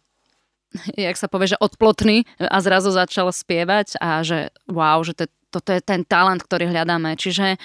jak 0.97 1.17
sa 1.19 1.27
povie, 1.27 1.53
že 1.53 1.61
odplotný 1.61 2.23
a 2.39 2.57
zrazu 2.63 2.91
začal 2.93 3.31
spievať 3.31 3.99
a 3.99 4.23
že 4.23 4.51
wow, 4.71 5.03
že 5.03 5.13
to, 5.15 5.25
toto 5.51 5.75
je 5.75 5.81
ten 5.83 6.07
talent, 6.07 6.39
ktorý 6.43 6.71
hľadáme. 6.71 7.15
Čiže 7.19 7.59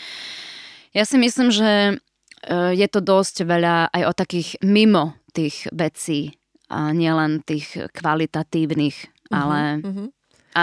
ja 0.97 1.05
si 1.05 1.17
myslím, 1.21 1.53
že 1.53 2.01
Eh, 2.47 2.73
je 2.79 2.87
to 2.87 3.03
dosť 3.03 3.43
veľa 3.43 3.91
aj 3.91 4.03
o 4.07 4.13
takých 4.15 4.63
mimo 4.63 5.19
tých 5.35 5.67
vecí 5.75 6.39
a 6.71 6.95
nielen 6.95 7.43
tých 7.43 7.91
kvalitatívnych, 7.91 8.97
uh-huh, 8.97 9.35
ale... 9.35 9.61
Uh-huh. 9.83 10.09
A 10.57 10.63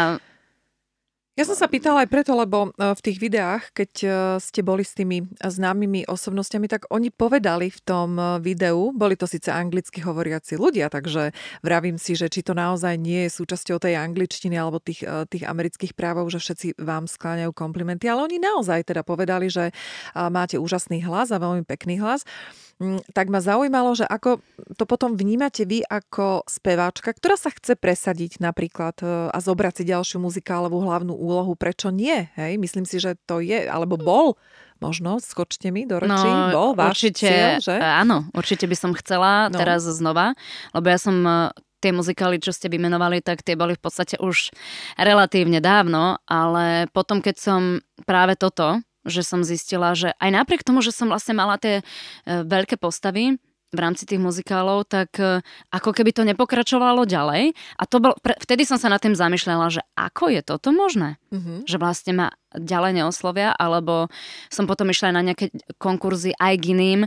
ja 1.34 1.50
som 1.50 1.58
sa 1.58 1.66
pýtala 1.66 2.06
aj 2.06 2.14
preto, 2.14 2.38
lebo 2.38 2.70
e, 2.70 2.94
v 2.94 3.02
tých 3.02 3.18
videách, 3.18 3.74
keď 3.74 3.92
e, 4.06 4.08
ste 4.38 4.62
boli 4.62 4.86
s 4.86 4.94
tými 4.94 5.26
známymi 5.42 6.06
osobnostiami, 6.06 6.70
tak 6.70 6.86
oni 6.94 7.10
povedali 7.10 7.74
v 7.74 7.80
tom 7.82 8.22
e, 8.22 8.38
videu, 8.38 8.94
boli 8.94 9.18
to 9.18 9.26
síce 9.26 9.50
anglicky 9.50 10.06
hovoriaci 10.06 10.62
ľudia, 10.62 10.94
takže 10.94 11.34
vravím 11.66 11.98
si, 11.98 12.14
že 12.14 12.30
či 12.30 12.46
to 12.46 12.54
naozaj 12.54 13.02
nie 13.02 13.26
je 13.26 13.34
súčasťou 13.34 13.82
tej 13.82 13.98
angličtiny 13.98 14.54
alebo 14.54 14.78
tých, 14.78 15.02
tých 15.34 15.42
amerických 15.50 15.98
právov, 15.98 16.30
že 16.30 16.38
všetci 16.38 16.78
vám 16.78 17.10
skláňajú 17.10 17.50
komplimenty, 17.50 18.06
ale 18.06 18.30
oni 18.30 18.38
naozaj 18.38 18.94
teda 18.94 19.02
povedali, 19.02 19.50
že 19.50 19.74
máte 20.14 20.62
úžasný 20.62 21.02
hlas 21.02 21.34
a 21.34 21.42
veľmi 21.42 21.66
pekný 21.66 21.98
hlas. 21.98 22.30
Mm, 22.84 23.00
tak 23.16 23.32
ma 23.32 23.40
zaujímalo, 23.40 23.96
že 23.96 24.04
ako 24.04 24.44
to 24.76 24.84
potom 24.84 25.16
vnímate 25.16 25.64
vy 25.64 25.88
ako 25.88 26.44
speváčka, 26.44 27.16
ktorá 27.16 27.40
sa 27.40 27.48
chce 27.48 27.80
presadiť 27.80 28.44
napríklad 28.44 29.00
e, 29.00 29.32
a 29.32 29.38
zobrať 29.40 29.74
si 29.80 29.84
ďalšiu 29.88 30.20
muzikálovú 30.20 30.84
hlavnú 30.84 31.16
úlohu. 31.16 31.56
Prečo 31.56 31.96
nie? 31.96 32.28
Hej? 32.36 32.60
Myslím 32.60 32.84
si, 32.84 33.00
že 33.00 33.16
to 33.24 33.40
je, 33.40 33.72
alebo 33.72 33.96
bol 33.96 34.36
možno, 34.84 35.24
skočte 35.24 35.72
mi 35.72 35.88
do 35.88 35.96
rečí, 35.96 36.28
no, 36.28 36.52
bol 36.52 36.70
váš 36.76 37.08
určite, 37.08 37.32
cieľ, 37.32 37.64
že? 37.64 37.76
Áno, 37.80 38.28
určite 38.36 38.68
by 38.68 38.76
som 38.76 38.92
chcela 39.00 39.48
no. 39.48 39.56
teraz 39.56 39.88
znova, 39.88 40.36
lebo 40.76 40.92
ja 40.92 41.00
som 41.00 41.16
e, 41.24 41.56
tie 41.80 41.96
muzikály, 41.96 42.44
čo 42.44 42.52
ste 42.52 42.68
vymenovali, 42.68 43.24
tak 43.24 43.48
tie 43.48 43.56
boli 43.56 43.80
v 43.80 43.84
podstate 43.84 44.20
už 44.20 44.52
relatívne 45.00 45.64
dávno, 45.64 46.20
ale 46.28 46.92
potom, 46.92 47.24
keď 47.24 47.36
som 47.40 47.62
práve 48.04 48.36
toto 48.36 48.84
že 49.04 49.22
som 49.24 49.44
zistila, 49.44 49.94
že 49.94 50.16
aj 50.18 50.30
napriek 50.32 50.64
tomu, 50.64 50.80
že 50.80 50.96
som 50.96 51.12
vlastne 51.12 51.36
mala 51.36 51.60
tie 51.60 51.80
e, 51.80 51.84
veľké 52.26 52.80
postavy, 52.80 53.40
v 53.74 53.80
rámci 53.82 54.06
tých 54.06 54.22
muzikálov, 54.22 54.86
tak 54.86 55.18
e, 55.18 55.42
ako 55.74 55.90
keby 55.98 56.14
to 56.14 56.24
nepokračovalo 56.30 57.10
ďalej. 57.10 57.58
A 57.82 57.84
to 57.90 57.98
bol, 57.98 58.14
pre, 58.22 58.38
vtedy 58.38 58.70
som 58.70 58.78
sa 58.78 58.88
nad 58.88 59.02
tým 59.02 59.18
zamýšľala, 59.18 59.74
že 59.74 59.82
ako 59.98 60.30
je 60.30 60.42
toto 60.46 60.70
možné? 60.70 61.18
Mm-hmm. 61.34 61.66
Že 61.66 61.78
vlastne 61.82 62.14
ma 62.14 62.28
ďalej 62.54 63.02
neoslovia, 63.02 63.50
alebo 63.58 64.14
som 64.54 64.70
potom 64.70 64.94
išla 64.94 65.18
na 65.18 65.26
nejaké 65.26 65.50
konkurzy 65.82 66.38
aj 66.38 66.54
k 66.62 66.78
iným 66.78 67.02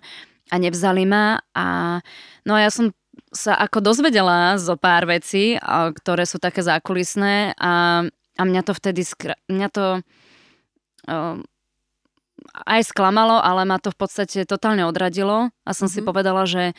a 0.51 0.55
nevzali 0.59 1.07
ma. 1.07 1.39
A, 1.55 2.03
no 2.43 2.59
a 2.59 2.67
ja 2.67 2.71
som 2.75 2.91
sa 3.31 3.57
ako 3.57 3.81
dozvedela 3.81 4.59
zo 4.61 4.77
pár 4.77 5.07
vecí, 5.09 5.57
ktoré 6.03 6.29
sú 6.29 6.37
také 6.37 6.61
zákulisné 6.61 7.57
a, 7.57 8.05
a 8.37 8.43
mňa 8.43 8.63
to 8.67 8.73
vtedy, 8.77 9.07
skra- 9.07 9.41
mňa 9.49 9.69
to 9.73 9.87
aj 12.53 12.91
sklamalo, 12.91 13.39
ale 13.41 13.67
ma 13.69 13.79
to 13.79 13.91
v 13.93 13.99
podstate 13.99 14.39
totálne 14.49 14.87
odradilo 14.87 15.51
a 15.67 15.71
som 15.75 15.87
mm-hmm. 15.87 15.95
si 15.95 16.01
mhm. 16.01 16.07
povedala, 16.07 16.43
že 16.47 16.73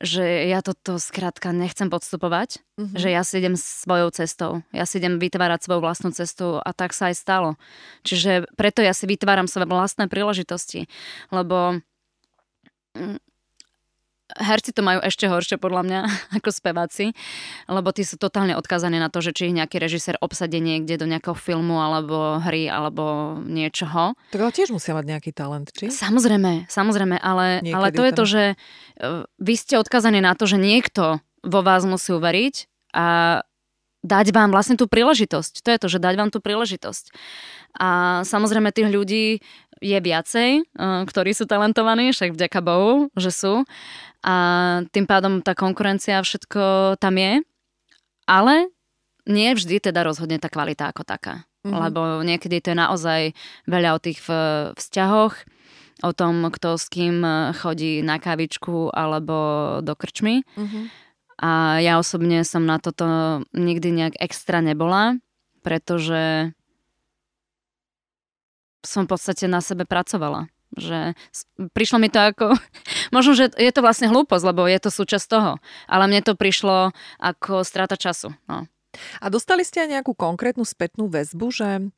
že 0.00 0.48
ja 0.48 0.64
toto 0.64 0.96
skrátka 0.96 1.52
nechcem 1.52 1.92
podstupovať, 1.92 2.64
mm-hmm. 2.80 2.96
že 2.96 3.08
ja 3.12 3.20
si 3.20 3.36
idem 3.36 3.52
svojou 3.52 4.08
cestou, 4.16 4.64
ja 4.72 4.88
si 4.88 4.96
idem 4.96 5.20
vytvárať 5.20 5.68
svoju 5.68 5.80
vlastnú 5.84 6.08
cestu 6.16 6.56
a 6.56 6.72
tak 6.72 6.96
sa 6.96 7.12
aj 7.12 7.20
stalo. 7.20 7.50
Čiže 8.08 8.48
preto 8.56 8.80
ja 8.80 8.96
si 8.96 9.04
vytváram 9.04 9.44
svoje 9.44 9.68
vlastné 9.68 10.08
príležitosti, 10.08 10.88
lebo 11.28 11.84
mm, 12.96 13.20
herci 14.38 14.70
to 14.70 14.84
majú 14.84 15.02
ešte 15.02 15.26
horšie 15.26 15.56
podľa 15.56 15.82
mňa 15.86 16.00
ako 16.38 16.50
speváci, 16.52 17.16
lebo 17.66 17.90
tí 17.90 18.06
sú 18.06 18.20
totálne 18.20 18.54
odkázaní 18.54 19.00
na 19.00 19.08
to, 19.08 19.24
že 19.24 19.34
či 19.34 19.50
ich 19.50 19.56
nejaký 19.56 19.82
režisér 19.82 20.20
obsadie 20.22 20.62
niekde 20.62 21.00
do 21.00 21.06
nejakého 21.08 21.34
filmu 21.34 21.80
alebo 21.82 22.38
hry 22.38 22.70
alebo 22.70 23.36
niečoho. 23.42 24.14
Tak 24.30 24.40
ale 24.40 24.52
tiež 24.54 24.70
musia 24.70 24.94
mať 24.94 25.04
nejaký 25.16 25.30
talent, 25.34 25.72
či? 25.74 25.90
Samozrejme, 25.90 26.70
samozrejme, 26.70 27.16
ale, 27.18 27.64
ale 27.66 27.88
to 27.90 28.02
je 28.06 28.12
to, 28.12 28.24
že 28.28 28.42
e, 28.52 28.54
vy 29.40 29.54
ste 29.56 29.80
odkázaní 29.80 30.22
na 30.22 30.38
to, 30.38 30.46
že 30.46 30.60
niekto 30.60 31.18
vo 31.40 31.60
vás 31.64 31.88
musí 31.88 32.12
uveriť 32.12 32.68
a 32.92 33.40
dať 34.00 34.32
vám 34.32 34.48
vlastne 34.52 34.80
tú 34.80 34.88
príležitosť. 34.88 35.60
To 35.64 35.68
je 35.68 35.78
to, 35.78 35.88
že 35.92 35.98
dať 36.00 36.14
vám 36.16 36.30
tú 36.32 36.40
príležitosť. 36.40 37.12
A 37.76 38.20
samozrejme 38.24 38.72
tých 38.72 38.88
ľudí 38.88 39.44
je 39.80 39.98
viacej, 39.98 40.50
e, 40.60 40.62
ktorí 41.08 41.32
sú 41.32 41.48
talentovaní, 41.48 42.12
však 42.12 42.36
vďaka 42.36 42.60
Bohu, 42.60 43.08
že 43.16 43.32
sú 43.32 43.64
a 44.20 44.36
tým 44.92 45.08
pádom 45.08 45.40
tá 45.40 45.56
konkurencia 45.56 46.20
všetko 46.20 46.96
tam 47.00 47.16
je, 47.16 47.40
ale 48.28 48.68
nie 49.24 49.48
vždy 49.56 49.80
teda 49.80 50.04
rozhodne 50.04 50.36
tá 50.36 50.52
kvalita 50.52 50.92
ako 50.92 51.08
taká. 51.08 51.48
Mm-hmm. 51.64 51.76
Lebo 51.76 52.00
niekedy 52.24 52.56
to 52.60 52.72
je 52.72 52.78
naozaj 52.78 53.20
veľa 53.68 53.90
o 53.96 54.02
tých 54.02 54.20
vzťahoch, 54.76 55.34
o 56.00 56.12
tom, 56.16 56.48
kto 56.48 56.80
s 56.80 56.88
kým 56.88 57.20
chodí 57.56 58.00
na 58.00 58.16
kavičku 58.16 58.92
alebo 58.92 59.36
do 59.84 59.92
krčmy. 59.92 60.44
Mm-hmm. 60.56 60.84
A 61.40 61.80
ja 61.80 61.96
osobne 61.96 62.44
som 62.44 62.68
na 62.68 62.76
toto 62.76 63.40
nikdy 63.56 63.92
nejak 63.92 64.20
extra 64.20 64.60
nebola, 64.60 65.16
pretože 65.64 66.52
som 68.84 69.04
v 69.04 69.12
podstate 69.16 69.48
na 69.50 69.60
sebe 69.64 69.84
pracovala 69.84 70.48
že 70.78 71.18
prišlo 71.74 71.98
mi 71.98 72.08
to 72.12 72.22
ako, 72.22 72.54
možno, 73.16 73.34
že 73.34 73.50
je 73.58 73.72
to 73.74 73.82
vlastne 73.82 74.06
hlúposť, 74.06 74.44
lebo 74.54 74.70
je 74.70 74.78
to 74.78 74.90
súčasť 74.90 75.26
toho, 75.26 75.52
ale 75.90 76.04
mne 76.06 76.22
to 76.22 76.38
prišlo 76.38 76.94
ako 77.18 77.66
strata 77.66 77.98
času. 77.98 78.30
No. 78.46 78.70
A 79.22 79.30
dostali 79.30 79.62
ste 79.62 79.86
aj 79.86 79.98
nejakú 79.98 80.18
konkrétnu 80.18 80.66
spätnú 80.66 81.06
väzbu, 81.06 81.46
že 81.54 81.90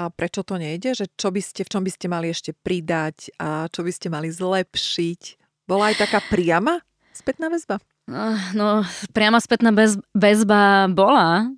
a 0.00 0.08
prečo 0.08 0.40
to 0.40 0.56
nejde, 0.56 0.96
že 0.96 1.04
čo 1.12 1.28
by 1.28 1.44
ste, 1.44 1.60
v 1.64 1.72
čom 1.72 1.82
by 1.84 1.90
ste 1.92 2.06
mali 2.08 2.32
ešte 2.32 2.56
pridať 2.56 3.36
a 3.36 3.68
čo 3.68 3.84
by 3.84 3.92
ste 3.92 4.08
mali 4.08 4.32
zlepšiť? 4.32 5.22
Bola 5.68 5.92
aj 5.92 6.08
taká 6.08 6.24
priama 6.32 6.80
spätná 7.12 7.52
väzba? 7.52 7.84
No, 8.08 8.32
no 8.56 8.68
priama 9.12 9.44
spätná 9.44 9.68
väzba 10.16 10.88
bola, 10.88 11.52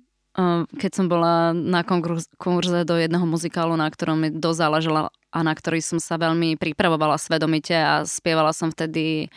keď 0.71 0.91
som 0.95 1.11
bola 1.11 1.51
na 1.51 1.83
konkurze 1.83 2.87
do 2.87 2.95
jedného 2.95 3.27
muzikálu, 3.27 3.75
na 3.75 3.91
ktorom 3.91 4.15
mi 4.15 4.29
dosť 4.31 4.59
záležela 4.63 5.01
a 5.31 5.39
na 5.43 5.51
ktorý 5.51 5.83
som 5.83 5.99
sa 5.99 6.15
veľmi 6.15 6.55
pripravovala 6.55 7.19
svedomite 7.19 7.75
a 7.75 8.07
spievala 8.07 8.55
som 8.55 8.71
vtedy 8.71 9.27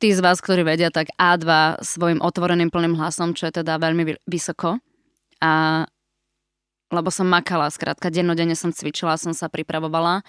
tí 0.00 0.08
z 0.08 0.24
vás, 0.24 0.40
ktorí 0.40 0.64
vedia, 0.64 0.88
tak 0.88 1.12
A2 1.20 1.76
svojim 1.84 2.24
otvoreným 2.24 2.72
plným 2.72 2.96
hlasom, 2.96 3.36
čo 3.36 3.52
je 3.52 3.60
teda 3.60 3.76
veľmi 3.76 4.16
vysoko. 4.24 4.80
A 5.44 5.84
lebo 6.90 7.12
som 7.14 7.28
makala, 7.28 7.70
skrátka, 7.70 8.10
dennodenne 8.10 8.58
som 8.58 8.74
cvičila, 8.74 9.14
som 9.14 9.30
sa 9.30 9.46
pripravovala 9.46 10.26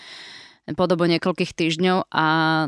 po 0.77 0.85
dobu 0.85 1.09
niekoľkých 1.09 1.57
týždňov 1.57 2.13
a 2.13 2.25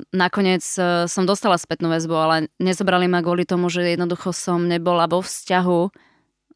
nakoniec 0.10 0.66
e, 0.82 1.06
som 1.06 1.30
dostala 1.30 1.62
spätnú 1.62 1.94
väzbu, 1.94 2.16
ale 2.18 2.36
nezobrali 2.58 3.06
ma 3.06 3.22
kvôli 3.22 3.46
tomu, 3.46 3.70
že 3.70 3.86
jednoducho 3.86 4.34
som 4.34 4.66
nebola 4.66 5.06
vo 5.06 5.22
vzťahu 5.22 5.94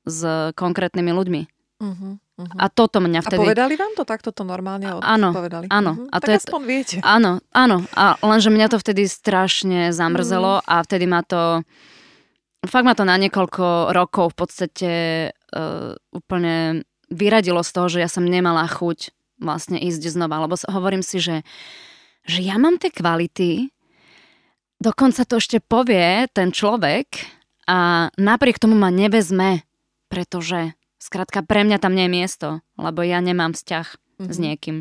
s 0.08 0.24
konkrétnymi 0.56 1.12
ľuďmi. 1.12 1.42
Uh-huh. 1.78 2.18
Uh-huh. 2.18 2.58
A 2.58 2.70
toto 2.70 2.98
mňa 2.98 3.22
vtedy... 3.22 3.44
A 3.44 3.46
povedali 3.50 3.76
vám 3.78 3.94
to 3.94 4.06
takto 4.06 4.30
to 4.34 4.42
normálne 4.42 4.98
od... 4.98 5.02
Áno, 5.02 5.30
povedali? 5.34 5.70
áno. 5.70 5.94
Uh-huh. 5.94 6.14
A 6.14 6.18
tak 6.18 6.42
to 6.42 6.50
aspoň 6.50 6.62
je... 6.64 6.70
viete. 6.70 6.96
Áno, 7.06 7.42
áno. 7.54 7.86
A 7.94 8.18
lenže 8.26 8.50
mňa 8.50 8.68
to 8.74 8.78
vtedy 8.82 9.06
strašne 9.06 9.94
zamrzelo 9.94 10.62
uh-huh. 10.62 10.70
a 10.70 10.76
vtedy 10.82 11.06
ma 11.06 11.22
to... 11.22 11.62
Fakt 12.66 12.86
ma 12.90 12.98
to 12.98 13.06
na 13.06 13.18
niekoľko 13.22 13.94
rokov 13.94 14.34
v 14.34 14.38
podstate 14.38 14.92
uh, 15.30 15.94
úplne 16.10 16.82
vyradilo 17.08 17.62
z 17.62 17.72
toho, 17.72 17.88
že 17.88 18.02
ja 18.02 18.10
som 18.10 18.26
nemala 18.26 18.66
chuť 18.66 19.14
vlastne 19.38 19.78
ísť 19.78 20.10
znova. 20.10 20.44
Lebo 20.44 20.58
hovorím 20.68 21.06
si, 21.06 21.22
že, 21.22 21.46
že 22.26 22.42
ja 22.42 22.58
mám 22.58 22.82
tie 22.82 22.90
kvality, 22.90 23.70
dokonca 24.82 25.24
to 25.24 25.38
ešte 25.38 25.62
povie 25.62 26.26
ten 26.34 26.50
človek 26.50 27.08
a 27.70 28.10
napriek 28.18 28.58
tomu 28.58 28.76
ma 28.76 28.90
nevezme, 28.90 29.67
pretože 30.08 30.74
Skrátka, 30.98 31.46
pre 31.46 31.62
mňa 31.62 31.78
tam 31.78 31.94
nie 31.94 32.10
je 32.10 32.16
miesto, 32.18 32.48
lebo 32.74 33.06
ja 33.06 33.22
nemám 33.22 33.54
vzťah. 33.54 33.88
mm-hmm. 34.18 34.34
s 34.34 34.38
niekým. 34.42 34.78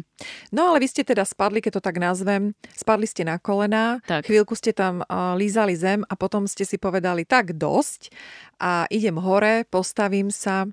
No 0.48 0.72
ale 0.72 0.80
vy 0.80 0.88
ste 0.88 1.04
teda 1.04 1.28
spadli, 1.28 1.60
keď 1.60 1.78
to 1.78 1.82
tak 1.84 2.00
nazvem, 2.00 2.56
spadli 2.72 3.04
ste 3.04 3.20
na 3.28 3.36
kolená, 3.36 4.00
tak. 4.08 4.24
chvíľku 4.24 4.56
ste 4.56 4.72
tam 4.72 5.04
uh, 5.04 5.36
lízali 5.36 5.76
zem 5.76 6.08
a 6.08 6.16
potom 6.16 6.48
ste 6.48 6.64
si 6.64 6.80
povedali 6.80 7.28
tak 7.28 7.52
dosť 7.52 8.08
a 8.56 8.88
idem 8.88 9.20
hore, 9.20 9.68
postavím 9.68 10.32
sa 10.32 10.64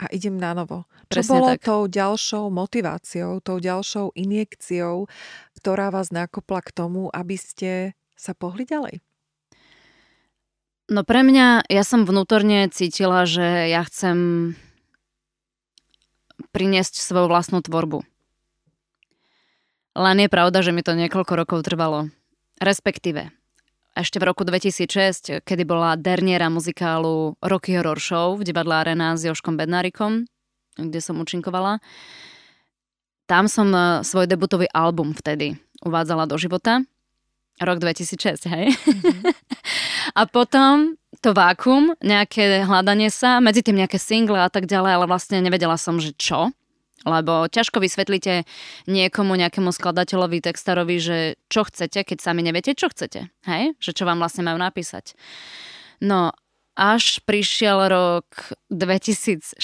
a 0.00 0.04
idem 0.12 0.36
na 0.36 0.52
novo. 0.52 0.84
Čo 1.08 1.24
Presne 1.24 1.32
bolo 1.32 1.48
tak. 1.56 1.64
tou 1.64 1.82
ďalšou 1.88 2.44
motiváciou, 2.52 3.40
tou 3.40 3.56
ďalšou 3.56 4.12
injekciou, 4.12 5.08
ktorá 5.56 5.88
vás 5.88 6.12
nakopla 6.12 6.60
k 6.60 6.70
tomu, 6.76 7.08
aby 7.16 7.40
ste 7.40 7.96
sa 8.20 8.36
pohli 8.36 8.68
ďalej? 8.68 9.00
No 10.90 11.06
pre 11.06 11.22
mňa, 11.22 11.70
ja 11.70 11.86
som 11.86 12.02
vnútorne 12.02 12.66
cítila, 12.66 13.22
že 13.22 13.70
ja 13.70 13.86
chcem 13.86 14.52
priniesť 16.50 16.98
svoju 16.98 17.30
vlastnú 17.30 17.62
tvorbu. 17.62 18.02
Len 19.94 20.16
je 20.18 20.26
pravda, 20.26 20.66
že 20.66 20.74
mi 20.74 20.82
to 20.82 20.98
niekoľko 20.98 21.32
rokov 21.38 21.62
trvalo. 21.62 22.10
Respektíve, 22.58 23.30
ešte 23.94 24.18
v 24.18 24.26
roku 24.34 24.42
2006, 24.42 25.46
kedy 25.46 25.62
bola 25.62 25.94
derniera 25.94 26.50
muzikálu 26.50 27.38
Rocky 27.38 27.78
Horror 27.78 28.02
Show 28.02 28.42
v 28.42 28.50
divadle 28.50 28.82
Arena 28.82 29.14
s 29.14 29.22
Joškom 29.22 29.54
Bednárikom, 29.54 30.26
kde 30.74 30.98
som 30.98 31.22
účinkovala, 31.22 31.78
tam 33.30 33.46
som 33.46 33.70
e, 33.70 34.02
svoj 34.02 34.26
debutový 34.26 34.66
album 34.74 35.14
vtedy 35.14 35.54
uvádzala 35.86 36.26
do 36.26 36.34
života. 36.34 36.82
Rok 37.60 37.78
2006, 37.78 38.48
hej? 38.48 38.72
Mm-hmm. 38.72 39.22
A 40.18 40.24
potom 40.24 40.96
to 41.20 41.36
vákum, 41.36 41.92
nejaké 42.00 42.64
hľadanie 42.64 43.12
sa, 43.12 43.38
medzi 43.44 43.60
tým 43.60 43.76
nejaké 43.76 44.00
single 44.00 44.40
a 44.40 44.48
tak 44.48 44.64
ďalej, 44.64 44.92
ale 44.96 45.06
vlastne 45.06 45.44
nevedela 45.44 45.76
som, 45.76 46.00
že 46.00 46.16
čo. 46.16 46.50
Lebo 47.04 47.48
ťažko 47.48 47.80
vysvetlíte 47.80 48.44
niekomu, 48.84 49.32
nejakému 49.36 49.72
skladateľovi, 49.72 50.44
textarovi, 50.44 50.96
že 51.00 51.18
čo 51.48 51.64
chcete, 51.64 52.04
keď 52.04 52.18
sami 52.20 52.44
neviete, 52.44 52.76
čo 52.76 52.92
chcete. 52.92 53.32
Hej? 53.48 53.76
Že 53.80 53.90
čo 53.96 54.04
vám 54.04 54.20
vlastne 54.20 54.44
majú 54.44 54.60
napísať. 54.60 55.16
No, 56.04 56.32
až 56.76 57.24
prišiel 57.24 57.88
rok 57.88 58.56
2014 58.68 59.60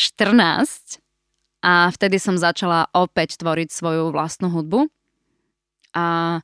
a 1.60 1.88
vtedy 1.92 2.16
som 2.16 2.40
začala 2.40 2.88
opäť 2.96 3.36
tvoriť 3.40 3.68
svoju 3.68 4.12
vlastnú 4.16 4.48
hudbu. 4.52 4.88
A 5.96 6.40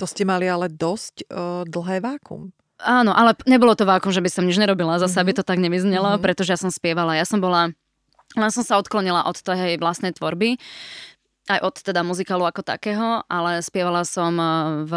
to 0.00 0.08
ste 0.08 0.24
mali 0.24 0.48
ale 0.48 0.72
dosť 0.72 1.28
uh, 1.28 1.62
dlhé 1.68 2.00
vákum. 2.00 2.56
Áno, 2.80 3.12
ale 3.12 3.36
nebolo 3.44 3.76
to 3.76 3.84
vákum, 3.84 4.08
že 4.08 4.24
by 4.24 4.32
som 4.32 4.48
nič 4.48 4.56
nerobila, 4.56 4.96
zase 4.96 5.20
mm-hmm. 5.20 5.28
aby 5.28 5.36
to 5.36 5.44
tak 5.44 5.60
nevyznelo, 5.60 6.16
mm-hmm. 6.16 6.24
pretože 6.24 6.56
ja 6.56 6.58
som 6.58 6.72
spievala. 6.72 7.12
Ja 7.12 7.28
som 7.28 7.36
bola, 7.44 7.76
len 8.32 8.50
som 8.50 8.64
sa 8.64 8.80
odklonila 8.80 9.28
od 9.28 9.36
tej 9.36 9.76
vlastnej 9.76 10.16
tvorby 10.16 10.56
aj 11.50 11.60
od 11.66 11.74
teda 11.82 12.06
muzikálu 12.06 12.46
ako 12.46 12.62
takého, 12.62 13.26
ale 13.26 13.58
spievala 13.58 14.06
som 14.06 14.38
e, 14.38 14.46
v, 14.86 14.92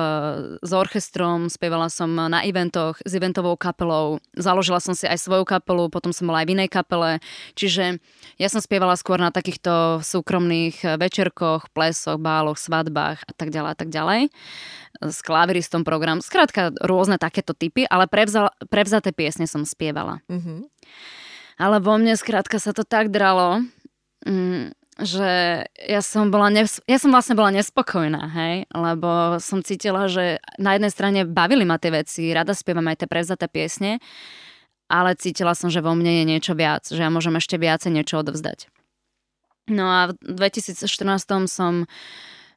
s 0.61 0.71
orchestrom, 0.71 1.49
spievala 1.49 1.89
som 1.89 2.13
na 2.13 2.45
eventoch 2.45 3.01
s 3.01 3.11
eventovou 3.17 3.57
kapelou, 3.57 4.21
založila 4.37 4.77
som 4.77 4.93
si 4.93 5.09
aj 5.09 5.17
svoju 5.17 5.49
kapelu, 5.49 5.89
potom 5.89 6.13
som 6.13 6.29
bola 6.29 6.45
aj 6.45 6.47
v 6.47 6.53
inej 6.53 6.69
kapele, 6.69 7.17
čiže 7.57 7.97
ja 8.37 8.47
som 8.53 8.61
spievala 8.61 8.93
skôr 8.93 9.17
na 9.17 9.33
takýchto 9.33 10.05
súkromných 10.05 11.01
večerkoch, 11.01 11.73
plesoch, 11.73 12.21
báloch, 12.21 12.61
svadbách 12.61 13.25
a 13.25 13.33
tak 13.33 13.49
ďalej 13.49 13.71
a 13.73 13.77
tak 13.77 13.89
ďalej 13.89 14.21
s 15.01 15.25
klaviristom 15.25 15.81
program, 15.81 16.21
skrátka 16.21 16.69
rôzne 16.77 17.17
takéto 17.17 17.57
typy, 17.57 17.89
ale 17.89 18.05
prevzal, 18.05 18.53
prevzaté 18.69 19.09
piesne 19.09 19.49
som 19.49 19.65
spievala. 19.65 20.21
Mm-hmm. 20.29 20.69
Ale 21.57 21.81
vo 21.81 21.97
mne 21.97 22.13
skrátka 22.13 22.61
sa 22.61 22.73
to 22.73 22.85
tak 22.85 23.09
dralo, 23.09 23.65
mm, 24.25 24.82
že 25.01 25.65
ja 25.65 26.01
som, 26.05 26.29
bola 26.29 26.53
nes- 26.53 26.81
ja 26.85 26.97
som 27.01 27.09
vlastne 27.09 27.33
bola 27.33 27.49
nespokojná, 27.49 28.29
hej, 28.29 28.55
lebo 28.69 29.41
som 29.41 29.65
cítila, 29.65 30.05
že 30.05 30.37
na 30.61 30.77
jednej 30.77 30.93
strane 30.93 31.19
bavili 31.25 31.65
ma 31.65 31.81
tie 31.81 31.89
veci, 31.89 32.29
rada 32.29 32.53
spievam 32.53 32.85
aj 32.85 33.01
tie 33.01 33.07
prevzaté 33.09 33.49
piesne, 33.49 33.97
ale 34.85 35.17
cítila 35.17 35.57
som, 35.57 35.73
že 35.73 35.81
vo 35.81 35.97
mne 35.97 36.21
je 36.21 36.25
niečo 36.29 36.53
viac, 36.53 36.85
že 36.85 37.01
ja 37.01 37.09
môžem 37.09 37.33
ešte 37.33 37.57
viacej 37.57 37.89
niečo 37.89 38.21
odovzdať. 38.21 38.69
No 39.71 39.89
a 39.89 39.99
v 40.13 40.33
2014 40.37 40.85
som 41.49 41.89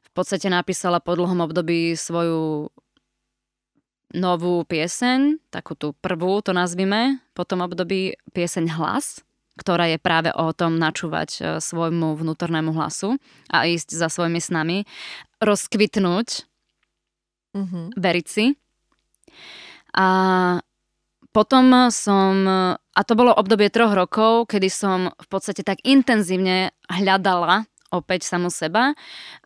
v 0.03 0.09
podstate 0.13 0.51
napísala 0.51 1.01
po 1.01 1.17
dlhom 1.17 1.41
období 1.41 1.97
svoju 1.97 2.69
novú 4.13 4.63
pieseň, 4.67 5.41
takú 5.51 5.75
tú 5.75 5.91
prvú 5.99 6.39
to 6.39 6.55
nazvime, 6.55 7.19
po 7.35 7.43
tom 7.43 7.65
období 7.65 8.15
pieseň 8.31 8.77
Hlas, 8.77 9.26
ktorá 9.57 9.89
je 9.89 9.97
práve 9.97 10.29
o 10.31 10.53
tom 10.53 10.77
načúvať 10.77 11.29
e, 11.37 11.41
svojmu 11.59 12.15
vnútornému 12.15 12.71
hlasu 12.77 13.17
a 13.49 13.65
ísť 13.65 13.97
za 13.97 14.07
svojimi 14.07 14.39
snami, 14.39 14.85
rozkvitnúť, 15.41 16.45
mm-hmm. 17.57 17.85
veriť 17.97 18.27
si. 18.29 18.45
A 19.97 20.07
potom 21.33 21.89
som, 21.93 22.33
a 22.73 23.01
to 23.05 23.13
bolo 23.13 23.29
obdobie 23.29 23.69
troch 23.69 23.93
rokov, 23.93 24.49
kedy 24.49 24.69
som 24.73 25.13
v 25.13 25.27
podstate 25.29 25.61
tak 25.61 25.81
intenzívne 25.85 26.73
hľadala 26.89 27.69
opäť 27.91 28.27
samu 28.27 28.51
seba 28.51 28.91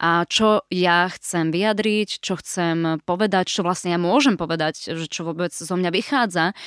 a 0.02 0.26
čo 0.26 0.66
ja 0.74 1.06
chcem 1.14 1.54
vyjadriť, 1.54 2.10
čo 2.26 2.40
chcem 2.42 3.04
povedať, 3.06 3.54
čo 3.54 3.62
vlastne 3.62 3.94
ja 3.94 4.00
môžem 4.02 4.34
povedať, 4.34 4.98
že 4.98 5.06
čo 5.06 5.28
vôbec 5.28 5.54
zo 5.54 5.76
mňa 5.78 5.92
vychádza 5.94 6.58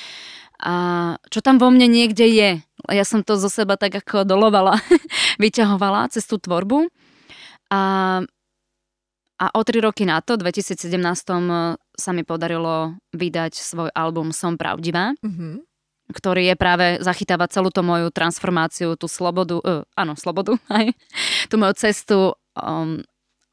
a 0.61 0.73
čo 1.27 1.39
tam 1.43 1.59
vo 1.59 1.67
mne 1.71 1.91
niekde 1.91 2.25
je. 2.25 2.49
Ja 2.91 3.03
som 3.03 3.25
to 3.25 3.35
zo 3.35 3.51
seba 3.51 3.75
tak 3.75 3.99
ako 3.99 4.23
dolovala, 4.23 4.79
vyťahovala 5.41 6.11
cez 6.11 6.23
tú 6.29 6.39
tvorbu. 6.39 6.87
A, 7.73 7.81
a 9.35 9.45
o 9.51 9.61
tri 9.65 9.81
roky 9.81 10.05
na 10.07 10.21
to, 10.21 10.37
2017 10.37 10.95
sa 11.95 12.09
mi 12.13 12.23
podarilo 12.23 12.95
vydať 13.15 13.57
svoj 13.57 13.89
album 13.95 14.31
Som 14.31 14.55
pravdivá. 14.55 15.17
Mm-hmm 15.23 15.65
ktorý 16.05 16.53
je 16.53 16.55
práve 16.57 16.85
zachytáva 17.01 17.49
celú 17.49 17.73
tú 17.73 17.81
moju 17.81 18.13
transformáciu, 18.13 18.93
tú 18.93 19.09
slobodu, 19.09 19.57
uh, 19.57 19.81
áno, 19.97 20.13
slobodu, 20.13 20.53
aj, 20.69 20.93
tú 21.49 21.57
moju 21.57 21.73
cestu 21.73 22.17
um, 22.53 23.01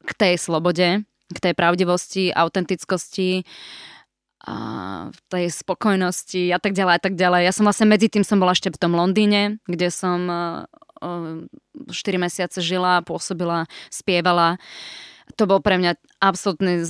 k 0.05 0.11
tej 0.13 0.33
slobode, 0.37 1.01
k 1.33 1.37
tej 1.39 1.53
pravdivosti, 1.57 2.29
autentickosti, 2.29 3.41
a 4.43 4.57
v 5.07 5.19
tej 5.31 5.45
spokojnosti 5.51 6.51
a 6.51 6.59
tak 6.59 6.75
ďalej 6.75 6.93
a 6.99 7.01
tak 7.01 7.15
ďalej. 7.15 7.41
Ja 7.47 7.53
som 7.55 7.63
vlastne 7.63 7.87
medzi 7.87 8.11
tým 8.11 8.27
som 8.27 8.43
bola 8.43 8.51
ešte 8.51 8.75
v 8.75 8.79
tom 8.79 8.91
Londýne, 8.91 9.63
kde 9.63 9.87
som 9.87 10.19
uh, 10.27 10.67
4 10.99 11.91
mesiace 12.19 12.59
žila, 12.59 13.03
pôsobila, 13.03 13.67
spievala. 13.87 14.59
To 15.39 15.47
bol 15.47 15.63
pre 15.63 15.79
mňa 15.79 15.95
absolútny 16.19 16.83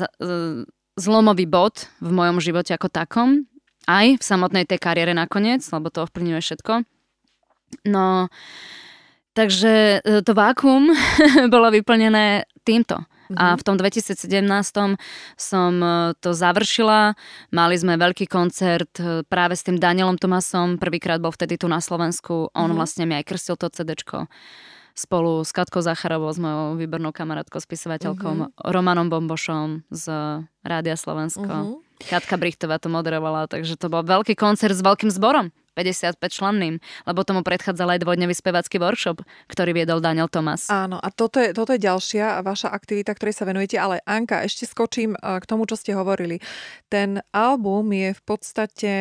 zlomový 0.97 1.45
bod 1.49 1.89
v 2.01 2.09
mojom 2.13 2.37
živote 2.41 2.73
ako 2.73 2.89
takom. 2.89 3.45
Aj 3.83 4.07
v 4.07 4.23
samotnej 4.23 4.63
tej 4.63 4.79
kariére 4.79 5.11
nakoniec, 5.11 5.59
lebo 5.69 5.91
to 5.91 6.07
ovplyvňuje 6.07 6.39
všetko. 6.39 6.73
No, 7.89 8.31
takže 9.35 9.99
e, 9.99 10.21
to 10.23 10.31
vákum 10.37 10.93
bolo 11.53 11.67
vyplnené 11.73 12.47
týmto. 12.63 13.03
A 13.37 13.53
mhm. 13.53 13.57
v 13.59 13.63
tom 13.63 13.75
2017 13.77 14.19
som 15.37 15.71
e, 15.79 16.13
to 16.19 16.31
završila. 16.33 17.17
Mali 17.53 17.75
sme 17.77 17.97
veľký 17.97 18.29
koncert 18.29 18.93
e, 18.97 19.27
práve 19.27 19.57
s 19.57 19.65
tým 19.65 19.77
Danielom 19.77 20.17
Tomasom. 20.17 20.77
Prvýkrát 20.77 21.21
bol 21.21 21.33
vtedy 21.33 21.57
tu 21.57 21.69
na 21.69 21.81
Slovensku. 21.81 22.49
On 22.53 22.69
mm-hmm. 22.69 22.77
vlastne 22.77 23.03
mi 23.09 23.17
aj 23.17 23.25
krstil 23.27 23.55
to 23.57 23.69
CDčko 23.69 24.29
spolu 24.93 25.41
s 25.41 25.49
Katkou 25.49 25.81
Zacharovou, 25.81 26.29
s 26.29 26.37
mojou 26.37 26.77
výbornou 26.77 27.09
kamarátkou, 27.09 27.57
spisovateľkou 27.57 28.29
mm-hmm. 28.29 28.61
Romanom 28.61 29.09
Bombošom 29.09 29.89
z 29.89 30.05
Rádia 30.61 30.93
Slovensko. 30.93 31.49
Mm-hmm. 31.49 32.07
Katka 32.13 32.37
Brichtová 32.37 32.77
to 32.77 32.93
moderovala, 32.93 33.49
takže 33.49 33.73
to 33.73 33.89
bol 33.89 34.05
veľký 34.05 34.37
koncert 34.37 34.77
s 34.77 34.85
veľkým 34.85 35.09
zborom. 35.09 35.49
55 35.73 36.17
členným, 36.29 36.77
lebo 37.05 37.25
tomu 37.25 37.41
predchádzal 37.41 37.97
aj 37.97 37.99
dvojdňový 38.05 38.35
spevacký 38.37 38.77
workshop, 38.77 39.25
ktorý 39.49 39.73
viedol 39.73 39.99
Daniel 39.99 40.29
Tomas. 40.29 40.69
Áno, 40.69 41.01
a 41.01 41.09
toto 41.09 41.41
je, 41.41 41.51
toto 41.51 41.73
je 41.73 41.81
ďalšia 41.81 42.41
vaša 42.45 42.69
aktivita, 42.69 43.13
ktorej 43.13 43.35
sa 43.35 43.49
venujete, 43.49 43.77
ale 43.81 44.01
Anka, 44.05 44.45
ešte 44.45 44.69
skočím 44.69 45.17
e, 45.17 45.19
k 45.41 45.45
tomu, 45.49 45.65
čo 45.65 45.77
ste 45.77 45.97
hovorili. 45.97 46.39
Ten 46.87 47.21
album 47.33 47.91
je 47.93 48.13
v 48.13 48.21
podstate 48.23 48.91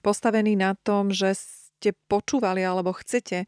postavený 0.00 0.54
na 0.54 0.78
tom, 0.78 1.10
že 1.10 1.34
ste 1.36 1.92
počúvali 2.08 2.64
alebo 2.64 2.94
chcete 2.94 3.44
e, 3.44 3.46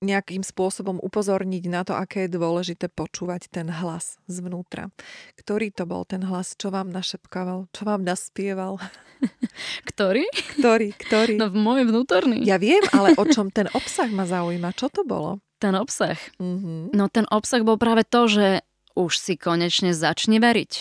nejakým 0.00 0.40
spôsobom 0.40 0.96
upozorniť 0.96 1.64
na 1.68 1.84
to, 1.84 1.92
aké 1.92 2.24
je 2.26 2.36
dôležité 2.40 2.88
počúvať 2.88 3.52
ten 3.52 3.68
hlas 3.68 4.16
zvnútra. 4.24 4.88
Ktorý 5.36 5.68
to 5.68 5.84
bol 5.84 6.08
ten 6.08 6.24
hlas, 6.24 6.56
čo 6.56 6.72
vám 6.72 6.88
našepkával, 6.88 7.68
čo 7.70 7.82
vám 7.84 8.00
naspieval? 8.00 8.80
Ktorý? 9.92 10.24
Ktorý, 10.56 10.96
ktorý? 10.96 11.36
No 11.36 11.52
môj 11.52 11.84
vnútorný. 11.84 12.40
Ja 12.40 12.56
viem, 12.56 12.80
ale 12.96 13.12
o 13.20 13.24
čom 13.28 13.52
ten 13.52 13.68
obsah 13.76 14.08
ma 14.08 14.24
zaujíma. 14.24 14.72
Čo 14.72 14.88
to 14.88 15.04
bolo? 15.04 15.44
Ten 15.60 15.76
obsah? 15.76 16.16
Mm-hmm. 16.40 16.96
No 16.96 17.12
ten 17.12 17.28
obsah 17.28 17.60
bol 17.60 17.76
práve 17.76 18.08
to, 18.08 18.24
že 18.32 18.64
už 18.96 19.12
si 19.20 19.36
konečne 19.36 19.92
začne 19.92 20.40
veriť. 20.40 20.72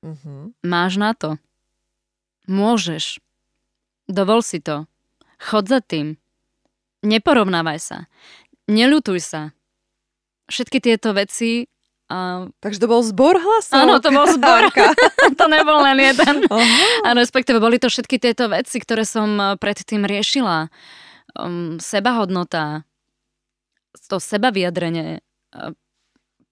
Mm-hmm. 0.00 0.64
Máš 0.64 0.92
na 0.96 1.12
to. 1.12 1.36
Môžeš. 2.48 3.20
Dovol 4.08 4.40
si 4.40 4.64
to. 4.64 4.88
Chod 5.36 5.68
za 5.68 5.84
tým. 5.84 6.21
Neporovnávaj 7.02 7.78
sa. 7.82 7.98
Neľutuj 8.70 9.18
sa. 9.18 9.42
všetky 10.46 10.78
tieto 10.78 11.10
veci 11.16 11.66
a... 12.12 12.44
Takže 12.60 12.78
to 12.84 12.86
bol 12.92 13.00
zbor 13.00 13.40
hlasov? 13.40 13.88
Áno, 13.88 13.96
to 14.04 14.12
bol 14.12 14.28
zbor. 14.28 14.68
to 15.40 15.44
nebol 15.48 15.80
len 15.80 15.96
jeden. 15.96 16.44
A 17.06 17.08
respektíve 17.16 17.56
boli 17.56 17.80
to 17.80 17.88
všetky 17.88 18.20
tieto 18.20 18.52
veci, 18.52 18.76
ktoré 18.76 19.08
som 19.08 19.32
eh, 19.40 19.56
predtým 19.56 20.04
riešila. 20.04 20.68
Um, 21.32 21.80
sebahodnota, 21.80 22.84
to 24.12 24.20
sebaviadrenie, 24.20 25.24
eh, 25.24 25.72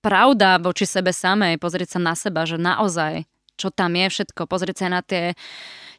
pravda 0.01 0.57
voči 0.57 0.89
sebe 0.89 1.13
samej, 1.13 1.61
pozrieť 1.61 1.97
sa 1.97 2.01
na 2.01 2.17
seba, 2.17 2.49
že 2.49 2.57
naozaj, 2.57 3.29
čo 3.61 3.69
tam 3.69 3.93
je 4.01 4.09
všetko, 4.09 4.49
pozrieť 4.49 4.77
sa 4.81 4.89
na 4.89 5.05
tie 5.05 5.37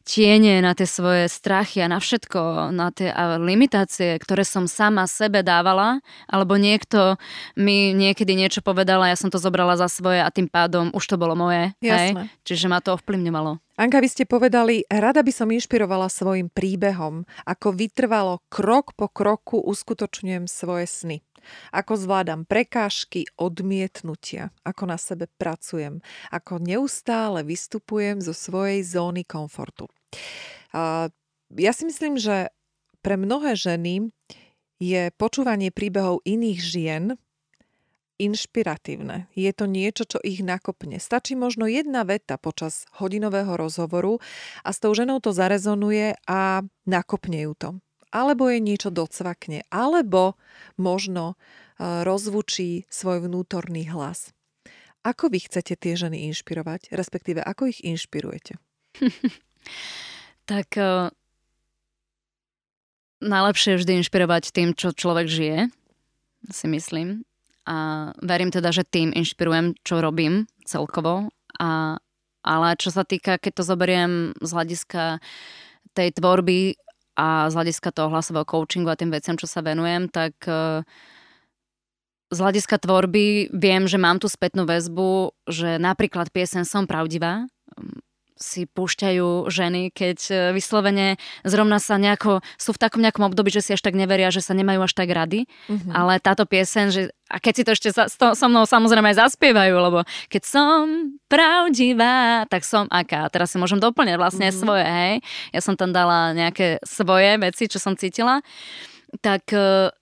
tiene, 0.04 0.60
na 0.60 0.76
tie 0.76 0.90
svoje 0.90 1.30
strachy 1.32 1.82
a 1.82 1.88
na 1.88 2.02
všetko, 2.02 2.70
na 2.74 2.90
tie 2.92 3.14
limitácie, 3.40 4.18
ktoré 4.20 4.44
som 4.44 4.66
sama 4.68 5.06
sebe 5.08 5.46
dávala, 5.46 6.02
alebo 6.28 6.58
niekto 6.58 7.16
mi 7.56 7.94
niekedy 7.94 8.34
niečo 8.36 8.60
povedal 8.66 9.02
a 9.06 9.14
ja 9.14 9.18
som 9.18 9.30
to 9.30 9.40
zobrala 9.40 9.78
za 9.80 9.88
svoje 9.88 10.20
a 10.22 10.34
tým 10.34 10.50
pádom 10.50 10.92
už 10.92 11.04
to 11.06 11.16
bolo 11.16 11.34
moje. 11.38 11.72
Jasné. 11.80 12.28
Hej? 12.28 12.44
Čiže 12.44 12.66
ma 12.68 12.84
to 12.84 12.98
ovplyvňovalo. 12.98 13.62
Anka, 13.82 13.98
vy 13.98 14.10
ste 14.12 14.30
povedali, 14.30 14.86
rada 14.86 15.26
by 15.26 15.32
som 15.34 15.50
inšpirovala 15.50 16.12
svojim 16.12 16.54
príbehom, 16.54 17.26
ako 17.50 17.74
vytrvalo 17.74 18.44
krok 18.52 18.94
po 18.94 19.10
kroku 19.10 19.58
uskutočňujem 19.58 20.46
svoje 20.46 20.86
sny. 20.86 21.18
Ako 21.76 21.98
zvládam 21.98 22.48
prekážky, 22.48 23.28
odmietnutia, 23.38 24.50
ako 24.64 24.84
na 24.90 24.98
sebe 24.98 25.28
pracujem, 25.38 26.00
ako 26.32 26.62
neustále 26.62 27.44
vystupujem 27.44 28.22
zo 28.22 28.32
svojej 28.32 28.82
zóny 28.86 29.28
komfortu. 29.28 29.92
Ja 31.52 31.72
si 31.76 31.84
myslím, 31.84 32.16
že 32.16 32.54
pre 33.02 33.18
mnohé 33.20 33.58
ženy 33.58 34.14
je 34.82 35.14
počúvanie 35.20 35.70
príbehov 35.70 36.24
iných 36.24 36.60
žien 36.62 37.06
inšpiratívne. 38.22 39.26
Je 39.34 39.50
to 39.50 39.66
niečo, 39.66 40.06
čo 40.06 40.22
ich 40.22 40.46
nakopne. 40.46 41.02
Stačí 41.02 41.34
možno 41.34 41.66
jedna 41.66 42.06
veta 42.06 42.38
počas 42.38 42.86
hodinového 43.02 43.58
rozhovoru 43.58 44.22
a 44.62 44.70
s 44.70 44.78
tou 44.78 44.94
ženou 44.94 45.18
to 45.18 45.34
zarezonuje 45.34 46.14
a 46.30 46.62
nakopne 46.86 47.50
ju 47.50 47.54
to 47.58 47.70
alebo 48.12 48.52
jej 48.52 48.60
niečo 48.60 48.92
docvakne, 48.92 49.64
alebo 49.72 50.36
možno 50.76 51.34
e, 51.34 51.36
rozvučí 52.04 52.86
svoj 52.92 53.26
vnútorný 53.26 53.88
hlas. 53.90 54.36
Ako 55.02 55.34
vy 55.34 55.42
chcete 55.42 55.74
tie 55.80 55.98
ženy 55.98 56.30
inšpirovať, 56.30 56.94
respektíve 56.94 57.42
ako 57.42 57.74
ich 57.74 57.82
inšpirujete? 57.82 58.62
tak 60.52 60.78
uh, 60.78 61.10
najlepšie 63.22 63.78
je 63.78 63.80
vždy 63.82 63.94
inšpirovať 64.04 64.44
tým, 64.54 64.78
čo 64.78 64.94
človek 64.94 65.26
žije, 65.26 65.60
si 66.50 66.66
myslím. 66.70 67.26
A 67.70 68.10
verím 68.26 68.50
teda, 68.50 68.74
že 68.74 68.86
tým 68.86 69.14
inšpirujem, 69.14 69.78
čo 69.86 70.02
robím 70.02 70.50
celkovo. 70.66 71.30
A, 71.62 72.02
ale 72.42 72.68
čo 72.82 72.90
sa 72.90 73.06
týka, 73.06 73.38
keď 73.38 73.62
to 73.62 73.64
zoberiem 73.64 74.34
z 74.42 74.50
hľadiska 74.50 75.22
tej 75.94 76.10
tvorby, 76.18 76.78
a 77.22 77.46
z 77.46 77.54
hľadiska 77.54 77.94
toho 77.94 78.10
hlasového 78.10 78.50
coachingu 78.50 78.90
a 78.90 78.98
tým 78.98 79.14
veciam, 79.14 79.38
čo 79.38 79.46
sa 79.46 79.62
venujem, 79.62 80.10
tak 80.10 80.34
e, 80.50 80.82
z 82.34 82.38
hľadiska 82.42 82.82
tvorby 82.82 83.54
viem, 83.54 83.86
že 83.86 84.02
mám 84.02 84.18
tú 84.18 84.26
spätnú 84.26 84.66
väzbu, 84.66 85.30
že 85.46 85.78
napríklad 85.78 86.34
piesen 86.34 86.66
Som 86.66 86.90
pravdivá 86.90 87.46
si 88.42 88.66
púšťajú 88.66 89.48
ženy, 89.48 89.94
keď 89.94 90.18
e, 90.28 90.34
vyslovene 90.52 91.22
zrovna 91.46 91.78
sa 91.78 92.02
nejako, 92.02 92.42
sú 92.58 92.74
v 92.74 92.82
takom 92.82 93.00
nejakom 93.06 93.30
období, 93.30 93.54
že 93.54 93.62
si 93.62 93.72
až 93.72 93.86
tak 93.86 93.94
neveria, 93.94 94.34
že 94.34 94.42
sa 94.42 94.58
nemajú 94.58 94.82
až 94.82 94.98
tak 94.98 95.14
rady, 95.14 95.46
mm-hmm. 95.46 95.94
ale 95.94 96.18
táto 96.18 96.50
piesen, 96.50 96.90
že, 96.90 97.14
a 97.30 97.38
keď 97.38 97.54
si 97.54 97.64
to 97.64 97.72
ešte 97.78 97.90
za, 97.94 98.10
to, 98.10 98.34
so 98.34 98.46
mnou 98.50 98.66
samozrejme 98.66 99.14
aj 99.14 99.30
zaspievajú, 99.30 99.76
lebo 99.78 100.00
keď 100.28 100.44
som 100.44 100.82
pravdivá, 101.30 102.44
tak 102.50 102.66
som 102.66 102.90
aká. 102.90 103.30
Teraz 103.30 103.54
si 103.54 103.62
môžem 103.62 103.78
doplňať 103.78 104.18
vlastne 104.18 104.50
mm-hmm. 104.50 104.62
svoje, 104.66 104.84
hej. 104.90 105.16
Ja 105.54 105.62
som 105.62 105.78
tam 105.78 105.94
dala 105.94 106.34
nejaké 106.34 106.82
svoje 106.84 107.38
veci, 107.38 107.70
čo 107.70 107.78
som 107.78 107.94
cítila. 107.94 108.42
Tak 109.22 109.54
e, 109.54 109.94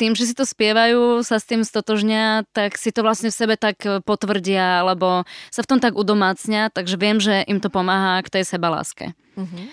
tým, 0.00 0.16
že 0.16 0.24
si 0.24 0.32
to 0.32 0.48
spievajú, 0.48 1.20
sa 1.20 1.36
s 1.36 1.44
tým 1.44 1.60
stotožňa, 1.60 2.48
tak 2.56 2.80
si 2.80 2.88
to 2.88 3.04
vlastne 3.04 3.28
v 3.28 3.36
sebe 3.36 3.54
tak 3.60 3.84
e, 3.84 4.00
potvrdia, 4.00 4.80
alebo 4.80 5.28
sa 5.52 5.60
v 5.60 5.76
tom 5.76 5.78
tak 5.84 5.92
udomácnia, 5.92 6.72
takže 6.72 6.96
viem, 6.96 7.20
že 7.20 7.44
im 7.44 7.60
to 7.60 7.68
pomáha 7.68 8.24
k 8.24 8.40
tej 8.40 8.48
sebaláske. 8.48 9.12
Uh-huh. 9.36 9.68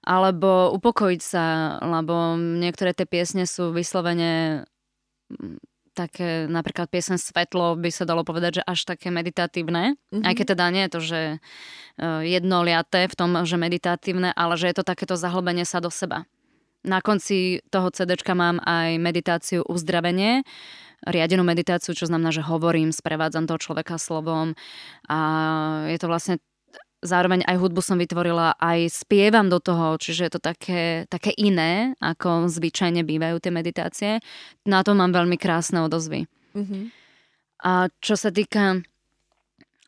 Alebo 0.00 0.72
upokojiť 0.72 1.20
sa, 1.20 1.76
lebo 1.84 2.40
niektoré 2.40 2.96
tie 2.96 3.04
piesne 3.04 3.44
sú 3.44 3.76
vyslovene 3.76 4.64
také, 5.92 6.48
napríklad 6.48 6.88
piesen 6.88 7.20
Svetlo 7.20 7.76
by 7.76 7.90
sa 7.92 8.08
dalo 8.08 8.24
povedať, 8.24 8.60
že 8.60 8.62
až 8.64 8.88
také 8.88 9.12
meditatívne. 9.12 10.00
Uh-huh. 10.08 10.24
Aj 10.24 10.32
keď 10.32 10.56
teda 10.56 10.64
nie 10.72 10.88
je 10.88 10.92
to, 10.96 11.00
že 11.04 11.20
e, 11.20 11.36
jednoliaté 12.24 13.12
v 13.12 13.14
tom, 13.18 13.36
že 13.44 13.60
meditatívne, 13.60 14.32
ale 14.32 14.56
že 14.56 14.72
je 14.72 14.76
to 14.80 14.88
takéto 14.88 15.20
zahlbenie 15.20 15.68
sa 15.68 15.84
do 15.84 15.92
seba. 15.92 16.24
Na 16.86 17.02
konci 17.02 17.60
toho 17.74 17.90
CDčka 17.90 18.38
mám 18.38 18.62
aj 18.62 19.02
meditáciu 19.02 19.66
uzdravenie, 19.66 20.46
riadenú 21.02 21.42
meditáciu, 21.42 21.92
čo 21.92 22.06
znamená, 22.06 22.30
že 22.30 22.46
hovorím, 22.46 22.94
sprevádzam 22.94 23.50
toho 23.50 23.58
človeka 23.58 23.98
slovom 23.98 24.54
a 25.10 25.18
je 25.90 25.98
to 25.98 26.06
vlastne 26.06 26.34
zároveň 27.04 27.44
aj 27.44 27.56
hudbu 27.60 27.80
som 27.84 28.00
vytvorila, 28.00 28.56
aj 28.56 28.90
spievam 28.90 29.46
do 29.52 29.60
toho, 29.60 30.00
čiže 30.00 30.26
je 30.26 30.32
to 30.32 30.40
také, 30.40 30.82
také 31.12 31.30
iné, 31.36 31.92
ako 32.00 32.48
zvyčajne 32.48 33.04
bývajú 33.04 33.36
tie 33.38 33.52
meditácie. 33.52 34.12
Na 34.64 34.80
to 34.80 34.96
mám 34.96 35.12
veľmi 35.12 35.36
krásne 35.36 35.84
odozvy. 35.84 36.24
Mm-hmm. 36.56 36.82
A 37.64 37.88
čo 38.00 38.14
sa 38.16 38.32
týka 38.32 38.80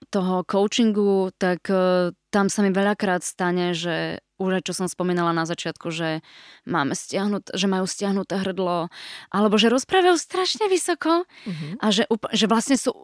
toho 0.08 0.44
coachingu, 0.44 1.32
tak 1.36 1.68
uh, 1.68 2.14
tam 2.28 2.52
sa 2.52 2.60
mi 2.60 2.70
veľakrát 2.70 3.24
stane, 3.24 3.72
že 3.72 4.20
už 4.38 4.60
aj 4.60 4.62
čo 4.70 4.72
som 4.76 4.86
spomínala 4.86 5.34
na 5.34 5.48
začiatku, 5.48 5.90
že 5.90 6.22
máme 6.68 6.94
stiahnut, 6.94 7.50
že 7.50 7.66
majú 7.66 7.88
stiahnuté 7.88 8.38
hrdlo, 8.38 8.92
alebo 9.34 9.54
že 9.58 9.72
rozprávajú 9.72 10.14
strašne 10.14 10.70
vysoko 10.70 11.26
uh-huh. 11.26 11.72
a 11.82 11.86
že, 11.90 12.06
že 12.30 12.46
vlastne 12.46 12.78
sú 12.78 12.94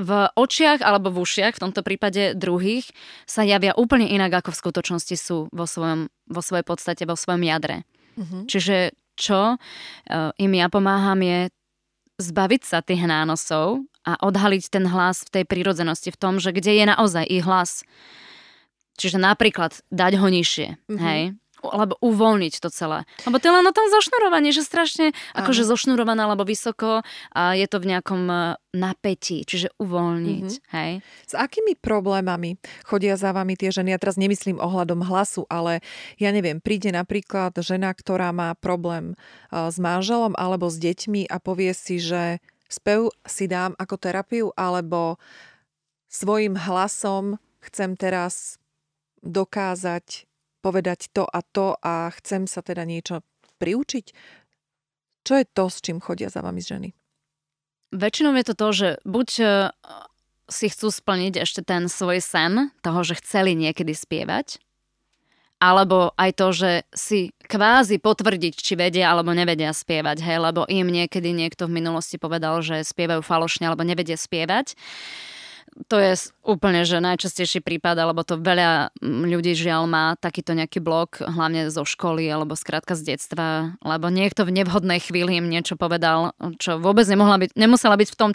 v 0.00 0.10
očiach 0.32 0.80
alebo 0.80 1.12
v 1.12 1.20
ušiach, 1.20 1.60
v 1.60 1.62
tomto 1.68 1.84
prípade 1.84 2.32
druhých, 2.32 2.88
sa 3.28 3.44
javia 3.44 3.76
úplne 3.76 4.08
inak, 4.08 4.40
ako 4.40 4.56
v 4.56 4.60
skutočnosti 4.64 5.16
sú 5.18 5.36
vo, 5.52 5.66
svojom, 5.68 6.08
vo 6.30 6.40
svojej 6.40 6.64
podstate, 6.64 7.02
vo 7.04 7.18
svojom 7.18 7.44
jadre. 7.44 7.84
Uh-huh. 8.16 8.48
Čiže 8.48 8.96
čo 9.18 9.56
uh, 9.56 10.30
im 10.40 10.52
ja 10.56 10.72
pomáham 10.72 11.20
je 11.20 11.52
zbaviť 12.20 12.62
sa 12.64 12.78
tých 12.80 13.04
nánosov 13.04 13.84
a 14.04 14.16
odhaliť 14.20 14.72
ten 14.72 14.88
hlas 14.88 15.28
v 15.28 15.40
tej 15.40 15.44
prírodzenosti, 15.44 16.12
v 16.12 16.20
tom, 16.20 16.40
že 16.40 16.52
kde 16.56 16.80
je 16.80 16.84
naozaj 16.88 17.24
ich 17.28 17.44
hlas. 17.44 17.84
Čiže 19.00 19.16
napríklad 19.16 19.80
dať 19.88 20.12
ho 20.20 20.28
nižšie, 20.28 20.68
mm-hmm. 20.76 21.00
hej? 21.00 21.22
alebo 21.60 22.00
uvoľniť 22.00 22.54
to 22.56 22.72
celé. 22.72 23.04
Lebo 23.28 23.36
to 23.36 23.52
je 23.52 23.54
len 23.60 23.64
na 23.64 23.76
tom 23.76 23.84
zošnurovaní, 23.92 24.48
že 24.48 24.64
strašne 24.64 25.12
akože 25.36 25.68
zošnurované 25.68 26.24
alebo 26.24 26.48
vysoko 26.48 27.04
a 27.36 27.42
je 27.52 27.66
to 27.68 27.76
v 27.84 27.88
nejakom 27.92 28.22
e, 28.28 28.36
napätí, 28.72 29.44
čiže 29.44 29.68
uvoľniť. 29.76 30.48
Mm-hmm. 30.48 30.72
Hej? 30.72 30.92
S 31.28 31.34
akými 31.36 31.76
problémami 31.76 32.56
chodia 32.88 33.20
za 33.20 33.36
vami 33.36 33.60
tie 33.60 33.68
ženy? 33.68 33.92
Ja 33.92 34.00
teraz 34.00 34.16
nemyslím 34.16 34.56
ohľadom 34.56 35.04
hlasu, 35.04 35.44
ale 35.52 35.84
ja 36.16 36.32
neviem, 36.32 36.64
príde 36.64 36.88
napríklad 36.96 37.52
žena, 37.60 37.92
ktorá 37.92 38.32
má 38.32 38.56
problém 38.56 39.12
e, 39.12 39.14
s 39.68 39.76
manželom 39.76 40.32
alebo 40.40 40.72
s 40.72 40.80
deťmi 40.80 41.28
a 41.28 41.36
povie 41.36 41.76
si, 41.76 42.00
že 42.00 42.40
spev 42.72 43.12
si 43.28 43.50
dám 43.50 43.76
ako 43.76 43.94
terapiu 44.00 44.46
alebo 44.56 45.20
svojim 46.10 46.56
hlasom 46.56 47.38
chcem 47.60 47.94
teraz 47.94 48.59
dokázať 49.22 50.30
povedať 50.60 51.08
to 51.12 51.24
a 51.24 51.40
to 51.40 51.76
a 51.80 52.12
chcem 52.20 52.44
sa 52.44 52.60
teda 52.60 52.84
niečo 52.84 53.24
priučiť? 53.60 54.06
Čo 55.24 55.32
je 55.36 55.44
to, 55.48 55.64
s 55.68 55.78
čím 55.84 56.00
chodia 56.00 56.32
za 56.32 56.40
vami 56.40 56.60
ženy? 56.60 56.96
Väčšinou 57.90 58.32
je 58.38 58.44
to 58.46 58.54
to, 58.54 58.68
že 58.70 58.88
buď 59.02 59.28
e, 59.40 59.44
si 60.48 60.66
chcú 60.70 60.88
splniť 60.88 61.42
ešte 61.42 61.60
ten 61.66 61.90
svoj 61.90 62.22
sen, 62.22 62.70
toho, 62.80 63.00
že 63.02 63.18
chceli 63.18 63.58
niekedy 63.58 63.92
spievať, 63.92 64.62
alebo 65.60 66.16
aj 66.16 66.30
to, 66.40 66.48
že 66.56 66.70
si 66.96 67.36
kvázi 67.44 68.00
potvrdiť, 68.00 68.54
či 68.56 68.80
vedia 68.80 69.12
alebo 69.12 69.36
nevedia 69.36 69.76
spievať, 69.76 70.24
hej, 70.24 70.38
lebo 70.40 70.64
im 70.64 70.88
niekedy 70.88 71.36
niekto 71.36 71.68
v 71.68 71.82
minulosti 71.82 72.16
povedal, 72.16 72.64
že 72.64 72.80
spievajú 72.80 73.20
falošne 73.20 73.68
alebo 73.68 73.84
nevedia 73.84 74.16
spievať 74.16 74.72
to 75.86 75.96
je 75.96 76.34
úplne, 76.42 76.82
že 76.82 76.98
najčastejší 76.98 77.62
prípad, 77.62 77.96
alebo 77.96 78.26
to 78.26 78.36
veľa 78.38 78.94
ľudí 79.02 79.54
žiaľ 79.54 79.86
má 79.86 80.14
takýto 80.18 80.52
nejaký 80.52 80.82
blok, 80.82 81.22
hlavne 81.22 81.70
zo 81.70 81.86
školy 81.86 82.26
alebo 82.26 82.58
skrátka 82.58 82.98
z 82.98 83.14
detstva, 83.14 83.78
lebo 83.80 84.10
niekto 84.10 84.42
v 84.44 84.54
nevhodnej 84.54 84.98
chvíli 84.98 85.38
im 85.38 85.48
niečo 85.48 85.78
povedal, 85.78 86.34
čo 86.58 86.82
vôbec 86.82 87.06
nemohla 87.06 87.38
byť, 87.40 87.50
nemusela 87.54 87.96
byť 87.96 88.08
v 88.12 88.18
tom 88.18 88.30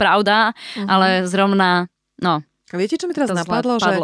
pravda, 0.00 0.52
uh-huh. 0.56 0.86
ale 0.88 1.08
zrovna, 1.28 1.92
no. 2.18 2.42
Viete, 2.70 2.96
čo 2.96 3.10
mi 3.10 3.14
teraz 3.18 3.34
napadlo, 3.34 3.82
že 3.82 3.98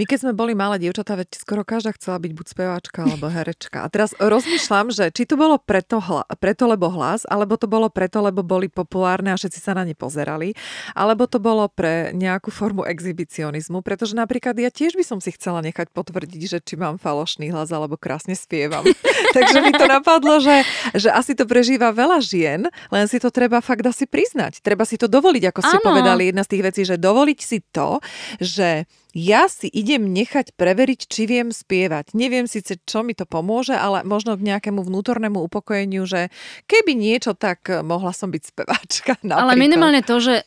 My 0.00 0.08
keď 0.08 0.24
sme 0.24 0.32
boli 0.32 0.56
malé 0.56 0.80
dievčatá, 0.80 1.12
veď 1.12 1.44
skoro 1.44 1.60
každá 1.60 1.92
chcela 1.92 2.16
byť 2.16 2.32
buď 2.32 2.46
speváčka 2.48 3.04
alebo 3.04 3.28
herečka. 3.28 3.84
A 3.84 3.92
teraz 3.92 4.16
rozmýšľam, 4.16 4.88
že 4.88 5.12
či 5.12 5.28
to 5.28 5.36
bolo 5.36 5.60
preto, 5.60 6.00
hla, 6.00 6.24
preto 6.40 6.64
lebo 6.64 6.88
hlas, 6.88 7.28
alebo 7.28 7.60
to 7.60 7.68
bolo 7.68 7.92
preto, 7.92 8.24
lebo 8.24 8.40
boli 8.40 8.72
populárne 8.72 9.28
a 9.28 9.36
všetci 9.36 9.60
sa 9.60 9.76
na 9.76 9.84
ne 9.84 9.92
pozerali, 9.92 10.56
alebo 10.96 11.28
to 11.28 11.36
bolo 11.36 11.68
pre 11.68 12.16
nejakú 12.16 12.48
formu 12.48 12.88
exhibicionizmu, 12.88 13.84
pretože 13.84 14.16
napríklad 14.16 14.56
ja 14.56 14.72
tiež 14.72 14.96
by 14.96 15.04
som 15.04 15.20
si 15.20 15.36
chcela 15.36 15.60
nechať 15.60 15.92
potvrdiť, 15.92 16.42
že 16.48 16.64
či 16.64 16.80
mám 16.80 16.96
falošný 16.96 17.52
hlas 17.52 17.68
alebo 17.68 18.00
krásne 18.00 18.32
spievam. 18.32 18.88
Takže 19.36 19.60
mi 19.60 19.76
to 19.76 19.84
napadlo, 19.84 20.40
že, 20.40 20.64
že 20.96 21.12
asi 21.12 21.36
to 21.36 21.44
prežíva 21.44 21.92
veľa 21.92 22.24
žien, 22.24 22.72
len 22.88 23.04
si 23.04 23.20
to 23.20 23.28
treba 23.28 23.60
fakt 23.60 23.84
asi 23.84 24.08
priznať. 24.08 24.64
Treba 24.64 24.88
si 24.88 24.96
to 24.96 25.12
dovoliť, 25.12 25.52
ako 25.52 25.60
ste 25.60 25.76
ano. 25.76 25.86
povedali, 25.92 26.32
jedna 26.32 26.40
z 26.40 26.56
tých 26.56 26.64
vecí, 26.64 26.80
že 26.88 26.96
dovoliť 26.96 27.38
si 27.44 27.60
to, 27.68 28.00
že 28.40 28.88
ja 29.14 29.50
si 29.50 29.66
idem 29.66 30.06
nechať 30.14 30.54
preveriť, 30.54 31.00
či 31.10 31.26
viem 31.26 31.50
spievať. 31.50 32.14
Neviem 32.14 32.46
síce, 32.46 32.78
čo 32.86 33.02
mi 33.02 33.18
to 33.18 33.26
pomôže, 33.26 33.74
ale 33.74 34.06
možno 34.06 34.38
k 34.38 34.46
nejakému 34.46 34.86
vnútornému 34.86 35.42
upokojeniu, 35.50 36.06
že 36.06 36.30
keby 36.70 36.94
niečo, 36.94 37.34
tak 37.34 37.66
mohla 37.82 38.14
som 38.14 38.30
byť 38.30 38.42
speváčka. 38.42 39.12
Napríklad. 39.26 39.42
Ale 39.42 39.58
minimálne 39.58 40.02
to, 40.06 40.22
že 40.22 40.46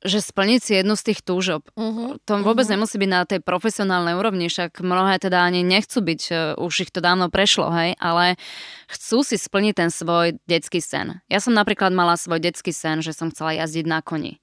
že 0.00 0.24
splniť 0.24 0.60
si 0.64 0.72
jednu 0.80 0.96
z 0.96 1.12
tých 1.12 1.20
túžob. 1.20 1.68
Uh-huh, 1.76 2.16
to 2.24 2.40
vôbec 2.40 2.64
uh-huh. 2.64 2.80
nemusí 2.80 2.96
byť 2.96 3.10
na 3.12 3.28
tej 3.28 3.44
profesionálnej 3.44 4.16
úrovni, 4.16 4.48
však 4.48 4.80
mnohé 4.80 5.20
teda 5.20 5.44
ani 5.44 5.60
nechcú 5.60 6.00
byť, 6.00 6.22
e, 6.32 6.34
už 6.56 6.88
ich 6.88 6.90
to 6.90 7.04
dávno 7.04 7.28
prešlo, 7.28 7.68
hej, 7.68 8.00
ale 8.00 8.40
chcú 8.88 9.20
si 9.20 9.36
splniť 9.36 9.74
ten 9.76 9.92
svoj 9.92 10.40
detský 10.48 10.80
sen. 10.80 11.20
Ja 11.28 11.36
som 11.44 11.52
napríklad 11.52 11.92
mala 11.92 12.16
svoj 12.16 12.40
detský 12.40 12.72
sen, 12.72 13.04
že 13.04 13.12
som 13.12 13.28
chcela 13.28 13.52
jazdiť 13.60 13.84
na 13.84 14.00
koni. 14.00 14.40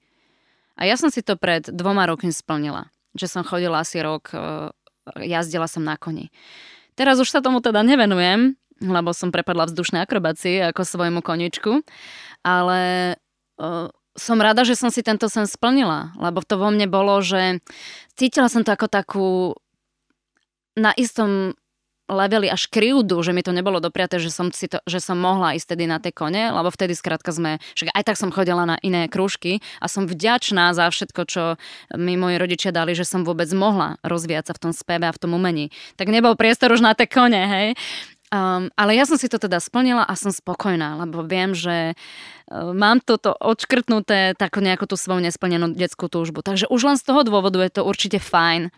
A 0.78 0.86
ja 0.86 0.94
som 0.94 1.10
si 1.10 1.26
to 1.26 1.34
pred 1.34 1.66
dvoma 1.66 2.06
rokmi 2.06 2.30
splnila 2.30 2.86
že 3.18 3.28
som 3.28 3.42
chodila 3.42 3.82
asi 3.82 3.98
rok, 4.00 4.30
e, 4.32 4.70
jazdila 5.26 5.66
som 5.66 5.82
na 5.82 5.98
koni. 5.98 6.30
Teraz 6.94 7.18
už 7.18 7.30
sa 7.30 7.42
tomu 7.42 7.62
teda 7.62 7.82
nevenujem, 7.82 8.58
lebo 8.82 9.10
som 9.14 9.34
prepadla 9.34 9.66
vzdušné 9.66 10.02
akrobácie 10.02 10.62
ako 10.70 10.82
svojmu 10.86 11.22
koničku, 11.22 11.82
ale 12.46 13.14
uh, 13.58 13.90
som 14.18 14.38
rada, 14.38 14.66
že 14.66 14.74
som 14.74 14.90
si 14.90 15.02
tento 15.02 15.30
sen 15.30 15.46
splnila, 15.46 16.14
lebo 16.18 16.42
to 16.42 16.58
vo 16.58 16.70
mne 16.70 16.90
bolo, 16.90 17.22
že 17.22 17.62
cítila 18.18 18.50
som 18.50 18.66
to 18.66 18.74
ako 18.74 18.86
takú 18.90 19.28
na 20.78 20.94
istom 20.94 21.58
leveli 22.08 22.48
až 22.48 22.66
krivdu, 22.66 23.20
že 23.20 23.36
mi 23.36 23.44
to 23.44 23.52
nebolo 23.52 23.78
dopriaté, 23.78 24.16
že 24.16 24.32
som, 24.32 24.48
si 24.48 24.66
to, 24.66 24.80
že 24.88 24.98
som 24.98 25.20
mohla 25.20 25.54
ísť 25.54 25.76
tedy 25.76 25.84
na 25.84 26.00
tie 26.00 26.10
kone, 26.10 26.50
lebo 26.50 26.72
vtedy 26.72 26.96
skrátka 26.96 27.30
sme, 27.30 27.60
že 27.76 27.92
aj 27.92 28.08
tak 28.08 28.16
som 28.16 28.32
chodila 28.32 28.64
na 28.64 28.80
iné 28.80 29.06
krúžky 29.06 29.60
a 29.78 29.86
som 29.86 30.08
vďačná 30.08 30.72
za 30.72 30.88
všetko, 30.88 31.20
čo 31.28 31.42
mi 31.94 32.16
moji 32.16 32.40
rodičia 32.40 32.72
dali, 32.72 32.96
že 32.96 33.04
som 33.04 33.22
vôbec 33.22 33.46
mohla 33.52 34.00
rozvíjať 34.00 34.50
sa 34.50 34.56
v 34.56 34.62
tom 34.68 34.72
speve 34.72 35.04
a 35.04 35.14
v 35.14 35.20
tom 35.20 35.36
umení. 35.36 35.68
Tak 36.00 36.08
nebol 36.08 36.34
priestor 36.34 36.72
už 36.72 36.80
na 36.80 36.96
tie 36.96 37.04
kone, 37.04 37.42
hej. 37.44 37.68
Um, 38.28 38.68
ale 38.76 38.92
ja 38.92 39.08
som 39.08 39.16
si 39.16 39.24
to 39.24 39.40
teda 39.40 39.56
splnila 39.56 40.04
a 40.04 40.12
som 40.12 40.28
spokojná, 40.28 41.00
lebo 41.00 41.24
viem, 41.24 41.56
že 41.56 41.96
uh, 41.96 42.76
mám 42.76 43.00
toto 43.00 43.32
odškrtnuté 43.32 44.36
takú 44.36 44.60
nejakú 44.60 44.84
tú 44.84 45.00
svoju 45.00 45.24
nesplnenú 45.24 45.72
detskú 45.72 46.12
túžbu. 46.12 46.44
Takže 46.44 46.68
už 46.68 46.80
len 46.92 46.96
z 47.00 47.08
toho 47.08 47.24
dôvodu 47.24 47.56
je 47.64 47.80
to 47.80 47.88
určite 47.88 48.20
fajn 48.20 48.68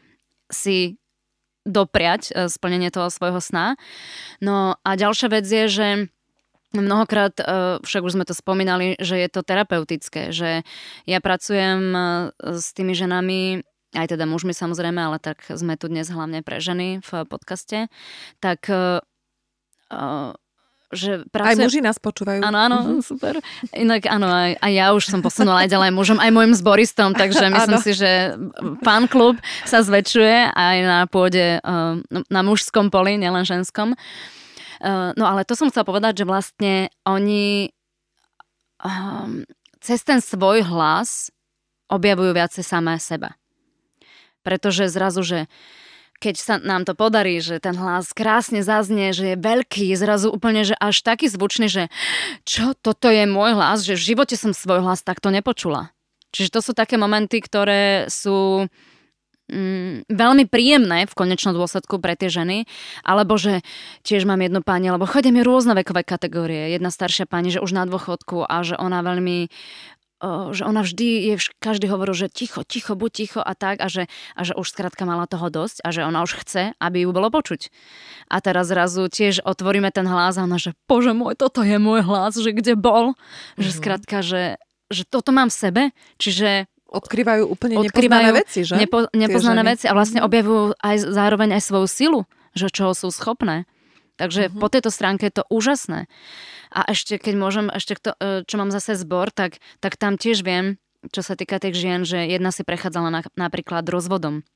si 0.55 1.00
dopriať 1.69 2.23
e, 2.31 2.33
splnenie 2.49 2.89
toho 2.89 3.13
svojho 3.13 3.41
sna. 3.41 3.77
No 4.41 4.81
a 4.81 4.91
ďalšia 4.97 5.29
vec 5.33 5.47
je, 5.47 5.67
že 5.69 5.89
Mnohokrát, 6.71 7.35
e, 7.35 7.83
však 7.83 8.03
už 8.07 8.15
sme 8.15 8.23
to 8.23 8.31
spomínali, 8.31 8.95
že 9.03 9.19
je 9.19 9.27
to 9.27 9.43
terapeutické, 9.43 10.31
že 10.31 10.63
ja 11.03 11.19
pracujem 11.19 11.83
e, 11.91 12.01
s 12.39 12.71
tými 12.71 12.95
ženami, 12.95 13.67
aj 13.99 14.15
teda 14.15 14.23
mužmi 14.23 14.55
samozrejme, 14.55 15.03
ale 15.03 15.19
tak 15.19 15.43
sme 15.51 15.75
tu 15.75 15.91
dnes 15.91 16.07
hlavne 16.07 16.47
pre 16.47 16.63
ženy 16.63 17.03
v 17.03 17.11
podcaste, 17.27 17.91
tak 18.39 18.71
že 20.91 21.23
pracujem... 21.31 21.55
Aj 21.55 21.57
muži 21.63 21.81
nás 21.81 21.99
počúvajú. 22.03 22.43
Áno, 22.43 22.59
áno, 22.59 22.79
uh-huh. 22.83 23.03
super. 23.03 23.39
Inak 23.71 24.11
áno, 24.11 24.27
aj, 24.27 24.59
aj 24.59 24.73
ja 24.75 24.87
už 24.91 25.07
som 25.07 25.23
posunula 25.23 25.63
aj 25.63 25.71
ďalej 25.71 25.91
mužom, 25.95 26.19
aj 26.19 26.31
môjim 26.35 26.55
zboristom, 26.59 27.15
takže 27.15 27.47
myslím 27.55 27.79
si, 27.79 27.93
že 27.95 28.35
pán 28.83 29.07
klub 29.07 29.39
sa 29.63 29.87
zväčšuje 29.87 30.51
aj 30.51 30.77
na 30.83 30.99
pôde, 31.07 31.63
uh, 31.63 32.03
na 32.27 32.41
mužskom 32.43 32.91
poli, 32.91 33.15
nielen 33.23 33.47
ženskom. 33.47 33.95
Uh, 34.83 35.15
no 35.15 35.31
ale 35.31 35.47
to 35.47 35.55
som 35.55 35.71
chcela 35.71 35.87
povedať, 35.87 36.23
že 36.23 36.29
vlastne 36.29 36.75
oni 37.07 37.71
um, 38.83 39.47
cez 39.79 40.03
ten 40.03 40.19
svoj 40.19 40.67
hlas 40.67 41.31
objavujú 41.87 42.35
viacej 42.35 42.65
samé 42.67 42.99
seba. 42.99 43.39
Pretože 44.41 44.89
zrazu, 44.89 45.23
že 45.23 45.39
keď 46.21 46.35
sa 46.37 46.55
nám 46.61 46.85
to 46.85 46.93
podarí, 46.93 47.41
že 47.41 47.59
ten 47.59 47.73
hlas 47.75 48.13
krásne 48.13 48.61
zaznie, 48.61 49.17
že 49.17 49.35
je 49.35 49.37
veľký, 49.41 49.97
zrazu 49.97 50.29
úplne, 50.29 50.69
že 50.69 50.77
až 50.77 51.01
taký 51.01 51.33
zvučný, 51.33 51.67
že 51.67 51.89
čo, 52.45 52.77
toto 52.77 53.09
je 53.09 53.25
môj 53.25 53.57
hlas, 53.57 53.81
že 53.83 53.97
v 53.97 54.15
živote 54.15 54.37
som 54.37 54.53
svoj 54.53 54.85
hlas 54.85 55.01
takto 55.01 55.33
nepočula. 55.33 55.97
Čiže 56.31 56.53
to 56.53 56.61
sú 56.63 56.73
také 56.77 56.95
momenty, 56.95 57.43
ktoré 57.43 58.07
sú 58.07 58.69
mm, 59.51 60.07
veľmi 60.07 60.47
príjemné 60.47 61.11
v 61.11 61.17
konečnom 61.19 61.57
dôsledku 61.57 61.99
pre 61.99 62.15
tie 62.15 62.31
ženy, 62.31 62.71
alebo 63.03 63.35
že 63.35 63.67
tiež 64.07 64.23
mám 64.29 64.39
jednu 64.39 64.63
pani, 64.63 64.87
alebo 64.93 65.11
chodia 65.11 65.35
mi 65.35 65.43
rôzne 65.43 65.75
vekové 65.75 66.07
kategórie. 66.07 66.71
Jedna 66.71 66.95
staršia 66.95 67.27
pani, 67.27 67.51
že 67.51 67.59
už 67.59 67.75
na 67.75 67.83
dôchodku 67.89 68.47
a 68.47 68.63
že 68.63 68.79
ona 68.79 69.03
veľmi 69.03 69.51
že 70.53 70.63
ona 70.69 70.85
vždy, 70.85 71.33
je, 71.33 71.35
každý 71.65 71.89
hovoril, 71.89 72.13
že 72.13 72.29
ticho, 72.29 72.61
ticho, 72.61 72.93
buď 72.93 73.11
ticho 73.11 73.41
a 73.41 73.57
tak 73.57 73.81
a 73.81 73.89
že, 73.89 74.05
a 74.37 74.41
že 74.45 74.53
už 74.53 74.69
skrátka 74.69 75.09
mala 75.09 75.25
toho 75.25 75.49
dosť 75.49 75.81
a 75.81 75.89
že 75.91 76.05
ona 76.05 76.21
už 76.21 76.45
chce, 76.45 76.77
aby 76.77 77.09
ju 77.09 77.11
bolo 77.17 77.33
počuť. 77.33 77.73
A 78.29 78.45
teraz 78.45 78.69
zrazu 78.69 79.09
tiež 79.09 79.41
otvoríme 79.41 79.89
ten 79.89 80.05
hlas 80.05 80.37
a 80.37 80.45
ona, 80.45 80.61
že 80.61 80.77
bože 80.85 81.17
môj, 81.17 81.41
toto 81.41 81.65
je 81.65 81.81
môj 81.81 82.05
hlas, 82.05 82.37
že 82.37 82.53
kde 82.53 82.77
bol. 82.77 83.17
Mm-hmm. 83.17 83.65
Že 83.65 83.71
mhm. 83.73 83.79
skrátka, 83.81 84.17
že, 84.21 84.43
že 84.93 85.03
toto 85.09 85.33
mám 85.33 85.49
v 85.49 85.57
sebe, 85.57 85.83
čiže 86.21 86.69
Odkrývajú 86.91 87.47
úplne 87.47 87.79
odkrývajú 87.79 88.35
nepoznané 88.35 88.35
veci, 88.35 88.61
že? 88.67 88.75
Nepo, 88.75 89.07
nepoznané 89.15 89.63
veci 89.63 89.87
a 89.87 89.95
vlastne 89.95 90.19
mhm. 90.21 90.27
objavujú 90.27 90.63
aj 90.75 90.97
zároveň 91.07 91.49
aj 91.55 91.63
svoju 91.63 91.87
silu, 91.87 92.21
že 92.51 92.67
čo 92.67 92.91
sú 92.99 93.15
schopné. 93.15 93.71
Takže 94.19 94.51
mm-hmm. 94.51 94.61
po 94.61 94.69
tejto 94.69 94.91
stránke 94.91 95.31
je 95.31 95.41
to 95.41 95.45
úžasné. 95.49 96.11
A 96.71 96.91
ešte, 96.91 97.19
keď 97.19 97.35
môžem, 97.35 97.67
ešte 97.71 97.99
to, 97.99 98.15
e, 98.19 98.47
čo 98.47 98.57
mám 98.57 98.71
zase 98.71 98.95
zbor, 98.95 99.35
tak, 99.35 99.59
tak 99.83 99.99
tam 99.99 100.15
tiež 100.15 100.47
viem, 100.47 100.79
čo 101.11 101.21
sa 101.21 101.35
týka 101.35 101.59
tých 101.59 101.75
žien, 101.75 102.07
že 102.07 102.23
jedna 102.31 102.55
si 102.55 102.63
prechádzala 102.63 103.09
na, 103.11 103.21
napríklad 103.35 103.83
rozvodom. 103.91 104.47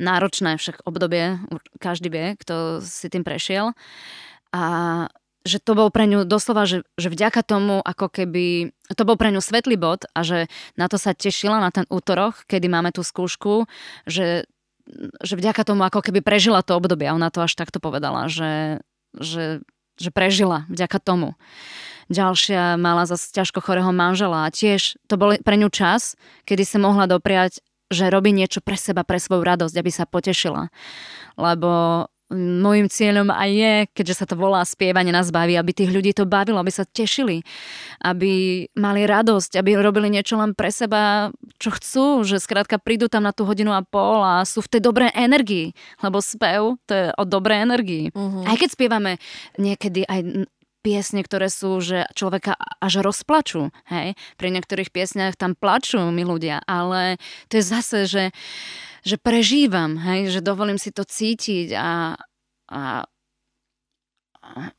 Náročné 0.00 0.56
však 0.56 0.82
obdobie, 0.88 1.38
každý 1.78 2.08
vie, 2.08 2.26
kto 2.40 2.80
si 2.80 3.06
tým 3.12 3.22
prešiel. 3.22 3.76
A 4.50 4.62
že 5.44 5.60
to 5.60 5.76
bol 5.76 5.92
pre 5.92 6.08
ňu 6.08 6.24
doslova, 6.24 6.64
že, 6.64 6.88
že 6.96 7.12
vďaka 7.12 7.44
tomu, 7.44 7.84
ako 7.84 8.08
keby, 8.08 8.72
to 8.96 9.04
bol 9.04 9.20
pre 9.20 9.28
ňu 9.28 9.44
svetlý 9.44 9.76
bod 9.76 10.08
a 10.16 10.24
že 10.24 10.48
na 10.80 10.88
to 10.88 10.96
sa 10.96 11.12
tešila 11.12 11.60
na 11.60 11.68
ten 11.68 11.84
útorok, 11.92 12.48
kedy 12.48 12.64
máme 12.72 12.96
tú 12.96 13.04
skúšku, 13.04 13.68
že 14.08 14.48
že 15.24 15.34
vďaka 15.40 15.64
tomu 15.64 15.84
ako 15.88 16.04
keby 16.04 16.20
prežila 16.20 16.60
to 16.60 16.76
obdobie. 16.76 17.08
Ona 17.08 17.32
to 17.32 17.40
až 17.40 17.56
takto 17.56 17.80
povedala, 17.80 18.28
že, 18.28 18.84
že, 19.16 19.64
že 19.98 20.10
prežila 20.10 20.66
vďaka 20.70 20.98
tomu. 20.98 21.34
Ďalšia 22.12 22.76
mala 22.76 23.08
zase 23.08 23.32
ťažko 23.32 23.64
chorého 23.64 23.88
manžela 23.88 24.44
a 24.44 24.52
tiež 24.52 25.00
to 25.08 25.16
bol 25.16 25.32
pre 25.40 25.56
ňu 25.56 25.72
čas, 25.72 26.20
kedy 26.44 26.62
sa 26.66 26.76
mohla 26.76 27.08
dopriať 27.08 27.64
že 27.92 28.10
robí 28.10 28.32
niečo 28.32 28.64
pre 28.64 28.74
seba, 28.74 29.06
pre 29.06 29.20
svoju 29.20 29.44
radosť, 29.44 29.74
aby 29.76 29.90
sa 29.92 30.08
potešila. 30.08 30.72
Lebo 31.38 32.04
Mojím 32.32 32.88
cieľom 32.88 33.28
aj 33.28 33.50
je, 33.52 33.74
keďže 33.92 34.24
sa 34.24 34.26
to 34.26 34.32
volá 34.34 34.64
spievanie 34.64 35.12
nás 35.12 35.28
baví, 35.28 35.60
aby 35.60 35.76
tých 35.76 35.92
ľudí 35.92 36.16
to 36.16 36.24
bavilo, 36.24 36.56
aby 36.56 36.72
sa 36.72 36.88
tešili, 36.88 37.44
aby 38.00 38.64
mali 38.80 39.04
radosť, 39.04 39.60
aby 39.60 39.76
robili 39.76 40.08
niečo 40.08 40.40
len 40.40 40.56
pre 40.56 40.72
seba, 40.72 41.28
čo 41.60 41.68
chcú, 41.76 42.24
že 42.24 42.40
skrátka 42.40 42.80
prídu 42.80 43.12
tam 43.12 43.28
na 43.28 43.36
tú 43.36 43.44
hodinu 43.44 43.76
a 43.76 43.84
pol 43.84 44.24
a 44.24 44.40
sú 44.48 44.64
v 44.64 44.72
tej 44.72 44.80
dobrej 44.80 45.12
energii, 45.12 45.76
lebo 46.00 46.24
spev 46.24 46.80
to 46.88 46.92
je 46.96 47.06
o 47.12 47.24
dobrej 47.28 47.60
energii. 47.60 48.04
Uh-huh. 48.16 48.48
Aj 48.48 48.56
keď 48.56 48.68
spievame 48.72 49.20
niekedy 49.60 50.08
aj 50.08 50.48
piesne, 50.84 51.24
ktoré 51.24 51.48
sú, 51.48 51.80
že 51.80 52.04
človeka 52.12 52.60
až 52.60 53.00
rozplačú, 53.00 53.72
hej. 53.88 54.12
Pri 54.36 54.48
niektorých 54.52 54.92
piesniach 54.92 55.40
tam 55.40 55.56
plačú 55.56 56.12
mi 56.12 56.28
ľudia, 56.28 56.60
ale 56.68 57.16
to 57.48 57.56
je 57.56 57.64
zase, 57.64 57.98
že 58.04 58.22
že 59.04 59.20
prežívam, 59.20 60.00
hej, 60.00 60.32
že 60.32 60.40
dovolím 60.40 60.80
si 60.80 60.90
to 60.90 61.04
cítiť 61.04 61.76
a, 61.76 62.16
a 62.72 62.80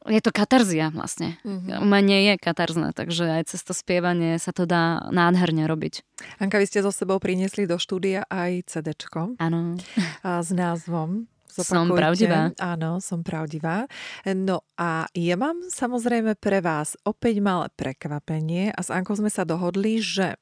je 0.05 0.21
to 0.21 0.29
katarzia 0.29 0.93
vlastne. 0.93 1.41
Mm-hmm. 1.41 1.81
Umenie 1.81 2.19
je 2.29 2.33
katarzné, 2.37 2.93
takže 2.93 3.41
aj 3.41 3.43
cez 3.49 3.61
to 3.65 3.73
spievanie 3.73 4.37
sa 4.37 4.53
to 4.53 4.69
dá 4.69 5.09
nádherne 5.09 5.65
robiť. 5.65 6.05
Anka, 6.37 6.61
vy 6.61 6.69
ste 6.69 6.85
so 6.85 6.93
sebou 6.93 7.17
priniesli 7.17 7.65
do 7.65 7.81
štúdia 7.81 8.29
aj 8.29 8.69
CDčko. 8.69 9.41
Áno. 9.41 9.77
S 10.21 10.49
názvom 10.53 11.25
Zopakujte. 11.55 11.71
Som 11.71 11.87
pravdivá. 11.95 12.39
Áno, 12.59 12.91
som 12.99 13.19
pravdivá. 13.23 13.87
No 14.27 14.67
a 14.75 15.07
ja 15.15 15.39
mám 15.39 15.63
samozrejme 15.71 16.35
pre 16.35 16.59
vás 16.59 16.99
opäť 17.07 17.39
malé 17.39 17.71
prekvapenie 17.79 18.75
a 18.75 18.79
s 18.83 18.91
Ankou 18.91 19.15
sme 19.15 19.31
sa 19.31 19.47
dohodli, 19.47 20.03
že 20.03 20.35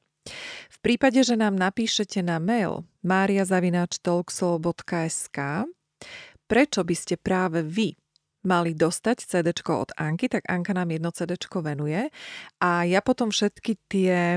V 0.70 0.78
prípade, 0.80 1.24
že 1.24 1.36
nám 1.36 1.56
napíšete 1.56 2.22
na 2.24 2.38
mail 2.40 2.84
mariazavináčtalkshow.sk 3.04 5.38
prečo 6.44 6.84
by 6.84 6.94
ste 6.94 7.16
práve 7.16 7.64
vy 7.64 7.96
mali 8.44 8.76
dostať 8.76 9.24
CD 9.24 9.48
od 9.64 9.96
Anky, 9.96 10.28
tak 10.28 10.44
Anka 10.44 10.76
nám 10.76 10.92
jedno 10.92 11.08
CD 11.16 11.40
venuje 11.40 12.12
a 12.60 12.84
ja 12.84 13.00
potom 13.00 13.32
všetky 13.32 13.72
tie 13.88 14.36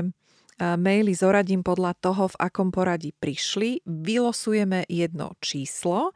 maily 0.58 1.14
zoradím 1.14 1.62
podľa 1.62 1.94
toho, 2.02 2.26
v 2.34 2.36
akom 2.40 2.74
poradí 2.74 3.14
prišli. 3.14 3.86
Vylosujeme 3.86 4.90
jedno 4.90 5.38
číslo 5.38 6.10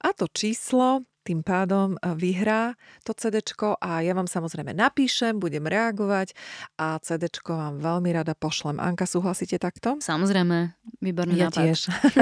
a 0.00 0.08
to 0.16 0.24
číslo 0.32 1.04
tým 1.22 1.46
pádom 1.46 1.94
vyhrá 2.18 2.74
to 3.06 3.14
CD 3.14 3.42
a 3.78 4.02
ja 4.02 4.12
vám 4.12 4.26
samozrejme 4.26 4.74
napíšem, 4.74 5.38
budem 5.38 5.64
reagovať 5.66 6.34
a 6.78 6.98
CD 6.98 7.30
vám 7.46 7.78
veľmi 7.78 8.10
rada 8.10 8.34
pošlem. 8.34 8.82
Anka, 8.82 9.06
súhlasíte 9.06 9.58
takto? 9.62 10.02
Samozrejme, 10.02 10.74
výborný 10.98 11.38
ja 11.38 11.48
nápad. 11.48 11.62
tiež. 11.62 11.78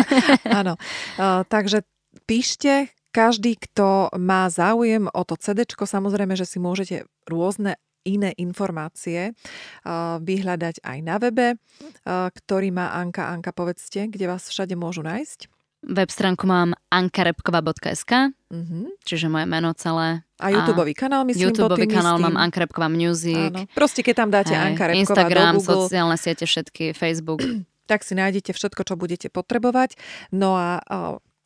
Áno. 0.60 0.76
takže 1.48 1.84
píšte, 2.28 2.92
každý, 3.10 3.58
kto 3.58 4.12
má 4.20 4.46
záujem 4.52 5.08
o 5.10 5.22
to 5.24 5.34
CD, 5.40 5.64
samozrejme, 5.66 6.38
že 6.38 6.46
si 6.46 6.62
môžete 6.62 7.08
rôzne 7.26 7.80
iné 8.04 8.32
informácie 8.40 9.36
vyhľadať 10.20 10.80
aj 10.80 10.98
na 11.04 11.16
webe, 11.20 11.60
ktorý 12.08 12.68
má 12.72 12.96
Anka. 12.96 13.28
Anka, 13.28 13.52
povedzte, 13.52 14.08
kde 14.08 14.24
vás 14.24 14.48
všade 14.48 14.72
môžu 14.72 15.04
nájsť? 15.04 15.59
Web 15.80 16.12
stránku 16.12 16.44
mám 16.44 16.76
ankarepkova.sk, 16.92 18.12
uh-huh. 18.36 18.84
čiže 19.00 19.32
moje 19.32 19.48
meno 19.48 19.72
celé. 19.72 20.20
A 20.36 20.52
YouTube 20.52 20.92
kanál, 20.92 21.24
myslím, 21.24 21.48
YouTube 21.48 21.86
kanál 21.88 22.20
mám 22.20 22.36
Anka 22.36 22.68
Music. 22.92 23.52
Áno. 23.52 23.64
Proste, 23.72 24.04
keď 24.04 24.14
tam 24.24 24.28
dáte 24.28 24.52
Aj, 24.52 24.68
Anka 24.68 24.92
Repková 24.92 25.00
Instagram, 25.00 25.54
do 25.56 25.64
Google, 25.64 25.76
sociálne 25.88 26.16
siete 26.20 26.44
všetky, 26.44 26.92
Facebook. 26.92 27.40
tak 27.90 28.04
si 28.04 28.12
nájdete 28.12 28.52
všetko, 28.52 28.86
čo 28.86 28.94
budete 29.00 29.32
potrebovať. 29.32 29.96
No 30.30 30.54
a 30.54 30.84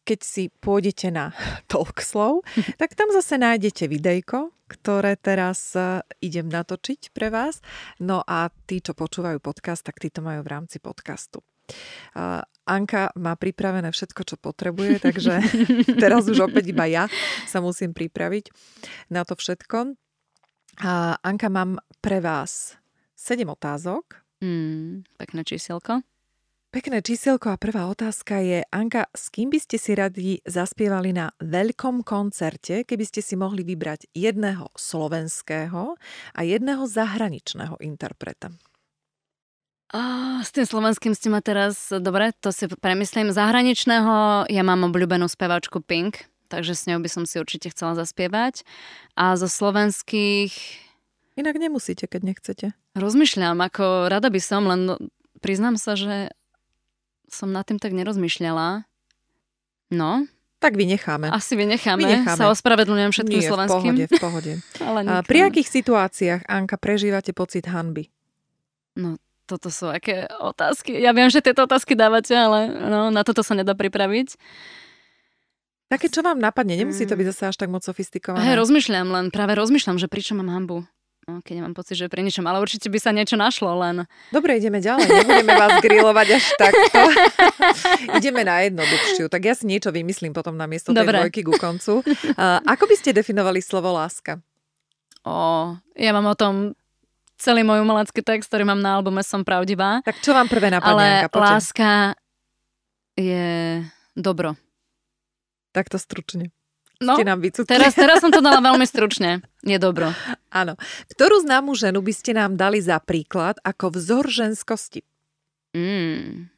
keď 0.05 0.21
si 0.21 0.53
pôjdete 0.53 1.09
na 1.09 1.33
Talkslow, 1.73 2.45
tak 2.81 2.93
tam 2.99 3.09
zase 3.15 3.41
nájdete 3.41 3.89
videjko, 3.89 4.53
ktoré 4.69 5.17
teraz 5.17 5.73
e, 5.73 6.05
idem 6.21 6.53
natočiť 6.53 7.17
pre 7.17 7.33
vás. 7.33 7.65
No 8.03 8.21
a 8.27 8.53
tí, 8.69 8.85
čo 8.85 8.93
počúvajú 8.93 9.41
podcast, 9.41 9.87
tak 9.87 10.03
tí 10.03 10.13
to 10.13 10.21
majú 10.21 10.45
v 10.45 10.53
rámci 10.53 10.79
podcastu. 10.79 11.41
Anka 12.65 13.13
má 13.17 13.37
pripravené 13.37 13.93
všetko, 13.93 14.21
čo 14.25 14.37
potrebuje, 14.41 15.01
takže 15.05 15.41
teraz 16.03 16.25
už 16.29 16.49
opäť 16.49 16.73
iba 16.73 16.89
ja 16.89 17.05
sa 17.45 17.61
musím 17.61 17.93
pripraviť 17.93 18.49
na 19.13 19.25
to 19.25 19.37
všetko. 19.37 19.97
A 20.83 21.21
Anka, 21.23 21.53
mám 21.53 21.79
pre 22.03 22.19
vás 22.19 22.81
7 23.15 23.47
otázok. 23.47 24.25
Mm, 24.43 25.07
pekné 25.17 25.41
číselko. 25.47 26.03
Pekné 26.75 27.07
číselko 27.07 27.55
a 27.55 27.61
prvá 27.61 27.87
otázka 27.87 28.43
je, 28.43 28.67
Anka, 28.75 29.07
s 29.15 29.31
kým 29.31 29.47
by 29.47 29.63
ste 29.63 29.79
si 29.79 29.95
radi 29.95 30.43
zaspievali 30.43 31.15
na 31.15 31.31
veľkom 31.39 32.03
koncerte, 32.03 32.83
keby 32.83 33.05
ste 33.07 33.23
si 33.23 33.39
mohli 33.39 33.63
vybrať 33.63 34.11
jedného 34.11 34.75
slovenského 34.75 35.95
a 36.35 36.41
jedného 36.43 36.83
zahraničného 36.83 37.79
interpreta? 37.79 38.51
Oh, 39.93 40.41
s 40.41 40.51
tým 40.51 40.65
slovenským 40.65 41.13
ste 41.13 41.29
ma 41.29 41.45
teraz, 41.45 41.93
dobre, 41.93 42.33
to 42.41 42.51
si 42.51 42.67
premyslím. 42.67 43.31
Zahraničného 43.31 44.47
ja 44.49 44.63
mám 44.65 44.89
obľúbenú 44.89 45.29
spevačku 45.29 45.85
Pink, 45.85 46.25
takže 46.49 46.73
s 46.73 46.89
ňou 46.89 46.99
by 47.05 47.11
som 47.13 47.29
si 47.29 47.37
určite 47.37 47.71
chcela 47.71 47.93
zaspievať. 47.95 48.65
A 49.15 49.37
zo 49.37 49.47
slovenských... 49.47 50.51
Inak 51.37 51.59
nemusíte, 51.59 52.07
keď 52.07 52.21
nechcete. 52.23 52.67
Rozmýšľam, 52.95 53.59
ako 53.59 54.09
rada 54.09 54.31
by 54.31 54.41
som, 54.41 54.67
len 54.71 54.81
priznám 55.43 55.77
sa, 55.77 55.99
že 55.99 56.31
som 57.27 57.51
nad 57.51 57.67
tým 57.67 57.83
tak 57.83 57.91
nerozmýšľala. 57.91 58.87
No. 59.91 60.27
Tak 60.63 60.81
vynecháme. 60.81 61.29
Asi 61.29 61.59
vynecháme. 61.59 62.01
vynecháme. 62.01 62.39
Sa 62.41 62.49
ospravedlňujem 62.49 63.11
všetkým 63.13 63.41
Nie, 63.43 63.51
slovenským. 63.51 63.79
v 63.79 63.85
pohode, 63.85 64.05
v 64.09 64.17
pohode. 64.17 64.53
Ale 64.89 64.99
A 65.05 65.15
pri 65.21 65.53
akých 65.53 65.69
situáciách, 65.69 66.41
Anka, 66.49 66.81
prežívate 66.81 67.37
pocit 67.37 67.69
hanby? 67.69 68.09
No, 68.97 69.19
toto 69.45 69.69
sú 69.69 69.93
aké 69.93 70.25
otázky. 70.41 70.97
Ja 70.97 71.13
viem, 71.13 71.29
že 71.29 71.45
tieto 71.45 71.69
otázky 71.69 71.93
dávate, 71.93 72.33
ale 72.33 72.69
no, 72.69 73.13
na 73.13 73.23
toto 73.23 73.45
sa 73.45 73.53
nedá 73.53 73.77
pripraviť. 73.77 74.37
Také, 75.93 76.09
čo 76.09 76.25
vám 76.25 76.41
napadne, 76.41 76.81
nemusí 76.81 77.05
to 77.05 77.15
byť 77.15 77.27
zase 77.31 77.43
až 77.53 77.57
tak 77.61 77.69
moc 77.69 77.85
sofistikované. 77.85 78.41
Hej, 78.41 78.57
rozmýšľam 78.57 79.09
len, 79.13 79.25
práve 79.29 79.53
rozmýšľam, 79.55 80.01
že 80.01 80.09
pričom 80.09 80.41
mám 80.41 80.51
hambu. 80.51 80.83
No, 81.25 81.41
keď 81.41 81.65
nemám 81.65 81.73
pocit, 81.73 81.97
že 81.97 82.13
pri 82.13 82.21
ničom, 82.21 82.45
ale 82.45 82.61
určite 82.61 82.93
by 82.93 83.01
sa 83.01 83.09
niečo 83.09 83.41
našlo 83.41 83.73
len. 83.81 84.05
Dobre, 84.29 84.61
ideme 84.61 84.77
ďalej, 84.85 85.09
nebudeme 85.09 85.57
vás 85.57 85.81
grilovať 85.81 86.29
až 86.37 86.45
takto. 86.61 87.01
ideme 88.21 88.45
na 88.45 88.61
jednoduchšiu, 88.69 89.33
tak 89.33 89.41
ja 89.49 89.57
si 89.57 89.65
niečo 89.65 89.89
vymyslím 89.89 90.37
potom 90.37 90.53
na 90.53 90.69
miesto 90.69 90.93
tej 90.93 91.01
dvojky 91.01 91.41
ku 91.41 91.57
koncu. 91.57 92.05
Uh, 92.05 92.61
ako 92.69 92.85
by 92.85 92.95
ste 93.01 93.17
definovali 93.17 93.65
slovo 93.65 93.89
láska? 93.97 94.37
O, 95.25 95.73
ja 95.97 96.13
mám 96.13 96.29
o 96.29 96.37
tom 96.37 96.77
celý 97.45 97.61
môj 97.61 97.85
umelecký 97.85 98.25
text, 98.25 98.49
ktorý 98.49 98.65
mám 98.65 98.81
na 98.81 98.97
albume 98.97 99.21
Som 99.21 99.45
pravdivá. 99.45 100.01
Tak 100.01 100.25
čo 100.25 100.33
vám 100.33 100.49
prvé 100.49 100.73
napadne, 100.73 101.29
Ale 101.29 101.37
láska 101.37 102.17
je 103.21 103.85
dobro. 104.17 104.57
Takto 105.77 106.01
stručne. 106.01 106.49
No, 107.03 107.19
ste 107.19 107.27
nám 107.27 107.43
teraz, 107.69 107.93
teraz 107.93 108.23
som 108.25 108.33
to 108.33 108.41
dala 108.41 108.65
veľmi 108.73 108.87
stručne. 108.89 109.45
Je 109.61 109.77
dobro. 109.77 110.15
Áno. 110.49 110.79
Ktorú 111.13 111.45
známu 111.45 111.77
ženu 111.77 112.01
by 112.01 112.13
ste 112.17 112.33
nám 112.33 112.57
dali 112.57 112.81
za 112.81 112.97
príklad 113.03 113.61
ako 113.61 113.93
vzor 113.93 114.25
ženskosti? 114.31 115.05
Mm. 115.75 116.49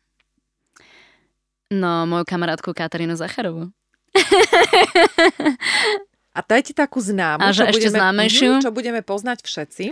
No, 1.73 2.07
moju 2.07 2.23
kamarátku 2.29 2.71
Katarínu 2.71 3.19
Zacharovú. 3.19 3.75
A 6.37 6.45
dajte 6.45 6.77
takú 6.77 7.01
známu, 7.01 7.41
A 7.41 7.51
že 7.51 7.65
čo, 7.65 7.73
ešte 7.73 7.89
budeme, 7.89 7.97
známejšiu? 7.97 8.51
čo 8.61 8.71
budeme 8.71 9.01
poznať 9.01 9.41
všetci. 9.41 9.85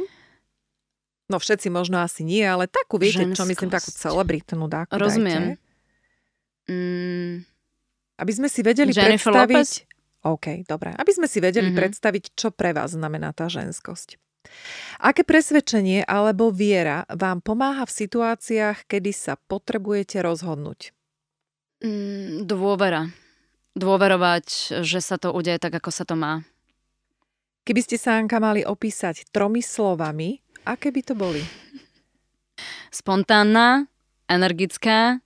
No 1.25 1.41
všetci 1.41 1.73
možno 1.73 2.05
asi 2.05 2.21
nie, 2.21 2.45
ale 2.45 2.69
takú, 2.69 3.01
viete, 3.01 3.25
Ženskosť. 3.25 3.39
čo 3.41 3.45
myslím, 3.49 3.71
takú 3.73 3.91
celebritnú 3.97 4.69
dáku 4.69 4.93
Rozumiem. 4.93 5.57
Mm. 6.69 7.49
Aby 8.21 8.33
sme 8.33 8.49
si 8.53 8.61
vedeli 8.61 8.93
Jennifer 8.93 9.33
predstaviť... 9.33 9.57
Lopez? 9.57 9.71
OK, 10.25 10.47
dobre. 10.65 10.97
Aby 10.97 11.13
sme 11.13 11.29
si 11.29 11.41
vedeli 11.41 11.69
mm-hmm. 11.69 11.81
predstaviť, 11.81 12.25
čo 12.37 12.49
pre 12.53 12.73
vás 12.73 12.97
znamená 12.97 13.37
tá 13.37 13.49
ženskosť. 13.49 14.17
Aké 15.01 15.25
presvedčenie 15.25 16.05
alebo 16.05 16.53
viera 16.53 17.09
vám 17.09 17.41
pomáha 17.41 17.89
v 17.89 17.97
situáciách, 18.05 18.89
kedy 18.89 19.13
sa 19.13 19.37
potrebujete 19.37 20.21
rozhodnúť? 20.21 20.93
Mm, 21.85 22.45
dôvera. 22.49 23.09
Dôverovať, 23.75 24.81
že 24.85 25.01
sa 25.01 25.17
to 25.17 25.33
udeje 25.33 25.61
tak, 25.61 25.77
ako 25.77 25.91
sa 25.91 26.05
to 26.07 26.15
má. 26.15 26.45
Keby 27.65 27.81
ste 27.81 27.97
sa, 27.97 28.21
Anka, 28.21 28.37
mali 28.41 28.61
opísať 28.61 29.33
tromi 29.33 29.65
slovami, 29.65 30.44
aké 30.65 30.89
by 30.91 31.03
to 31.05 31.15
boli? 31.15 31.45
Spontánna, 32.89 33.87
energická, 34.27 35.21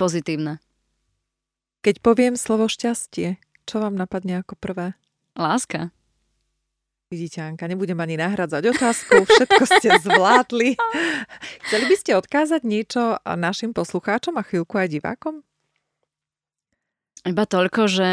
pozitívna. 0.00 0.58
Keď 1.80 2.04
poviem 2.04 2.34
slovo 2.36 2.68
šťastie, 2.68 3.40
čo 3.64 3.76
vám 3.80 3.96
napadne 3.96 4.40
ako 4.40 4.56
prvé? 4.56 4.96
Láska. 5.36 5.92
Vidíte, 7.10 7.42
Anka, 7.42 7.66
nebudem 7.66 7.98
ani 7.98 8.14
nahradzať 8.14 8.70
otázku, 8.70 9.26
všetko 9.26 9.62
ste 9.66 9.88
zvládli. 10.06 10.78
Chceli 11.66 11.84
by 11.90 11.96
ste 11.98 12.14
odkázať 12.14 12.62
niečo 12.62 13.18
našim 13.26 13.74
poslucháčom 13.74 14.38
a 14.38 14.46
chvíľku 14.46 14.78
aj 14.78 14.88
divákom? 14.94 15.42
Iba 17.20 17.44
toľko, 17.44 17.84
že 17.84 18.08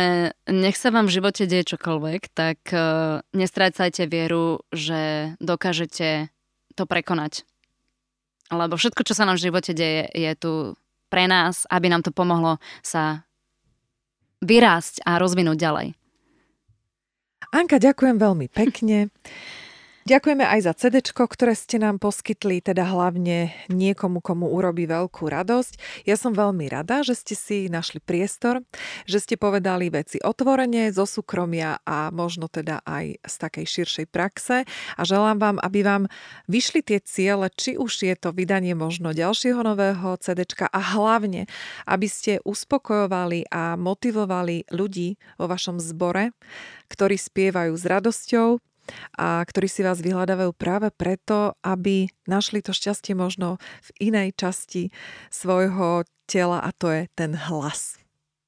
nech 0.52 0.76
sa 0.76 0.92
vám 0.92 1.08
v 1.08 1.16
živote 1.16 1.48
deje 1.48 1.64
čokoľvek, 1.76 2.22
tak 2.36 2.60
uh, 2.76 3.24
nestrácajte 3.32 4.04
vieru, 4.04 4.60
že 4.76 5.32
dokážete 5.40 6.28
to 6.76 6.84
prekonať. 6.84 7.48
Lebo 8.52 8.76
všetko, 8.76 9.08
čo 9.08 9.16
sa 9.16 9.24
nám 9.24 9.40
v 9.40 9.48
živote 9.48 9.72
deje, 9.72 10.12
je 10.12 10.32
tu 10.36 10.52
pre 11.08 11.24
nás, 11.32 11.64
aby 11.72 11.88
nám 11.88 12.04
to 12.04 12.12
pomohlo 12.12 12.60
sa 12.84 13.24
vyrásť 14.44 15.08
a 15.08 15.16
rozvinúť 15.20 15.56
ďalej. 15.56 15.88
Anka, 17.56 17.80
ďakujem 17.80 18.20
veľmi 18.20 18.52
pekne. 18.52 19.08
Ďakujeme 20.08 20.48
aj 20.48 20.60
za 20.64 20.72
CD, 20.72 21.04
ktoré 21.04 21.52
ste 21.52 21.84
nám 21.84 22.00
poskytli, 22.00 22.64
teda 22.64 22.88
hlavne 22.88 23.52
niekomu, 23.68 24.24
komu 24.24 24.48
urobí 24.48 24.88
veľkú 24.88 25.28
radosť. 25.28 26.08
Ja 26.08 26.16
som 26.16 26.32
veľmi 26.32 26.64
rada, 26.72 27.04
že 27.04 27.12
ste 27.12 27.36
si 27.36 27.68
našli 27.68 28.00
priestor, 28.00 28.64
že 29.04 29.20
ste 29.20 29.36
povedali 29.36 29.92
veci 29.92 30.16
otvorene, 30.24 30.96
zo 30.96 31.04
súkromia 31.04 31.84
a 31.84 32.08
možno 32.16 32.48
teda 32.48 32.88
aj 32.88 33.20
z 33.20 33.36
takej 33.36 33.66
širšej 33.68 34.08
praxe. 34.08 34.64
A 34.96 35.02
želám 35.04 35.44
vám, 35.44 35.58
aby 35.60 35.84
vám 35.84 36.08
vyšli 36.48 36.88
tie 36.88 37.04
ciele, 37.04 37.52
či 37.52 37.76
už 37.76 38.08
je 38.08 38.16
to 38.16 38.32
vydanie 38.32 38.80
možno 38.80 39.12
ďalšieho 39.12 39.60
nového 39.60 40.16
CD 40.24 40.48
a 40.72 40.82
hlavne, 40.96 41.52
aby 41.84 42.08
ste 42.08 42.40
uspokojovali 42.48 43.52
a 43.52 43.76
motivovali 43.76 44.72
ľudí 44.72 45.20
vo 45.36 45.52
vašom 45.52 45.84
zbore, 45.84 46.32
ktorí 46.88 47.20
spievajú 47.20 47.76
s 47.76 47.84
radosťou, 47.84 48.64
a 49.16 49.44
ktorí 49.44 49.68
si 49.70 49.82
vás 49.86 50.00
vyhľadávajú 50.04 50.52
práve 50.56 50.90
preto, 50.94 51.56
aby 51.64 52.12
našli 52.26 52.60
to 52.64 52.72
šťastie 52.76 53.14
možno 53.14 53.62
v 53.94 54.12
inej 54.12 54.36
časti 54.36 54.90
svojho 55.32 56.04
tela 56.28 56.60
a 56.60 56.70
to 56.76 56.92
je 56.92 57.02
ten 57.16 57.34
hlas. 57.36 57.98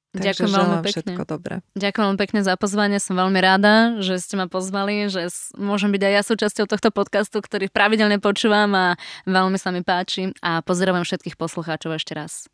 Takže 0.10 0.26
Ďakujem 0.26 0.52
veľmi 0.58 0.78
pekne. 0.82 0.90
všetko 0.90 1.24
dobré. 1.30 1.56
Ďakujem 1.78 2.06
veľmi 2.10 2.20
pekne 2.20 2.40
za 2.42 2.54
pozvanie. 2.58 2.98
Som 2.98 3.14
veľmi 3.14 3.40
rada, 3.46 4.02
že 4.02 4.18
ste 4.18 4.42
ma 4.42 4.50
pozvali, 4.50 5.06
že 5.06 5.30
môžem 5.54 5.94
byť 5.94 6.02
aj 6.02 6.14
ja 6.18 6.22
súčasťou 6.26 6.66
tohto 6.66 6.90
podcastu, 6.90 7.38
ktorý 7.46 7.70
pravidelne 7.70 8.18
počúvam 8.18 8.74
a 8.74 8.86
veľmi 9.30 9.62
sa 9.62 9.70
mi 9.70 9.86
páči. 9.86 10.34
A 10.42 10.66
pozdravujem 10.66 11.06
všetkých 11.06 11.38
poslucháčov 11.38 11.94
ešte 11.94 12.18
raz. 12.18 12.50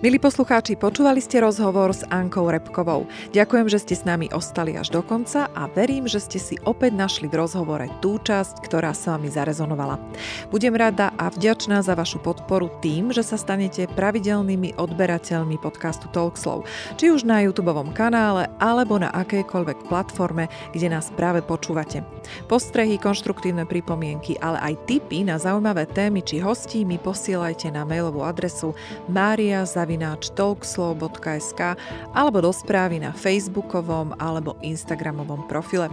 Milí 0.00 0.16
poslucháči, 0.16 0.80
počúvali 0.80 1.20
ste 1.20 1.44
rozhovor 1.44 1.92
s 1.92 2.08
Ankou 2.08 2.48
Repkovou. 2.48 3.04
Ďakujem, 3.36 3.68
že 3.68 3.84
ste 3.84 3.92
s 4.00 4.08
nami 4.08 4.32
ostali 4.32 4.72
až 4.72 4.88
do 4.88 5.04
konca 5.04 5.52
a 5.52 5.68
verím, 5.68 6.08
že 6.08 6.24
ste 6.24 6.40
si 6.40 6.56
opäť 6.64 6.96
našli 6.96 7.28
v 7.28 7.36
rozhovore 7.36 7.84
tú 8.00 8.16
časť, 8.16 8.64
ktorá 8.64 8.96
sa 8.96 9.20
vami 9.20 9.28
zarezonovala. 9.28 10.00
Budem 10.48 10.72
rada 10.72 11.12
a 11.20 11.28
vďačná 11.28 11.84
za 11.84 11.92
vašu 11.92 12.16
podporu 12.16 12.72
tým, 12.80 13.12
že 13.12 13.20
sa 13.20 13.36
stanete 13.36 13.92
pravidelnými 13.92 14.80
odberateľmi 14.80 15.60
podcastu 15.60 16.08
Talkslow, 16.08 16.64
či 16.96 17.12
už 17.12 17.28
na 17.28 17.44
YouTube 17.44 17.76
kanále 17.92 18.48
alebo 18.56 18.96
na 18.96 19.12
akejkoľvek 19.12 19.84
platforme, 19.84 20.48
kde 20.72 20.96
nás 20.96 21.12
práve 21.12 21.44
počúvate. 21.44 22.08
Postrehy, 22.48 22.96
konštruktívne 22.96 23.68
pripomienky, 23.68 24.40
ale 24.40 24.64
aj 24.64 24.80
tipy 24.88 25.28
na 25.28 25.36
zaujímavé 25.36 25.84
témy 25.92 26.24
či 26.24 26.40
hostí 26.40 26.88
mi 26.88 26.96
posielajte 26.96 27.68
na 27.68 27.84
mailovú 27.84 28.24
adresu 28.24 28.72
maria 29.04 29.68
zavináč 29.90 30.30
talkslow.sk 30.38 31.74
alebo 32.14 32.38
do 32.38 32.54
správy 32.54 33.02
na 33.02 33.10
facebookovom 33.10 34.14
alebo 34.22 34.54
instagramovom 34.62 35.50
profile. 35.50 35.90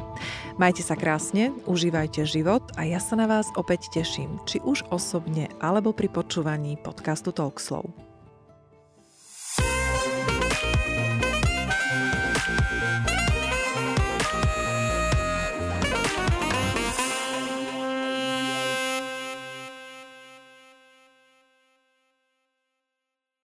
Majte 0.62 0.86
sa 0.86 0.94
krásne, 0.94 1.50
užívajte 1.66 2.22
život 2.30 2.62
a 2.78 2.86
ja 2.86 3.02
sa 3.02 3.18
na 3.18 3.26
vás 3.26 3.50
opäť 3.58 3.90
teším, 3.90 4.38
či 4.46 4.62
už 4.62 4.86
osobne 4.94 5.50
alebo 5.58 5.98
pri 5.98 6.14
počúvaní 6.14 6.78
podcastu 6.78 7.34
Talkslow. 7.34 8.07